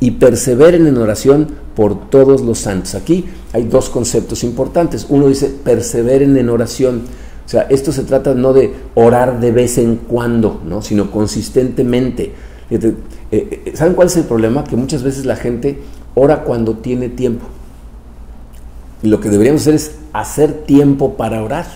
y 0.00 0.12
perseveren 0.12 0.86
en 0.86 0.96
oración 0.96 1.48
por 1.74 2.10
todos 2.10 2.42
los 2.42 2.58
santos. 2.58 2.94
Aquí 2.94 3.26
hay 3.52 3.64
dos 3.64 3.90
conceptos 3.90 4.44
importantes. 4.44 5.06
Uno 5.08 5.28
dice, 5.28 5.48
perseveren 5.48 6.36
en 6.36 6.48
oración. 6.48 7.02
O 7.44 7.48
sea, 7.48 7.62
esto 7.62 7.92
se 7.92 8.04
trata 8.04 8.34
no 8.34 8.52
de 8.52 8.72
orar 8.94 9.40
de 9.40 9.52
vez 9.52 9.78
en 9.78 9.96
cuando, 9.96 10.60
¿no? 10.66 10.82
sino 10.82 11.10
consistentemente. 11.10 12.32
Eh, 12.70 12.94
eh, 13.32 13.72
¿Saben 13.74 13.94
cuál 13.94 14.08
es 14.08 14.16
el 14.16 14.24
problema? 14.24 14.64
Que 14.64 14.76
muchas 14.76 15.02
veces 15.02 15.26
la 15.26 15.36
gente 15.36 15.78
ora 16.14 16.44
cuando 16.44 16.76
tiene 16.76 17.08
tiempo. 17.08 17.46
Y 19.02 19.08
lo 19.08 19.20
que 19.20 19.30
deberíamos 19.30 19.62
hacer 19.62 19.74
es 19.74 19.92
hacer 20.12 20.52
tiempo 20.64 21.16
para 21.16 21.42
orar. 21.42 21.66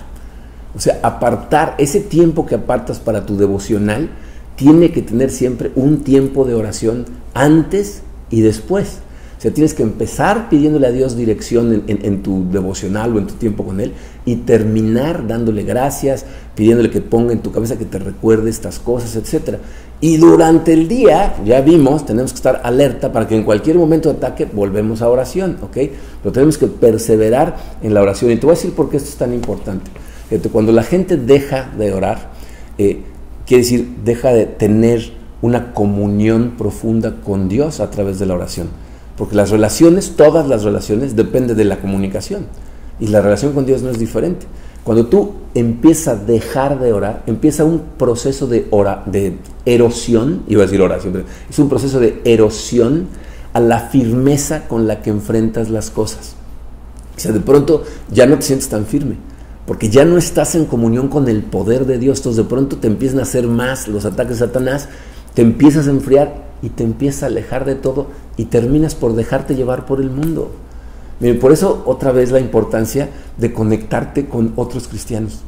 O 0.76 0.80
sea, 0.80 0.98
apartar 1.02 1.74
ese 1.78 2.00
tiempo 2.00 2.46
que 2.46 2.56
apartas 2.56 2.98
para 2.98 3.26
tu 3.26 3.36
devocional, 3.36 4.10
tiene 4.56 4.92
que 4.92 5.02
tener 5.02 5.30
siempre 5.30 5.70
un 5.74 6.04
tiempo 6.04 6.44
de 6.44 6.54
oración 6.54 7.06
antes 7.34 8.02
y 8.30 8.40
después. 8.40 8.98
O 9.38 9.40
sea, 9.40 9.52
tienes 9.52 9.74
que 9.74 9.82
empezar 9.82 10.48
pidiéndole 10.48 10.86
a 10.86 10.90
Dios 10.90 11.16
dirección 11.16 11.84
en, 11.86 12.22
tu 12.22 12.50
devocional 12.50 13.14
o 13.14 13.18
en 13.18 13.26
tu 13.26 13.34
tiempo 13.34 13.64
con 13.64 13.78
Él 13.80 13.92
y 14.24 14.36
terminar 14.36 15.26
dándole 15.26 15.64
gracias, 15.64 16.24
pidiéndole 16.54 16.90
que 16.90 17.02
ponga 17.02 17.32
en 17.32 17.40
tu 17.40 17.52
cabeza 17.52 17.76
que 17.76 17.84
te 17.84 17.98
recuerde 17.98 18.48
estas 18.48 18.78
cosas, 18.78 19.16
etc. 19.16 19.58
Y 20.00 20.16
durante 20.16 20.72
el 20.72 20.88
día, 20.88 21.36
ya 21.44 21.60
vimos, 21.60 22.06
tenemos 22.06 22.32
que 22.32 22.36
estar 22.36 22.62
alerta 22.64 23.12
para 23.12 23.28
que 23.28 23.36
en 23.36 23.42
cualquier 23.42 23.76
momento 23.76 24.10
de 24.10 24.16
ataque 24.16 24.46
volvemos 24.50 25.02
a 25.02 25.10
oración, 25.10 25.58
¿ok? 25.60 25.76
Pero 26.22 26.32
tenemos 26.32 26.56
que 26.56 26.66
perseverar 26.66 27.56
en 27.82 27.92
la 27.92 28.00
oración. 28.00 28.30
Y 28.30 28.36
te 28.36 28.46
voy 28.46 28.54
a 28.54 28.56
decir 28.56 28.72
por 28.72 28.88
qué 28.88 28.96
esto 28.96 29.10
es 29.10 29.16
tan 29.16 29.34
importante. 29.34 29.90
Cuando 30.50 30.72
la 30.72 30.82
gente 30.82 31.16
deja 31.16 31.70
de 31.76 31.92
orar, 31.92 32.30
eh, 32.78 33.02
Quiere 33.46 33.62
decir, 33.62 33.96
deja 34.04 34.32
de 34.32 34.46
tener 34.46 35.12
una 35.42 35.74
comunión 35.74 36.54
profunda 36.56 37.16
con 37.22 37.48
Dios 37.48 37.80
a 37.80 37.90
través 37.90 38.18
de 38.18 38.26
la 38.26 38.34
oración. 38.34 38.68
Porque 39.16 39.36
las 39.36 39.50
relaciones, 39.50 40.14
todas 40.16 40.48
las 40.48 40.64
relaciones, 40.64 41.14
dependen 41.14 41.56
de 41.56 41.64
la 41.64 41.80
comunicación. 41.80 42.46
Y 42.98 43.08
la 43.08 43.20
relación 43.20 43.52
con 43.52 43.66
Dios 43.66 43.82
no 43.82 43.90
es 43.90 43.98
diferente. 43.98 44.46
Cuando 44.84 45.06
tú 45.06 45.32
empiezas 45.54 46.08
a 46.08 46.16
dejar 46.16 46.80
de 46.80 46.92
orar, 46.92 47.22
empieza 47.26 47.64
un 47.64 47.82
proceso 47.98 48.46
de, 48.46 48.66
ora, 48.70 49.02
de 49.06 49.36
erosión, 49.66 50.42
iba 50.46 50.62
a 50.62 50.66
decir 50.66 50.80
oración, 50.80 51.12
pero 51.12 51.24
es 51.48 51.58
un 51.58 51.68
proceso 51.68 52.00
de 52.00 52.20
erosión 52.24 53.08
a 53.52 53.60
la 53.60 53.80
firmeza 53.80 54.66
con 54.68 54.86
la 54.86 55.00
que 55.00 55.10
enfrentas 55.10 55.70
las 55.70 55.90
cosas. 55.90 56.34
O 57.16 57.20
sea, 57.20 57.32
de 57.32 57.40
pronto 57.40 57.84
ya 58.10 58.26
no 58.26 58.36
te 58.36 58.42
sientes 58.42 58.68
tan 58.68 58.84
firme 58.84 59.16
porque 59.66 59.88
ya 59.88 60.04
no 60.04 60.18
estás 60.18 60.54
en 60.54 60.66
comunión 60.66 61.08
con 61.08 61.28
el 61.28 61.42
poder 61.42 61.86
de 61.86 61.98
Dios, 61.98 62.18
entonces 62.18 62.44
de 62.44 62.48
pronto 62.48 62.76
te 62.76 62.86
empiezan 62.86 63.20
a 63.20 63.22
hacer 63.22 63.46
más 63.46 63.88
los 63.88 64.04
ataques 64.04 64.38
de 64.38 64.46
Satanás, 64.46 64.88
te 65.34 65.42
empiezas 65.42 65.88
a 65.88 65.90
enfriar 65.90 66.44
y 66.62 66.68
te 66.68 66.84
empiezas 66.84 67.22
a 67.24 67.26
alejar 67.26 67.64
de 67.64 67.74
todo 67.74 68.08
y 68.36 68.46
terminas 68.46 68.94
por 68.94 69.14
dejarte 69.14 69.54
llevar 69.54 69.86
por 69.86 70.00
el 70.00 70.10
mundo. 70.10 70.50
Miren, 71.20 71.38
por 71.38 71.52
eso 71.52 71.82
otra 71.86 72.12
vez 72.12 72.30
la 72.30 72.40
importancia 72.40 73.08
de 73.38 73.52
conectarte 73.52 74.26
con 74.26 74.52
otros 74.56 74.88
cristianos, 74.88 75.40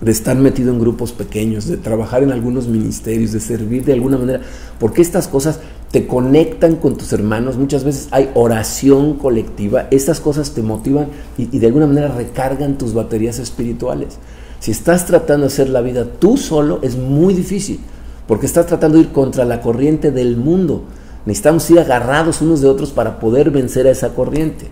de 0.00 0.10
estar 0.10 0.36
metido 0.36 0.72
en 0.72 0.80
grupos 0.80 1.12
pequeños, 1.12 1.66
de 1.66 1.76
trabajar 1.76 2.22
en 2.22 2.32
algunos 2.32 2.68
ministerios, 2.68 3.32
de 3.32 3.40
servir 3.40 3.84
de 3.84 3.92
alguna 3.92 4.18
manera, 4.18 4.40
porque 4.78 5.02
estas 5.02 5.28
cosas 5.28 5.60
te 5.94 6.08
conectan 6.08 6.74
con 6.74 6.96
tus 6.96 7.12
hermanos, 7.12 7.56
muchas 7.56 7.84
veces 7.84 8.08
hay 8.10 8.28
oración 8.34 9.14
colectiva, 9.14 9.86
estas 9.92 10.18
cosas 10.18 10.50
te 10.50 10.60
motivan 10.60 11.06
y, 11.38 11.56
de 11.56 11.68
alguna 11.68 11.86
manera 11.86 12.08
recargan 12.08 12.78
tus 12.78 12.94
baterías 12.94 13.38
espirituales. 13.38 14.18
Si 14.58 14.72
estás 14.72 15.06
tratando 15.06 15.46
de 15.46 15.52
hacer 15.52 15.68
la 15.68 15.82
vida 15.82 16.04
tú 16.18 16.36
solo, 16.36 16.80
es 16.82 16.96
muy 16.96 17.32
difícil, 17.32 17.78
porque 18.26 18.44
estás 18.44 18.66
tratando 18.66 18.98
de 18.98 19.04
ir 19.04 19.12
contra 19.12 19.44
la 19.44 19.60
corriente 19.60 20.10
del 20.10 20.36
mundo. 20.36 20.82
Necesitamos 21.26 21.70
ir 21.70 21.78
agarrados 21.78 22.40
unos 22.40 22.60
de 22.60 22.66
otros 22.66 22.90
para 22.90 23.20
poder 23.20 23.52
vencer 23.52 23.86
a 23.86 23.92
esa 23.92 24.14
corriente. 24.14 24.66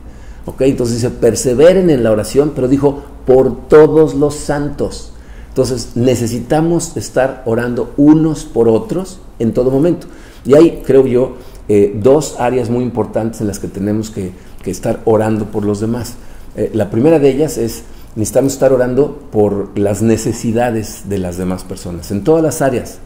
¿Ok? 0.44 0.62
Entonces 0.62 0.96
dice, 0.96 1.10
perseveren 1.10 1.88
en 1.88 2.02
la 2.02 2.10
oración, 2.10 2.50
pero 2.52 2.66
dijo, 2.66 3.00
por 3.28 3.68
todos 3.68 4.14
los 4.14 4.34
santos. 4.34 5.11
Entonces 5.52 5.90
necesitamos 5.96 6.96
estar 6.96 7.42
orando 7.44 7.92
unos 7.98 8.46
por 8.46 8.70
otros 8.70 9.20
en 9.38 9.52
todo 9.52 9.70
momento. 9.70 10.06
Y 10.46 10.54
hay, 10.54 10.82
creo 10.86 11.06
yo, 11.06 11.36
eh, 11.68 11.92
dos 11.94 12.36
áreas 12.38 12.70
muy 12.70 12.82
importantes 12.82 13.42
en 13.42 13.48
las 13.48 13.58
que 13.58 13.68
tenemos 13.68 14.10
que, 14.10 14.32
estar 14.64 15.00
orando 15.04 15.46
por 15.46 15.66
los 15.66 15.80
demás. 15.80 16.14
Eh, 16.56 16.70
la 16.72 16.88
primera 16.88 17.18
de 17.18 17.28
ellas 17.28 17.58
es, 17.58 17.82
necesitamos 18.16 18.54
estar 18.54 18.72
orando 18.72 19.28
por 19.30 19.78
las 19.78 20.00
necesidades 20.00 21.10
de 21.10 21.18
las 21.18 21.36
demás 21.36 21.64
personas, 21.64 22.10
en 22.12 22.24
todas 22.24 22.42
las 22.42 22.62
áreas. 22.62 22.98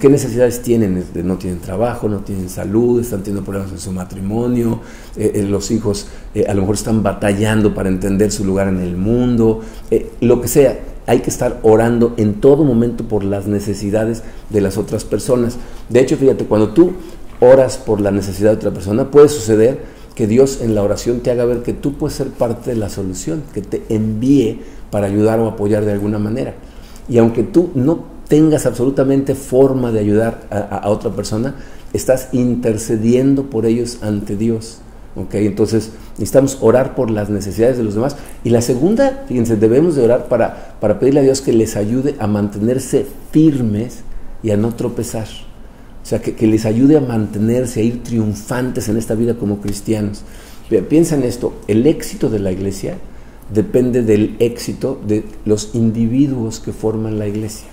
¿Qué 0.00 0.08
necesidades 0.08 0.62
tienen? 0.62 1.04
No 1.14 1.36
tienen 1.36 1.60
trabajo, 1.60 2.08
no 2.08 2.20
tienen 2.20 2.48
salud, 2.48 3.02
están 3.02 3.22
teniendo 3.22 3.44
problemas 3.44 3.70
en 3.72 3.78
su 3.78 3.92
matrimonio, 3.92 4.80
eh, 5.14 5.44
los 5.46 5.70
hijos 5.70 6.06
a 6.48 6.54
lo 6.54 6.62
mejor 6.62 6.76
están 6.76 7.02
batallando 7.02 7.74
para 7.74 7.90
entender 7.90 8.32
su 8.32 8.46
lugar 8.46 8.68
en 8.68 8.80
el 8.80 8.96
mundo, 8.96 9.60
lo 10.22 10.40
que 10.40 10.48
sea 10.48 10.78
hay 11.06 11.20
que 11.20 11.30
estar 11.30 11.60
orando 11.62 12.14
en 12.16 12.40
todo 12.40 12.64
momento 12.64 13.04
por 13.04 13.24
las 13.24 13.46
necesidades 13.46 14.22
de 14.50 14.60
las 14.60 14.78
otras 14.78 15.04
personas. 15.04 15.56
De 15.88 16.00
hecho, 16.00 16.16
fíjate, 16.16 16.46
cuando 16.46 16.70
tú 16.70 16.92
oras 17.40 17.76
por 17.76 18.00
la 18.00 18.10
necesidad 18.10 18.50
de 18.50 18.56
otra 18.56 18.70
persona, 18.70 19.10
puede 19.10 19.28
suceder 19.28 19.80
que 20.14 20.26
Dios 20.26 20.60
en 20.62 20.74
la 20.74 20.82
oración 20.82 21.20
te 21.20 21.30
haga 21.30 21.44
ver 21.44 21.62
que 21.62 21.72
tú 21.72 21.94
puedes 21.94 22.16
ser 22.16 22.28
parte 22.28 22.70
de 22.70 22.76
la 22.76 22.88
solución, 22.88 23.42
que 23.52 23.62
te 23.62 23.82
envíe 23.88 24.60
para 24.90 25.06
ayudar 25.06 25.40
o 25.40 25.48
apoyar 25.48 25.84
de 25.84 25.92
alguna 25.92 26.18
manera. 26.18 26.54
Y 27.08 27.18
aunque 27.18 27.42
tú 27.42 27.70
no 27.74 28.14
tengas 28.28 28.64
absolutamente 28.64 29.34
forma 29.34 29.92
de 29.92 30.00
ayudar 30.00 30.46
a, 30.50 30.88
otra 30.88 31.10
persona, 31.10 31.56
estás 31.92 32.28
intercediendo 32.32 33.50
por 33.50 33.66
ellos 33.66 33.98
ante 34.02 34.36
Dios. 34.36 34.78
¿Ok? 35.16 35.34
Entonces 35.34 35.90
necesitamos 36.12 36.58
orar 36.60 36.94
por 36.94 37.10
las 37.10 37.30
necesidades 37.30 37.76
de 37.76 37.84
los 37.84 37.94
demás. 37.94 38.16
Y 38.42 38.50
la 38.50 38.60
segunda, 38.60 39.24
fíjense, 39.28 39.56
debemos 39.56 39.96
de 39.96 40.02
orar 40.02 40.28
para, 40.28 40.76
para 40.80 40.98
pedirle 40.98 41.20
a 41.20 41.24
Dios 41.24 41.40
que 41.40 41.52
les 41.52 41.76
ayude 41.76 42.14
a 42.18 42.26
mantenerse 42.26 43.06
firmes 43.30 44.00
y 44.42 44.50
a 44.50 44.56
no 44.56 44.74
tropezar. 44.74 45.26
O 46.02 46.06
sea, 46.06 46.20
que, 46.20 46.34
que, 46.34 46.46
les 46.46 46.66
ayude 46.66 46.98
a 46.98 47.00
mantenerse, 47.00 47.80
a 47.80 47.82
ir 47.82 48.02
triunfantes 48.02 48.88
en 48.88 48.98
esta 48.98 49.14
vida 49.14 49.34
como 49.34 49.60
cristianos. 49.60 50.22
Piensa 50.88 51.14
en 51.14 51.22
esto, 51.22 51.54
el 51.66 51.86
éxito 51.86 52.28
de 52.28 52.40
la 52.40 52.52
iglesia 52.52 52.96
depende 53.52 54.02
del 54.02 54.36
éxito 54.38 55.00
de 55.06 55.24
los 55.44 55.74
individuos 55.74 56.60
que 56.60 56.72
forman 56.72 57.18
la 57.18 57.26
iglesia. 57.26 57.68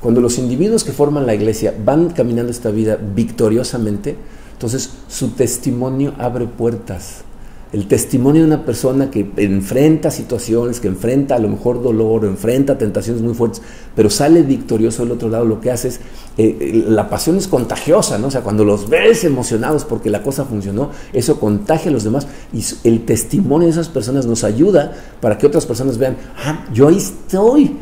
Cuando 0.00 0.20
los 0.20 0.38
individuos 0.38 0.84
que 0.84 0.92
forman 0.92 1.26
la 1.26 1.34
iglesia 1.34 1.74
van 1.82 2.10
caminando 2.10 2.50
esta 2.50 2.70
vida 2.70 2.96
victoriosamente, 2.96 4.16
entonces 4.64 4.94
su 5.08 5.28
testimonio 5.32 6.14
abre 6.18 6.46
puertas. 6.46 7.22
El 7.70 7.86
testimonio 7.86 8.42
de 8.42 8.46
una 8.46 8.64
persona 8.64 9.10
que 9.10 9.28
enfrenta 9.36 10.10
situaciones, 10.10 10.80
que 10.80 10.88
enfrenta 10.88 11.34
a 11.34 11.38
lo 11.38 11.48
mejor 11.48 11.82
dolor, 11.82 12.24
enfrenta 12.24 12.78
tentaciones 12.78 13.20
muy 13.20 13.34
fuertes, 13.34 13.60
pero 13.94 14.08
sale 14.08 14.42
victorioso 14.42 15.02
del 15.02 15.12
otro 15.12 15.28
lado, 15.28 15.44
lo 15.44 15.60
que 15.60 15.70
hace 15.70 15.88
es, 15.88 15.96
eh, 16.38 16.56
eh, 16.60 16.84
la 16.88 17.10
pasión 17.10 17.36
es 17.36 17.46
contagiosa, 17.46 18.16
¿no? 18.16 18.28
O 18.28 18.30
sea, 18.30 18.40
cuando 18.40 18.64
los 18.64 18.88
ves 18.88 19.24
emocionados 19.24 19.84
porque 19.84 20.08
la 20.08 20.22
cosa 20.22 20.44
funcionó, 20.46 20.90
eso 21.12 21.38
contagia 21.38 21.90
a 21.90 21.92
los 21.92 22.04
demás 22.04 22.26
y 22.54 22.64
el 22.88 23.04
testimonio 23.04 23.66
de 23.66 23.72
esas 23.72 23.88
personas 23.90 24.24
nos 24.24 24.44
ayuda 24.44 24.92
para 25.20 25.36
que 25.36 25.46
otras 25.46 25.66
personas 25.66 25.98
vean, 25.98 26.16
ah, 26.38 26.64
yo 26.72 26.88
ahí 26.88 26.96
estoy, 26.96 27.76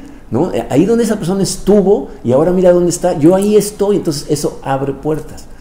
eh, 0.55 0.67
ahí 0.69 0.85
donde 0.87 1.05
esa 1.05 1.17
persona 1.17 1.45
estuvo 1.45 2.09
y 2.25 2.33
ahora 2.33 2.51
mira 2.51 2.73
dónde 2.73 2.91
está, 2.91 3.17
yo 3.19 3.37
ahí 3.37 3.57
estoy, 3.57 3.97
entonces 3.97 4.27
eso 4.31 4.59
abre 4.65 4.95
puertas. 4.95 5.52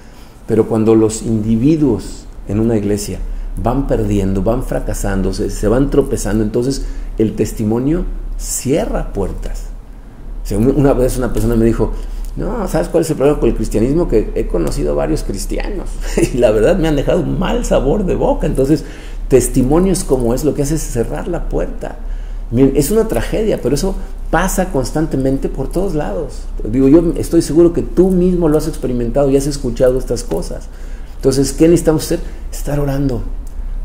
Pero 0.51 0.67
cuando 0.67 0.95
los 0.95 1.21
individuos 1.21 2.25
en 2.49 2.59
una 2.59 2.75
iglesia 2.75 3.19
van 3.63 3.87
perdiendo, 3.87 4.43
van 4.43 4.63
fracasando, 4.63 5.33
se, 5.33 5.67
van 5.69 5.89
tropezando, 5.89 6.43
entonces 6.43 6.83
el 7.17 7.37
testimonio 7.37 8.03
cierra 8.37 9.13
puertas. 9.13 9.67
una 10.53 10.91
vez 10.91 11.17
una 11.17 11.31
persona 11.31 11.55
me 11.55 11.63
dijo, 11.63 11.93
no, 12.35 12.67
¿sabes 12.67 12.89
cuál 12.89 13.03
es 13.03 13.09
el 13.11 13.15
problema 13.15 13.39
con 13.39 13.47
el 13.47 13.55
cristianismo? 13.55 14.09
Que 14.09 14.33
he 14.35 14.47
conocido 14.47 14.93
varios 14.93 15.23
cristianos 15.23 15.87
y 16.33 16.37
la 16.37 16.51
verdad 16.51 16.77
me 16.77 16.89
han 16.89 16.97
dejado 16.97 17.21
un 17.21 17.39
mal 17.39 17.63
sabor 17.63 18.05
de 18.05 18.15
boca. 18.15 18.45
Entonces, 18.45 18.83
testimonios 19.29 20.03
como 20.03 20.33
es 20.33 20.43
lo 20.43 20.53
que 20.53 20.63
hace 20.63 20.75
es 20.75 20.81
cerrar 20.81 21.29
la 21.29 21.47
puerta. 21.47 21.97
Es 22.51 22.91
una 22.91 23.07
tragedia, 23.07 23.61
pero 23.61 23.75
eso 23.75 23.95
pasa 24.29 24.71
constantemente 24.71 25.49
por 25.49 25.69
todos 25.69 25.95
lados. 25.95 26.43
Digo, 26.63 26.87
yo 26.87 27.13
estoy 27.17 27.41
seguro 27.41 27.73
que 27.73 27.81
tú 27.81 28.09
mismo 28.09 28.49
lo 28.49 28.57
has 28.57 28.67
experimentado 28.67 29.29
y 29.29 29.37
has 29.37 29.47
escuchado 29.47 29.97
estas 29.97 30.23
cosas. 30.23 30.67
Entonces, 31.15 31.53
¿qué 31.53 31.67
necesitamos 31.67 32.05
hacer? 32.05 32.19
Estar 32.51 32.79
orando 32.79 33.21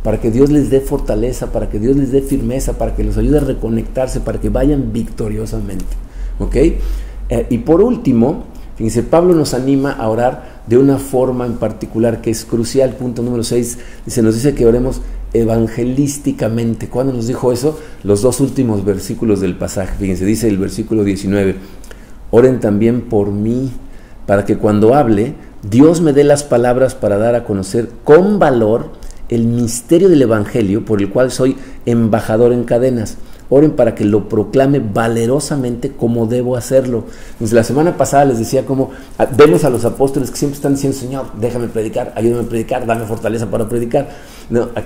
para 0.02 0.20
que 0.20 0.30
Dios 0.30 0.50
les 0.50 0.70
dé 0.70 0.80
fortaleza, 0.80 1.50
para 1.50 1.68
que 1.68 1.80
Dios 1.80 1.96
les 1.96 2.12
dé 2.12 2.22
firmeza, 2.22 2.78
para 2.78 2.94
que 2.94 3.02
los 3.02 3.18
ayude 3.18 3.38
a 3.38 3.40
reconectarse, 3.40 4.20
para 4.20 4.40
que 4.40 4.48
vayan 4.48 4.92
victoriosamente. 4.92 5.84
¿Ok? 6.38 6.56
Eh, 6.56 7.46
y 7.50 7.58
por 7.58 7.80
último, 7.80 8.44
fíjense, 8.76 9.02
Pablo 9.02 9.34
nos 9.34 9.52
anima 9.52 9.90
a 9.90 10.08
orar 10.08 10.62
de 10.68 10.78
una 10.78 10.98
forma 10.98 11.44
en 11.44 11.54
particular 11.54 12.20
que 12.20 12.30
es 12.30 12.44
crucial. 12.44 12.90
Punto 12.94 13.22
número 13.22 13.42
6, 13.42 13.78
dice, 14.04 14.22
nos 14.22 14.36
dice 14.36 14.54
que 14.54 14.64
oremos 14.64 15.02
evangelísticamente. 15.40 16.88
¿Cuándo 16.88 17.12
nos 17.12 17.26
dijo 17.26 17.52
eso? 17.52 17.78
Los 18.02 18.22
dos 18.22 18.40
últimos 18.40 18.84
versículos 18.84 19.40
del 19.40 19.56
pasaje. 19.56 19.96
Fíjense, 19.98 20.24
dice 20.24 20.48
el 20.48 20.58
versículo 20.58 21.04
19, 21.04 21.56
oren 22.30 22.60
también 22.60 23.02
por 23.02 23.30
mí, 23.30 23.72
para 24.26 24.44
que 24.44 24.58
cuando 24.58 24.94
hable, 24.94 25.34
Dios 25.62 26.00
me 26.00 26.12
dé 26.12 26.24
las 26.24 26.42
palabras 26.42 26.94
para 26.94 27.18
dar 27.18 27.34
a 27.34 27.44
conocer 27.44 27.90
con 28.04 28.38
valor 28.38 28.90
el 29.28 29.46
misterio 29.46 30.08
del 30.08 30.22
Evangelio 30.22 30.84
por 30.84 31.00
el 31.00 31.10
cual 31.10 31.30
soy 31.30 31.56
embajador 31.86 32.52
en 32.52 32.64
cadenas. 32.64 33.16
Oren 33.48 33.72
para 33.72 33.94
que 33.94 34.04
lo 34.04 34.28
proclame 34.28 34.80
valerosamente 34.80 35.92
como 35.92 36.26
debo 36.26 36.56
hacerlo. 36.56 37.04
Desde 37.38 37.54
la 37.54 37.64
semana 37.64 37.96
pasada 37.96 38.24
les 38.24 38.38
decía 38.38 38.64
cómo 38.64 38.90
ah, 39.18 39.26
vemos 39.36 39.64
a 39.64 39.70
los 39.70 39.84
apóstoles 39.84 40.30
que 40.30 40.36
siempre 40.36 40.56
están 40.56 40.74
diciendo, 40.74 40.98
Señor, 40.98 41.26
déjame 41.40 41.68
predicar, 41.68 42.12
ayúdame 42.16 42.44
a 42.44 42.48
predicar, 42.48 42.86
dame 42.86 43.06
fortaleza 43.06 43.50
para 43.50 43.68
predicar. 43.68 44.08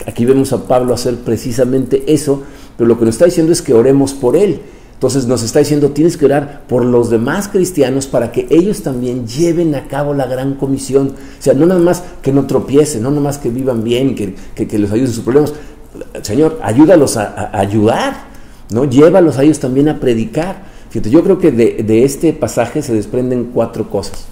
Aquí 0.06 0.24
vemos 0.24 0.52
a 0.52 0.64
Pablo 0.64 0.94
hacer 0.94 1.16
precisamente 1.16 2.12
eso, 2.12 2.42
pero 2.76 2.88
lo 2.88 2.98
que 2.98 3.04
nos 3.04 3.14
está 3.14 3.26
diciendo 3.26 3.52
es 3.52 3.62
que 3.62 3.74
oremos 3.74 4.12
por 4.14 4.36
él. 4.36 4.60
Entonces 5.00 5.26
nos 5.26 5.42
está 5.42 5.60
diciendo, 5.60 5.92
tienes 5.92 6.18
que 6.18 6.26
orar 6.26 6.64
por 6.68 6.84
los 6.84 7.08
demás 7.08 7.48
cristianos 7.48 8.06
para 8.06 8.32
que 8.32 8.46
ellos 8.50 8.82
también 8.82 9.26
lleven 9.26 9.74
a 9.74 9.88
cabo 9.88 10.12
la 10.12 10.26
gran 10.26 10.56
comisión. 10.56 11.14
O 11.38 11.42
sea, 11.42 11.54
no 11.54 11.64
nada 11.64 11.80
más 11.80 12.02
que 12.20 12.34
no 12.34 12.46
tropiecen, 12.46 13.02
no 13.02 13.08
nada 13.08 13.22
más 13.22 13.38
que 13.38 13.48
vivan 13.48 13.82
bien, 13.82 14.14
que, 14.14 14.34
que, 14.34 14.78
les 14.78 14.92
ayuden 14.92 15.10
sus 15.10 15.24
problemas. 15.24 15.54
Señor, 16.20 16.58
ayúdalos 16.62 17.16
a, 17.16 17.58
ayudar, 17.58 18.26
¿no? 18.70 18.84
Llévalos 18.84 19.38
a 19.38 19.42
ellos 19.42 19.60
también 19.60 19.88
a 19.88 20.00
predicar. 20.00 20.64
Fíjate, 20.90 21.10
yo 21.10 21.22
creo 21.22 21.38
que 21.38 21.52
de, 21.52 22.04
este 22.04 22.32
pasaje 22.32 22.82
se 22.82 22.94
desprenden 22.94 23.50
cuatro 23.54 23.88
cosas. 23.88 24.24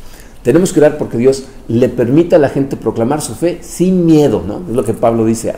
Tenemos 0.42 0.72
que 0.72 0.80
orar 0.80 0.98
porque 0.98 1.18
Dios 1.18 1.44
le 1.68 1.88
permita 1.88 2.36
a 2.36 2.38
la 2.38 2.48
gente 2.48 2.76
proclamar 2.76 3.20
su 3.20 3.34
fe 3.34 3.58
sin 3.60 4.06
miedo, 4.06 4.42
¿no? 4.46 4.62
Es 4.68 4.74
lo 4.74 4.84
que 4.84 4.94
Pablo 4.94 5.24
dice. 5.24 5.52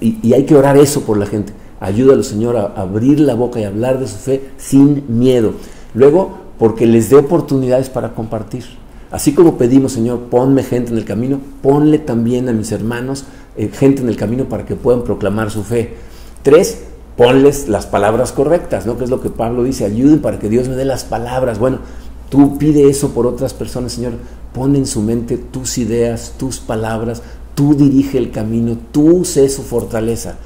Y, 0.00 0.18
y 0.26 0.32
hay 0.32 0.44
que 0.44 0.54
orar 0.54 0.76
eso 0.76 1.02
por 1.02 1.16
la 1.16 1.26
gente. 1.26 1.52
Ayúdalo, 1.80 2.22
Señor, 2.22 2.56
a 2.56 2.72
abrir 2.76 3.20
la 3.20 3.34
boca 3.34 3.60
y 3.60 3.64
hablar 3.64 4.00
de 4.00 4.08
su 4.08 4.16
fe 4.16 4.42
sin 4.56 5.04
miedo. 5.08 5.52
Luego, 5.94 6.38
porque 6.58 6.86
les 6.86 7.10
dé 7.10 7.16
oportunidades 7.16 7.90
para 7.90 8.14
compartir. 8.14 8.64
Así 9.10 9.32
como 9.32 9.56
pedimos, 9.56 9.92
Señor, 9.92 10.20
ponme 10.30 10.62
gente 10.62 10.90
en 10.90 10.98
el 10.98 11.04
camino, 11.04 11.40
ponle 11.62 11.98
también 11.98 12.48
a 12.48 12.52
mis 12.52 12.72
hermanos 12.72 13.24
eh, 13.56 13.70
gente 13.72 14.02
en 14.02 14.08
el 14.08 14.16
camino 14.16 14.44
para 14.44 14.66
que 14.66 14.74
puedan 14.74 15.04
proclamar 15.04 15.50
su 15.50 15.62
fe. 15.62 15.94
Tres, 16.42 16.84
ponles 17.16 17.68
las 17.68 17.86
palabras 17.86 18.32
correctas, 18.32 18.86
¿no? 18.86 18.98
Que 18.98 19.04
es 19.04 19.10
lo 19.10 19.20
que 19.20 19.30
Pablo 19.30 19.64
dice, 19.64 19.84
ayuden 19.84 20.20
para 20.20 20.38
que 20.38 20.48
Dios 20.48 20.68
me 20.68 20.76
dé 20.76 20.84
las 20.84 21.04
palabras. 21.04 21.58
Bueno, 21.58 21.78
tú 22.28 22.58
pide 22.58 22.88
eso 22.88 23.10
por 23.10 23.26
otras 23.26 23.54
personas, 23.54 23.92
Señor. 23.92 24.12
Pon 24.52 24.76
en 24.76 24.86
su 24.86 25.02
mente 25.02 25.36
tus 25.36 25.78
ideas, 25.78 26.34
tus 26.38 26.58
palabras, 26.60 27.22
tú 27.54 27.74
dirige 27.74 28.18
el 28.18 28.30
camino, 28.30 28.76
tú 28.92 29.24
sé 29.24 29.48
su 29.48 29.62
fortaleza. 29.62 30.36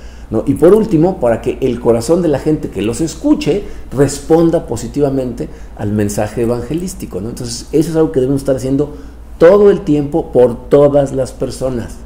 Y 0.46 0.54
por 0.54 0.74
último, 0.74 1.18
para 1.18 1.42
que 1.42 1.58
el 1.60 1.80
corazón 1.80 2.22
de 2.22 2.28
la 2.28 2.38
gente 2.38 2.68
que 2.68 2.82
los 2.82 3.00
escuche 3.00 3.64
responda 3.90 4.66
positivamente 4.66 5.48
al 5.76 5.90
mensaje 5.90 6.42
evangelístico. 6.42 7.20
¿no? 7.20 7.30
Entonces, 7.30 7.66
eso 7.72 7.90
es 7.90 7.96
algo 7.96 8.12
que 8.12 8.20
debemos 8.20 8.42
estar 8.42 8.54
haciendo 8.54 8.94
todo 9.38 9.70
el 9.70 9.80
tiempo 9.80 10.30
por 10.30 10.68
todas 10.68 11.12
las 11.12 11.32
personas. 11.32 11.96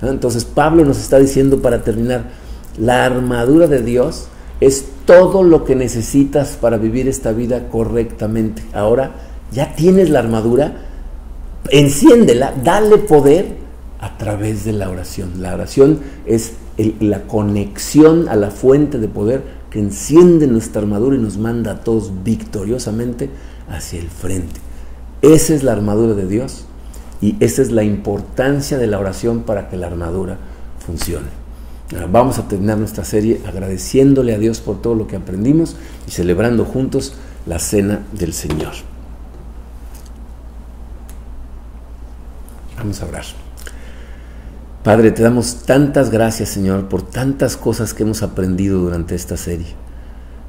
Entonces, 0.00 0.44
Pablo 0.44 0.84
nos 0.84 0.98
está 0.98 1.20
diciendo 1.20 1.62
para 1.62 1.84
terminar, 1.84 2.30
la 2.78 3.04
armadura 3.04 3.66
de 3.66 3.82
Dios 3.82 4.28
es 4.60 4.86
todo 5.04 5.42
lo 5.42 5.64
que 5.64 5.74
necesitas 5.74 6.56
para 6.60 6.76
vivir 6.76 7.08
esta 7.08 7.32
vida 7.32 7.68
correctamente. 7.68 8.62
Ahora, 8.72 9.12
ya 9.50 9.74
tienes 9.74 10.08
la 10.10 10.20
armadura, 10.20 10.74
enciéndela, 11.70 12.54
dale 12.62 12.98
poder 12.98 13.56
a 14.00 14.16
través 14.18 14.64
de 14.64 14.72
la 14.72 14.88
oración. 14.88 15.42
La 15.42 15.54
oración 15.54 16.00
es 16.26 16.54
la 17.00 17.22
conexión 17.22 18.28
a 18.28 18.36
la 18.36 18.50
fuente 18.50 18.98
de 18.98 19.08
poder 19.08 19.42
que 19.70 19.78
enciende 19.78 20.46
nuestra 20.46 20.82
armadura 20.82 21.16
y 21.16 21.18
nos 21.18 21.38
manda 21.38 21.72
a 21.72 21.80
todos 21.80 22.12
victoriosamente 22.22 23.30
hacia 23.68 24.00
el 24.00 24.08
frente. 24.08 24.60
Esa 25.22 25.54
es 25.54 25.62
la 25.62 25.72
armadura 25.72 26.14
de 26.14 26.26
Dios 26.26 26.66
y 27.20 27.36
esa 27.40 27.62
es 27.62 27.70
la 27.70 27.84
importancia 27.84 28.78
de 28.78 28.86
la 28.86 28.98
oración 28.98 29.42
para 29.42 29.68
que 29.68 29.76
la 29.76 29.86
armadura 29.86 30.38
funcione. 30.84 31.41
Vamos 32.10 32.38
a 32.38 32.48
terminar 32.48 32.78
nuestra 32.78 33.04
serie 33.04 33.40
agradeciéndole 33.46 34.34
a 34.34 34.38
Dios 34.38 34.60
por 34.60 34.80
todo 34.80 34.94
lo 34.94 35.06
que 35.06 35.16
aprendimos 35.16 35.76
y 36.06 36.10
celebrando 36.10 36.64
juntos 36.64 37.14
la 37.46 37.58
cena 37.58 38.00
del 38.12 38.32
Señor. 38.32 38.72
Vamos 42.78 43.02
a 43.02 43.06
orar. 43.06 43.24
Padre, 44.82 45.12
te 45.12 45.22
damos 45.22 45.62
tantas 45.64 46.10
gracias, 46.10 46.48
Señor, 46.48 46.88
por 46.88 47.02
tantas 47.02 47.56
cosas 47.56 47.94
que 47.94 48.02
hemos 48.02 48.22
aprendido 48.22 48.80
durante 48.80 49.14
esta 49.14 49.36
serie. 49.36 49.68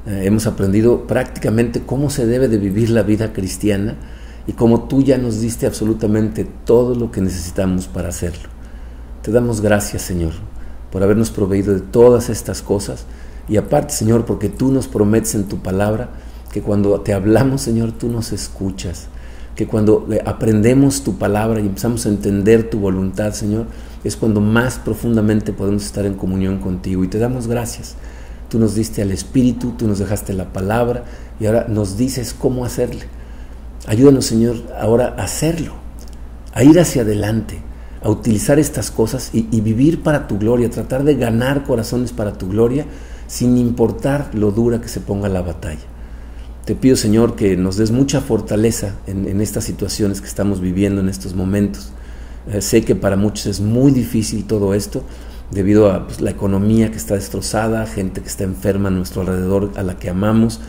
Eh, 0.06 0.22
hemos 0.24 0.46
aprendido 0.46 1.06
prácticamente 1.06 1.82
cómo 1.86 2.10
se 2.10 2.26
debe 2.26 2.48
de 2.48 2.58
vivir 2.58 2.90
la 2.90 3.02
vida 3.02 3.32
cristiana 3.32 3.94
y 4.46 4.52
cómo 4.54 4.88
tú 4.88 5.02
ya 5.02 5.18
nos 5.18 5.40
diste 5.40 5.66
absolutamente 5.66 6.44
todo 6.64 6.94
lo 6.94 7.10
que 7.10 7.20
necesitamos 7.20 7.86
para 7.86 8.08
hacerlo. 8.08 8.48
Te 9.22 9.30
damos 9.30 9.60
gracias, 9.60 10.02
Señor, 10.02 10.32
por 10.94 11.02
habernos 11.02 11.30
proveído 11.30 11.74
de 11.74 11.80
todas 11.80 12.30
estas 12.30 12.62
cosas 12.62 13.04
y 13.48 13.56
aparte, 13.56 13.92
Señor, 13.92 14.26
porque 14.26 14.48
tú 14.48 14.70
nos 14.70 14.86
prometes 14.86 15.34
en 15.34 15.48
tu 15.48 15.58
palabra 15.58 16.10
que 16.52 16.62
cuando 16.62 17.00
te 17.00 17.12
hablamos, 17.12 17.62
Señor, 17.62 17.90
tú 17.90 18.08
nos 18.08 18.32
escuchas. 18.32 19.08
que 19.56 19.66
cuando 19.66 20.08
aprendemos 20.24 21.02
tu 21.02 21.18
palabra 21.18 21.60
y 21.60 21.66
empezamos 21.66 22.06
a 22.06 22.10
entender 22.10 22.70
tu 22.70 22.78
voluntad, 22.78 23.32
Señor, 23.32 23.66
es 24.04 24.16
cuando 24.16 24.40
más 24.40 24.78
profundamente 24.78 25.52
podemos 25.52 25.84
estar 25.84 26.06
en 26.06 26.14
comunión 26.14 26.58
contigo. 26.58 27.02
Y 27.02 27.08
te 27.08 27.18
damos 27.18 27.48
gracias. 27.48 27.96
Tú 28.48 28.60
nos 28.60 28.76
diste 28.76 29.02
al 29.02 29.10
Espíritu, 29.10 29.72
tú 29.76 29.88
nos 29.88 29.98
dejaste 29.98 30.32
la 30.32 30.52
palabra 30.52 31.04
y 31.40 31.46
ahora 31.46 31.66
nos 31.68 31.96
dices 31.96 32.34
cómo 32.38 32.64
hacerle. 32.64 33.06
Ayúdanos, 33.86 34.26
Señor, 34.26 34.56
ahora 34.78 35.14
a 35.18 35.24
hacerlo, 35.24 35.74
a 36.52 36.62
ir 36.62 36.78
hacia 36.78 37.02
adelante, 37.02 37.60
a 38.04 38.10
utilizar 38.10 38.58
estas 38.58 38.90
cosas 38.90 39.30
y, 39.32 39.42
vivir 39.62 40.02
para 40.02 40.28
tu 40.28 40.38
gloria, 40.38 40.70
tratar 40.70 41.04
de 41.04 41.14
ganar 41.16 41.64
corazones 41.64 42.12
para 42.12 42.34
tu 42.34 42.48
gloria, 42.48 42.84
sin 43.26 43.56
importar 43.56 44.30
lo 44.34 44.50
dura 44.50 44.82
que 44.82 44.88
se 44.88 45.00
ponga 45.00 45.30
la 45.30 45.40
batalla. 45.40 45.80
Te 46.66 46.74
pido, 46.74 46.96
Señor, 46.96 47.34
que 47.34 47.56
nos 47.56 47.78
des 47.78 47.90
mucha 47.90 48.20
fortaleza 48.20 48.94
en, 49.06 49.40
estas 49.40 49.64
situaciones 49.64 50.20
que 50.20 50.26
estamos 50.26 50.60
viviendo 50.60 51.00
en 51.00 51.08
estos 51.08 51.34
momentos. 51.34 51.92
Eh, 52.52 52.60
sé 52.60 52.84
que 52.84 52.94
para 52.94 53.16
muchos 53.16 53.46
es 53.46 53.60
muy 53.60 53.90
difícil 53.90 54.44
todo 54.44 54.74
esto 54.74 55.02
debido 55.50 55.90
a 55.90 56.06
pues, 56.06 56.20
la 56.20 56.30
economía 56.30 56.90
que 56.90 56.98
está 56.98 57.14
destrozada, 57.14 57.86
gente 57.86 58.20
que 58.20 58.28
está 58.28 58.44
enferma 58.44 58.88
a 58.88 58.92
nuestro 58.92 59.22
alrededor, 59.22 59.72
a 59.76 59.82
la 59.82 59.96
que 59.96 60.10
amamos. 60.10 60.60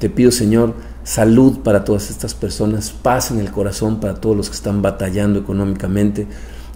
Te 0.00 0.10
pido, 0.10 0.32
Señor, 0.32 0.74
salud 1.04 1.60
para 1.60 1.84
todas 1.84 2.10
estas 2.10 2.34
personas, 2.34 2.90
paz 2.90 3.30
en 3.30 3.38
el 3.38 3.52
corazón 3.52 4.00
para 4.00 4.14
todos 4.14 4.36
los 4.36 4.48
que 4.48 4.56
están 4.56 4.82
batallando 4.82 5.38
económicamente, 5.38 6.26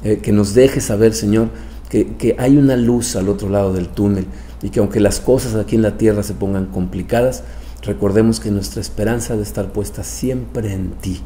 eh, 0.05 0.19
que 0.19 0.33
nos 0.33 0.55
deje 0.55 0.81
saber, 0.81 1.15
Señor, 1.15 1.49
que, 1.89 2.17
que 2.17 2.37
hay 2.39 2.57
una 2.57 2.77
luz 2.77 3.17
al 3.17 3.29
otro 3.29 3.49
lado 3.49 3.73
del 3.73 3.89
túnel 3.89 4.27
y 4.63 4.71
que 4.71 4.81
aunque 4.81 5.01
las 5.01 5.21
cosas 5.21 5.55
aquí 5.55 5.77
en 5.77 5.83
la 5.83 5.97
tierra 5.97 6.23
se 6.23 6.35
pongan 6.35 6.67
complicadas, 6.67 7.43
Recordemos 7.83 8.41
que 8.41 8.51
nuestra 8.51 8.81
esperanza 8.81 9.35
debe 9.35 9.45
estar 9.45 9.73
puesta 9.73 10.03
siempre 10.03 10.73
en 10.73 10.91
ti. 10.93 11.21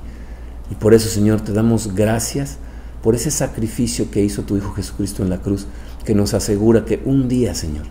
Y 0.71 0.75
por 0.75 0.95
eso, 0.95 1.09
Señor, 1.09 1.41
te 1.41 1.53
damos 1.53 1.95
gracias 1.95 2.59
por 3.03 3.15
ese 3.15 3.31
sacrificio 3.31 4.11
que 4.11 4.23
hizo 4.23 4.43
tu 4.43 4.57
Hijo 4.57 4.73
Jesucristo 4.73 5.23
en 5.23 5.31
la 5.31 5.39
cruz, 5.39 5.67
que 6.05 6.15
nos 6.15 6.35
asegura 6.35 6.85
que 6.85 7.03
un 7.05 7.29
día, 7.29 7.55
Señor, 7.55 7.87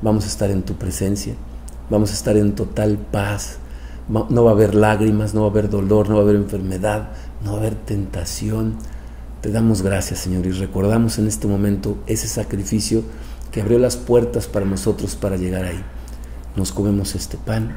vamos 0.00 0.24
a 0.24 0.28
estar 0.28 0.50
en 0.50 0.62
tu 0.62 0.74
presencia, 0.74 1.34
vamos 1.90 2.10
a 2.10 2.14
estar 2.14 2.36
en 2.36 2.54
total 2.54 2.98
paz, 2.98 3.58
no 4.08 4.44
va 4.44 4.50
a 4.50 4.54
haber 4.54 4.74
lágrimas, 4.74 5.34
no 5.34 5.42
va 5.42 5.48
a 5.48 5.50
haber 5.50 5.68
dolor, 5.68 6.08
no 6.08 6.14
va 6.14 6.20
a 6.20 6.24
haber 6.24 6.36
enfermedad, 6.36 7.10
no 7.44 7.52
va 7.52 7.56
a 7.58 7.60
haber 7.60 7.74
tentación. 7.74 8.76
Te 9.44 9.50
damos 9.50 9.82
gracias, 9.82 10.20
Señor, 10.20 10.46
y 10.46 10.52
recordamos 10.52 11.18
en 11.18 11.26
este 11.26 11.46
momento 11.46 11.98
ese 12.06 12.28
sacrificio 12.28 13.02
que 13.52 13.60
abrió 13.60 13.78
las 13.78 13.94
puertas 13.94 14.46
para 14.46 14.64
nosotros 14.64 15.16
para 15.16 15.36
llegar 15.36 15.66
ahí. 15.66 15.84
Nos 16.56 16.72
comemos 16.72 17.14
este 17.14 17.36
pan 17.36 17.76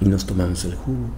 y 0.00 0.06
nos 0.06 0.26
tomamos 0.26 0.64
el 0.64 0.74
jugo. 0.74 1.10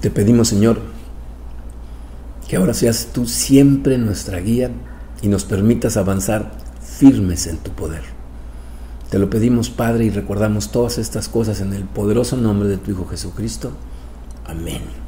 Te 0.00 0.08
pedimos, 0.08 0.46
Señor, 0.46 1.01
que 2.52 2.58
ahora 2.58 2.74
seas 2.74 3.08
tú 3.14 3.24
siempre 3.24 3.96
nuestra 3.96 4.38
guía 4.38 4.70
y 5.22 5.28
nos 5.28 5.46
permitas 5.46 5.96
avanzar 5.96 6.52
firmes 6.82 7.46
en 7.46 7.56
tu 7.56 7.70
poder. 7.70 8.02
Te 9.08 9.18
lo 9.18 9.30
pedimos, 9.30 9.70
Padre, 9.70 10.04
y 10.04 10.10
recordamos 10.10 10.70
todas 10.70 10.98
estas 10.98 11.30
cosas 11.30 11.62
en 11.62 11.72
el 11.72 11.84
poderoso 11.84 12.36
nombre 12.36 12.68
de 12.68 12.76
tu 12.76 12.90
Hijo 12.90 13.06
Jesucristo. 13.06 13.72
Amén. 14.44 15.01